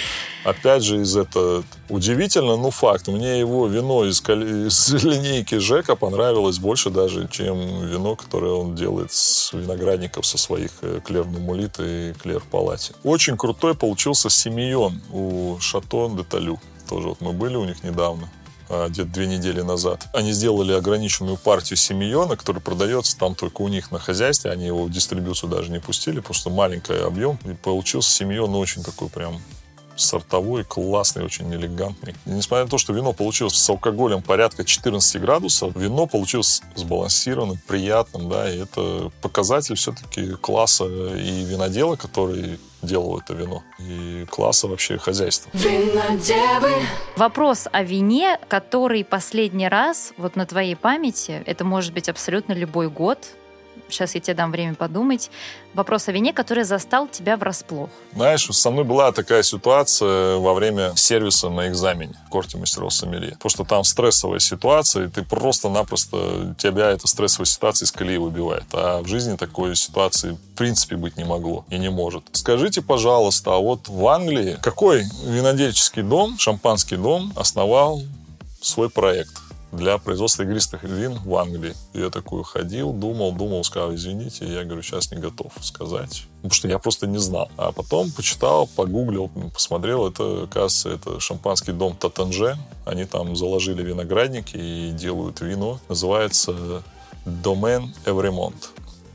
Опять 0.46 0.84
же, 0.84 1.02
из 1.02 1.18
этого 1.18 1.64
удивительно, 1.90 2.56
но 2.56 2.70
факт. 2.70 3.08
Мне 3.08 3.40
его 3.40 3.66
вино 3.66 4.06
из, 4.06 4.22
из 4.22 4.94
линейки 5.04 5.58
Жека 5.58 5.96
понравилось 5.96 6.60
больше 6.60 6.92
даже, 6.92 7.28
чем 7.30 7.88
вино, 7.88 8.16
которое 8.16 8.52
он 8.52 8.76
делает 8.76 9.12
с 9.12 9.54
виноградников 9.54 10.24
со 10.26 10.38
своих 10.38 10.72
э, 10.82 11.00
Клер 11.04 11.24
Мумулит 11.24 11.80
и 11.80 12.14
Клер 12.22 12.42
Палати. 12.52 12.94
Очень 13.04 13.38
крутой 13.46 13.76
получился 13.76 14.28
семион 14.32 15.00
у 15.12 15.58
Шатон 15.60 16.18
де 16.18 16.24
Талю. 16.24 16.60
Тоже 16.90 17.10
вот 17.10 17.22
мы 17.22 17.32
были 17.32 17.56
у 17.58 17.64
них 17.64 17.84
недавно 17.84 18.28
а, 18.70 18.90
где-то 18.90 19.10
две 19.12 19.28
недели 19.28 19.62
назад. 19.62 20.08
Они 20.14 20.32
сделали 20.32 20.74
ограниченную 20.74 21.38
партию 21.38 21.78
семиона, 21.78 22.38
который 22.38 22.60
продается 22.60 23.16
там 23.16 23.36
только 23.36 23.62
у 23.62 23.68
них 23.68 23.92
на 23.92 24.00
хозяйстве. 24.00 24.50
Они 24.50 24.66
его 24.66 24.86
в 24.86 24.90
дистрибьюцию 24.90 25.52
даже 25.52 25.72
не 25.72 25.80
пустили, 25.80 26.22
потому 26.22 26.34
что 26.34 26.50
маленький 26.50 26.94
объем. 26.94 27.38
И 27.46 27.54
получился 27.54 28.10
семион 28.10 28.56
очень 28.56 28.84
такой 28.84 29.10
прям 29.10 29.40
сортовой, 29.96 30.64
классный, 30.64 31.24
очень 31.24 31.54
элегантный. 31.54 32.16
И 32.26 32.30
несмотря 32.30 32.66
на 32.66 32.70
то, 32.70 32.78
что 32.78 32.94
вино 32.94 33.14
получилось 33.14 33.56
с 33.56 33.70
алкоголем 33.70 34.22
порядка 34.22 34.64
14 34.64 35.22
градусов, 35.22 35.76
вино 35.76 36.08
получилось 36.08 36.62
сбалансированным, 36.76 37.60
приятным, 37.68 38.30
да, 38.30 38.52
и 38.52 38.60
это 38.60 39.12
показатель 39.22 39.76
все-таки 39.76 40.32
класса 40.34 40.86
и 40.86 41.44
винодела, 41.44 41.96
который 41.96 42.60
делал 42.82 43.18
это 43.20 43.34
вино, 43.34 43.64
и 43.80 44.26
класса 44.30 44.68
вообще 44.68 44.98
хозяйства. 44.98 45.50
Винодевы. 45.54 46.74
Вопрос 47.18 47.68
о 47.72 47.84
вине, 47.84 48.40
который 48.48 49.04
последний 49.04 49.68
раз, 49.68 50.14
вот 50.18 50.36
на 50.36 50.46
твоей 50.46 50.76
памяти, 50.76 51.42
это 51.46 51.64
может 51.64 51.94
быть 51.94 52.10
абсолютно 52.10 52.54
любой 52.54 52.90
год, 52.90 53.36
сейчас 53.90 54.16
я 54.16 54.22
тебе 54.22 54.36
дам 54.36 54.52
время 54.52 54.76
подумать. 54.76 55.30
Вопрос 55.74 56.08
о 56.08 56.12
вине, 56.12 56.34
который 56.34 56.64
застал 56.64 57.08
тебя 57.08 57.38
врасплох. 57.38 57.90
Знаешь, 58.14 58.46
со 58.46 58.72
мной 58.72 58.84
была 58.84 59.12
такая 59.12 59.44
ситуация 59.44 60.38
во 60.38 60.54
время 60.54 60.94
сервиса 60.96 61.50
на 61.50 61.68
экзамене 61.68 62.16
в 62.28 62.30
корте 62.30 62.58
мастеров 62.58 62.94
сомелье. 62.94 63.32
Потому 63.32 63.50
что 63.50 63.64
там 63.66 63.84
стрессовая 63.84 64.40
ситуация, 64.40 65.08
и 65.08 65.10
ты 65.10 65.24
просто-напросто, 65.24 66.56
тебя 66.58 66.92
эта 66.92 67.08
стрессовая 67.08 67.46
ситуация 67.46 67.86
из 67.86 67.92
колеи 67.92 68.18
выбивает. 68.18 68.66
А 68.74 69.02
в 69.02 69.08
жизни 69.08 69.36
такой 69.36 69.76
ситуации 69.76 70.32
в 70.32 70.58
принципе 70.58 70.96
быть 70.96 71.18
не 71.18 71.24
могло 71.24 71.66
и 71.70 71.78
не 71.78 71.90
может. 71.90 72.24
Скажите, 72.32 72.82
пожалуйста, 72.82 73.56
а 73.56 73.58
вот 73.58 73.88
в 73.90 74.08
Англии 74.08 74.58
какой 74.62 75.04
винодельческий 75.26 76.02
дом, 76.02 76.38
шампанский 76.40 76.98
дом 76.98 77.34
основал 77.36 78.02
свой 78.62 78.90
проект? 78.90 79.45
Для 79.76 79.98
производства 79.98 80.44
игристых 80.44 80.84
вин 80.84 81.20
в 81.24 81.36
Англии. 81.36 81.74
И 81.94 82.00
я 82.00 82.10
такой 82.10 82.44
ходил, 82.44 82.94
думал, 82.94 83.32
думал, 83.34 83.64
сказал, 83.64 83.94
извините, 83.94 84.46
я 84.46 84.64
говорю, 84.64 84.82
сейчас 84.82 85.12
не 85.12 85.18
готов 85.18 85.54
сказать. 85.62 86.24
Потому 86.38 86.54
что 86.54 86.68
я 86.68 86.80
просто 86.80 87.08
не 87.08 87.18
знал. 87.18 87.50
А 87.58 87.72
потом 87.72 88.12
почитал, 88.12 88.68
погуглил, 88.68 89.30
посмотрел, 89.54 90.08
это, 90.08 90.44
оказывается, 90.44 90.90
это 90.90 91.20
шампанский 91.20 91.74
дом 91.74 91.96
Татанже. 91.96 92.58
Они 92.86 93.06
там 93.06 93.36
заложили 93.36 93.84
виноградники 93.84 94.58
и 94.58 94.92
делают 94.92 95.42
вино. 95.42 95.80
Называется 95.90 96.84
Domain 97.26 97.90
Evремонт. 98.06 98.72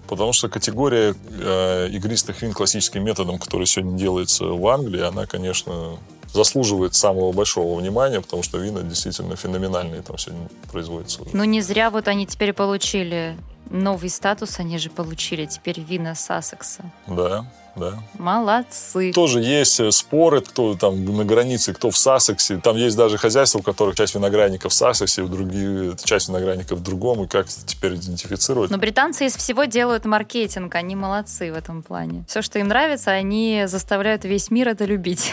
Потому 0.09 0.33
что 0.33 0.49
категория 0.49 1.15
э, 1.31 1.89
игристых 1.93 2.43
вин 2.43 2.53
классическим 2.53 3.05
методом, 3.05 3.39
который 3.39 3.67
сегодня 3.67 3.97
делается 3.97 4.45
в 4.45 4.67
Англии, 4.67 5.03
она, 5.03 5.27
конечно, 5.27 5.99
заслуживает 6.33 6.95
самого 6.95 7.33
большого 7.33 7.79
внимания, 7.79 8.21
потому 8.21 8.43
что 8.43 8.59
вина 8.59 8.83
действительно 8.83 9.37
феноменальные 9.37 10.03
там 10.03 10.19
сегодня 10.19 10.49
производятся. 10.71 11.23
Ну, 11.33 11.45
не 11.45 11.61
зря 11.61 11.91
вот 11.91 12.09
они 12.09 12.27
теперь 12.27 12.53
получили 12.53 13.37
новый 13.71 14.11
статус, 14.11 14.59
они 14.59 14.79
же 14.79 14.91
получили 14.91 15.47
теперь 15.47 15.81
вина 15.81 16.15
Сассекса. 16.15 16.83
Да, 17.07 17.47
да. 17.77 17.95
Молодцы. 18.19 19.13
Тоже 19.13 19.41
есть 19.41 19.79
э, 19.81 19.91
споры, 19.93 20.41
кто 20.41 20.75
там 20.75 21.05
на 21.05 21.25
границе, 21.25 21.73
кто 21.73 21.91
в 21.91 21.97
Сассексе. 21.97 22.59
Там 22.59 22.77
есть 22.77 22.97
даже 22.97 23.17
хозяйства, 23.17 23.61
у 23.61 23.63
которых 23.63 23.97
часть 23.97 24.15
виноградников 24.15 24.73
в 24.73 24.75
Сассексе, 24.75 25.25
другие, 25.25 25.97
часть 26.03 26.29
виноградников 26.29 26.81
в 26.81 26.83
другом, 26.83 27.25
и 27.25 27.29
как 27.29 27.49
теперь 27.49 27.95
идентифицировать. 27.95 28.71
Но 28.71 28.79
британцы 28.79 29.27
из 29.27 29.37
всего 29.37 29.65
делают 29.65 30.05
маркетинг, 30.05 30.75
они 30.75 30.97
молодцы 30.97 31.53
в 31.53 31.57
этом 31.57 31.83
плане. 31.83 32.25
Все, 32.29 32.43
что 32.43 32.59
им 32.59 32.69
нравится, 32.69 33.13
они 33.13 33.65
заставляют 33.67 34.25
весь 34.25 34.51
мир 34.51 34.69
это 34.69 34.85
любить. 34.85 35.33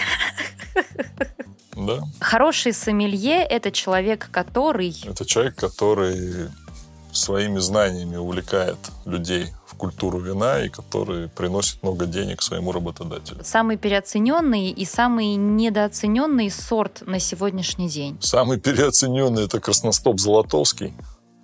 Да. 1.75 2.01
Хороший 2.19 2.73
сомелье– 2.73 3.43
это 3.49 3.71
человек, 3.71 4.29
который... 4.31 4.95
Это 5.05 5.25
человек, 5.25 5.55
который 5.55 6.49
своими 7.17 7.59
знаниями 7.59 8.15
увлекает 8.15 8.77
людей 9.05 9.47
в 9.65 9.75
культуру 9.75 10.19
вина 10.19 10.63
и 10.63 10.69
который 10.69 11.27
приносит 11.29 11.83
много 11.83 12.05
денег 12.05 12.41
своему 12.41 12.71
работодателю. 12.71 13.43
Самый 13.43 13.77
переоцененный 13.77 14.69
и 14.69 14.85
самый 14.85 15.35
недооцененный 15.35 16.49
сорт 16.49 17.03
на 17.05 17.19
сегодняшний 17.19 17.89
день? 17.89 18.17
Самый 18.21 18.59
переоцененный 18.59 19.45
это 19.45 19.59
красностоп 19.59 20.19
Золотовский, 20.19 20.93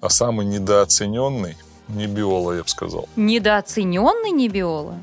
а 0.01 0.09
самый 0.09 0.45
недооцененный 0.45 1.55
Небиола, 1.89 2.53
я 2.53 2.63
бы 2.63 2.69
сказал. 2.69 3.07
Недооцененный 3.15 4.32
Небиола? 4.32 4.95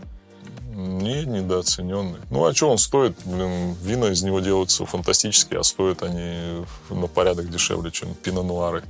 Не, 0.75 1.25
недооцененный. 1.25 2.21
Ну, 2.31 2.47
а 2.47 2.55
что 2.55 2.71
он 2.71 2.79
стоит? 2.79 3.15
Блин, 3.25 3.75
вина 3.83 4.07
из 4.07 4.23
него 4.23 4.41
делаются 4.41 4.87
фантастические, 4.87 5.61
а 5.61 5.63
стоят 5.63 6.03
они 6.03 6.65
на 6.89 7.07
порядок 7.07 7.51
дешевле, 7.51 7.91
чем 7.91 8.15
пино-нуары. 8.15 8.83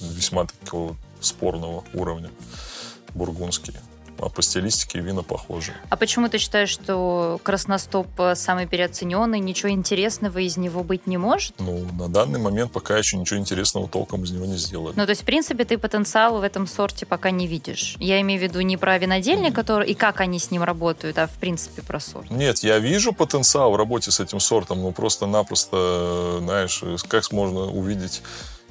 Весьма 0.00 0.46
такого 0.46 0.96
спорного 1.20 1.84
уровня 1.92 2.30
бургундские 3.14 3.76
а 4.22 4.28
по 4.28 4.42
стилистике 4.42 5.00
вина 5.00 5.22
похожи. 5.22 5.72
А 5.88 5.96
почему 5.96 6.28
ты 6.28 6.38
считаешь, 6.38 6.68
что 6.68 7.40
красностоп 7.42 8.06
самый 8.34 8.66
переоцененный, 8.66 9.40
ничего 9.40 9.70
интересного 9.70 10.38
из 10.38 10.56
него 10.56 10.84
быть 10.84 11.06
не 11.06 11.16
может? 11.16 11.54
Ну, 11.58 11.86
на 11.98 12.08
данный 12.08 12.38
момент 12.38 12.72
пока 12.72 12.98
еще 12.98 13.16
ничего 13.16 13.38
интересного 13.40 13.88
толком 13.88 14.24
из 14.24 14.30
него 14.30 14.46
не 14.46 14.56
сделали. 14.56 14.94
Ну, 14.96 15.04
то 15.04 15.10
есть, 15.10 15.22
в 15.22 15.24
принципе, 15.24 15.64
ты 15.64 15.78
потенциал 15.78 16.38
в 16.38 16.42
этом 16.42 16.66
сорте 16.66 17.06
пока 17.06 17.30
не 17.30 17.46
видишь. 17.46 17.96
Я 17.98 18.20
имею 18.20 18.40
в 18.40 18.42
виду 18.42 18.60
не 18.60 18.76
про 18.76 18.98
винодельник, 18.98 19.54
который 19.54 19.88
и 19.88 19.94
как 19.94 20.20
они 20.20 20.38
с 20.38 20.50
ним 20.50 20.62
работают, 20.62 21.18
а 21.18 21.26
в 21.26 21.32
принципе 21.32 21.82
про 21.82 22.00
сорт. 22.00 22.30
Нет, 22.30 22.58
я 22.58 22.78
вижу 22.78 23.12
потенциал 23.12 23.72
в 23.72 23.76
работе 23.76 24.10
с 24.10 24.20
этим 24.20 24.40
сортом, 24.40 24.82
но 24.82 24.92
просто-напросто, 24.92 26.38
знаешь, 26.40 26.82
как 27.08 27.32
можно 27.32 27.60
увидеть 27.60 28.22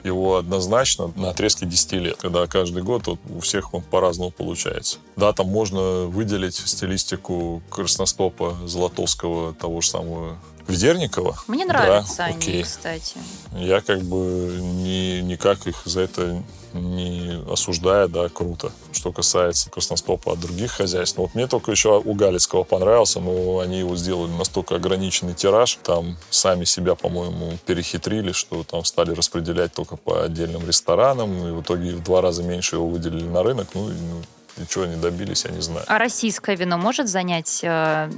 его 0.03 0.37
однозначно 0.37 1.11
на 1.15 1.31
отрезке 1.31 1.65
10 1.65 1.91
лет, 1.93 2.17
когда 2.17 2.47
каждый 2.47 2.83
год 2.83 3.07
вот, 3.07 3.19
у 3.29 3.39
всех 3.41 3.73
он 3.73 3.81
по-разному 3.81 4.31
получается. 4.31 4.99
Да, 5.15 5.33
там 5.33 5.47
можно 5.47 6.05
выделить 6.05 6.55
стилистику 6.55 7.61
красностопа 7.69 8.57
Золотовского, 8.65 9.53
того 9.53 9.81
же 9.81 9.89
самого 9.89 10.37
Ведерникова. 10.67 11.37
Мне 11.47 11.65
нравятся 11.65 12.17
да, 12.17 12.25
они, 12.25 12.37
окей. 12.37 12.63
кстати. 12.63 13.17
Я 13.53 13.81
как 13.81 14.01
бы 14.01 14.59
ни, 14.61 15.21
никак 15.21 15.67
их 15.67 15.81
за 15.85 16.01
это 16.01 16.43
не 16.73 17.41
осуждая, 17.51 18.07
да, 18.07 18.29
круто. 18.29 18.71
Что 18.91 19.11
касается 19.11 19.69
красностопа 19.69 20.33
от 20.33 20.39
других 20.39 20.71
хозяйств. 20.71 21.17
Но 21.17 21.23
вот 21.23 21.35
мне 21.35 21.47
только 21.47 21.71
еще 21.71 21.99
у 21.99 22.13
Галицкого 22.13 22.63
понравился, 22.63 23.19
но 23.19 23.59
они 23.59 23.79
его 23.79 23.95
сделали 23.95 24.31
настолько 24.31 24.75
ограниченный 24.75 25.33
тираж, 25.33 25.79
там 25.83 26.17
сами 26.29 26.65
себя, 26.65 26.95
по-моему, 26.95 27.57
перехитрили, 27.65 28.31
что 28.31 28.63
там 28.63 28.83
стали 28.83 29.11
распределять 29.11 29.73
только 29.73 29.95
по 29.95 30.23
отдельным 30.23 30.65
ресторанам, 30.65 31.47
и 31.47 31.51
в 31.51 31.61
итоге 31.61 31.95
в 31.95 32.03
два 32.03 32.21
раза 32.21 32.43
меньше 32.43 32.75
его 32.75 32.87
выделили 32.87 33.27
на 33.27 33.43
рынок, 33.43 33.69
ну, 33.73 33.87
ну 33.87 34.21
и 34.59 34.67
чего 34.67 34.83
они 34.83 34.95
добились, 34.97 35.45
я 35.45 35.51
не 35.51 35.61
знаю. 35.61 35.85
А 35.87 35.97
российское 35.97 36.55
вино 36.55 36.77
может 36.77 37.07
занять, 37.07 37.61
э, 37.63 38.11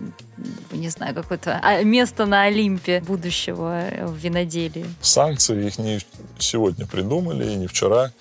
не 0.72 0.90
знаю, 0.90 1.14
какое-то 1.14 1.60
а, 1.62 1.84
место 1.84 2.26
на 2.26 2.44
Олимпе 2.44 3.02
будущего 3.02 3.86
в 4.02 4.16
виноделии? 4.16 4.86
Санкции 5.02 5.68
их 5.68 5.78
не 5.78 6.00
сегодня 6.40 6.88
придумали, 6.88 7.52
и 7.52 7.56
не 7.56 7.68
вчера. 7.68 8.12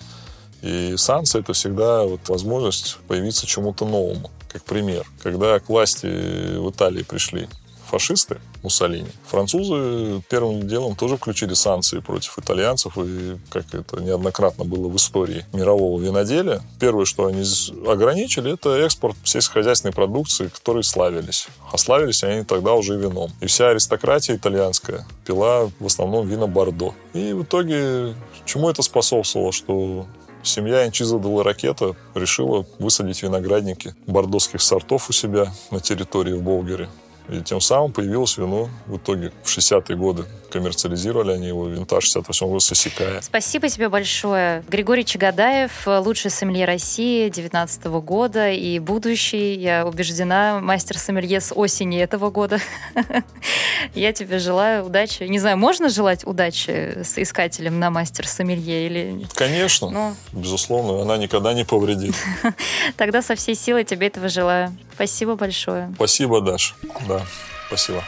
И 0.61 0.95
санкции 0.97 1.39
это 1.39 1.53
всегда 1.53 2.03
вот 2.03 2.27
возможность 2.29 2.97
появиться 3.07 3.47
чему-то 3.47 3.85
новому. 3.85 4.29
Как 4.51 4.63
пример, 4.63 5.05
когда 5.23 5.59
к 5.59 5.69
власти 5.69 6.05
в 6.05 6.69
Италии 6.69 7.03
пришли 7.03 7.47
фашисты, 7.89 8.39
Муссолини, 8.63 9.09
французы 9.25 10.21
первым 10.29 10.67
делом 10.67 10.95
тоже 10.95 11.17
включили 11.17 11.55
санкции 11.55 11.99
против 11.99 12.37
итальянцев, 12.37 12.95
и 12.97 13.37
как 13.49 13.73
это 13.73 14.01
неоднократно 14.01 14.65
было 14.65 14.87
в 14.87 14.95
истории 14.95 15.45
мирового 15.51 15.99
виноделия, 15.99 16.61
первое, 16.79 17.05
что 17.05 17.25
они 17.25 17.43
ограничили, 17.87 18.53
это 18.53 18.77
экспорт 18.77 19.17
сельскохозяйственной 19.23 19.93
продукции, 19.93 20.47
которой 20.47 20.83
славились. 20.83 21.47
А 21.71 21.77
славились 21.77 22.23
они 22.23 22.43
тогда 22.43 22.73
уже 22.73 22.97
вином. 22.97 23.31
И 23.41 23.47
вся 23.47 23.69
аристократия 23.69 24.35
итальянская 24.35 25.05
пила 25.25 25.69
в 25.79 25.85
основном 25.85 26.27
вина 26.27 26.45
Бордо. 26.45 26.93
И 27.13 27.33
в 27.33 27.43
итоге 27.43 28.13
чему 28.45 28.69
это 28.69 28.83
способствовало? 28.83 29.51
Что 29.51 30.05
Семья 30.43 30.85
Инчиза 30.87 31.19
де 31.19 31.41
Ракета 31.41 31.95
решила 32.15 32.65
высадить 32.79 33.21
виноградники 33.23 33.95
бордоских 34.07 34.61
сортов 34.61 35.09
у 35.09 35.13
себя 35.13 35.51
на 35.71 35.79
территории 35.79 36.33
в 36.33 36.41
Болгере. 36.41 36.89
И 37.29 37.41
тем 37.41 37.61
самым 37.61 37.91
появилось 37.91 38.37
вино 38.37 38.69
в 38.87 38.97
итоге 38.97 39.31
в 39.43 39.57
60-е 39.57 39.95
годы. 39.95 40.25
Коммерциализировали 40.51 41.31
они 41.31 41.47
его, 41.47 41.67
винтаж 41.67 42.03
68 42.03 42.47
года 42.47 42.59
Сосикая. 42.59 43.21
Спасибо 43.21 43.69
тебе 43.69 43.87
большое. 43.87 44.63
Григорий 44.67 45.05
Чагадаев, 45.05 45.87
лучший 45.87 46.29
сомелье 46.29 46.65
России 46.65 47.29
19 47.29 47.85
-го 47.85 48.01
года 48.01 48.49
и 48.49 48.79
будущий, 48.79 49.55
я 49.55 49.85
убеждена, 49.85 50.59
мастер 50.59 50.97
сомелье 50.97 51.39
с 51.39 51.53
осени 51.55 52.01
этого 52.01 52.31
года. 52.31 52.59
Я 53.95 54.13
тебе 54.13 54.39
желаю 54.39 54.85
удачи. 54.85 55.23
Не 55.23 55.39
знаю, 55.39 55.57
можно 55.57 55.89
желать 55.89 56.25
удачи 56.25 57.01
с 57.03 57.17
искателем 57.17 57.79
на 57.79 57.89
мастер 57.89 58.27
сомелье 58.27 58.85
или... 58.85 59.25
Конечно, 59.33 59.89
ну... 59.89 60.15
безусловно, 60.31 61.01
она 61.01 61.17
никогда 61.17 61.53
не 61.53 61.65
повредит. 61.65 62.15
Тогда 62.97 63.21
со 63.21 63.35
всей 63.35 63.55
силой 63.55 63.83
тебе 63.83 64.07
этого 64.07 64.29
желаю. 64.29 64.75
Спасибо 64.93 65.35
большое. 65.35 65.91
Спасибо, 65.95 66.41
Даш. 66.41 66.75
Да, 67.11 67.25
спасибо. 67.67 68.05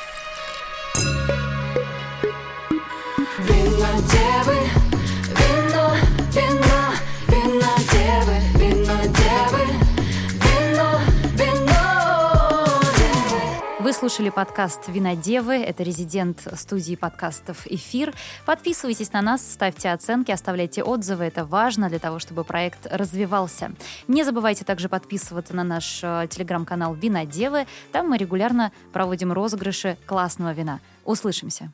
Вы 0.95 1.42
слушали 14.03 14.31
подкаст 14.31 14.89
«Винодевы». 14.89 15.53
Это 15.53 15.81
резидент 15.81 16.45
студии 16.55 16.95
подкастов 16.95 17.65
«Эфир». 17.67 18.13
Подписывайтесь 18.45 19.13
на 19.13 19.21
нас, 19.21 19.49
ставьте 19.49 19.91
оценки, 19.91 20.29
оставляйте 20.29 20.83
отзывы. 20.83 21.23
Это 21.23 21.45
важно 21.45 21.87
для 21.87 21.99
того, 21.99 22.19
чтобы 22.19 22.43
проект 22.43 22.85
развивался. 22.91 23.71
Не 24.09 24.25
забывайте 24.25 24.65
также 24.65 24.89
подписываться 24.89 25.55
на 25.55 25.63
наш 25.63 26.01
э, 26.03 26.27
телеграм-канал 26.29 26.95
«Винодевы». 26.95 27.65
Там 27.93 28.09
мы 28.09 28.17
регулярно 28.17 28.73
проводим 28.91 29.31
розыгрыши 29.31 29.97
классного 30.05 30.51
вина. 30.51 30.81
Услышимся! 31.05 31.71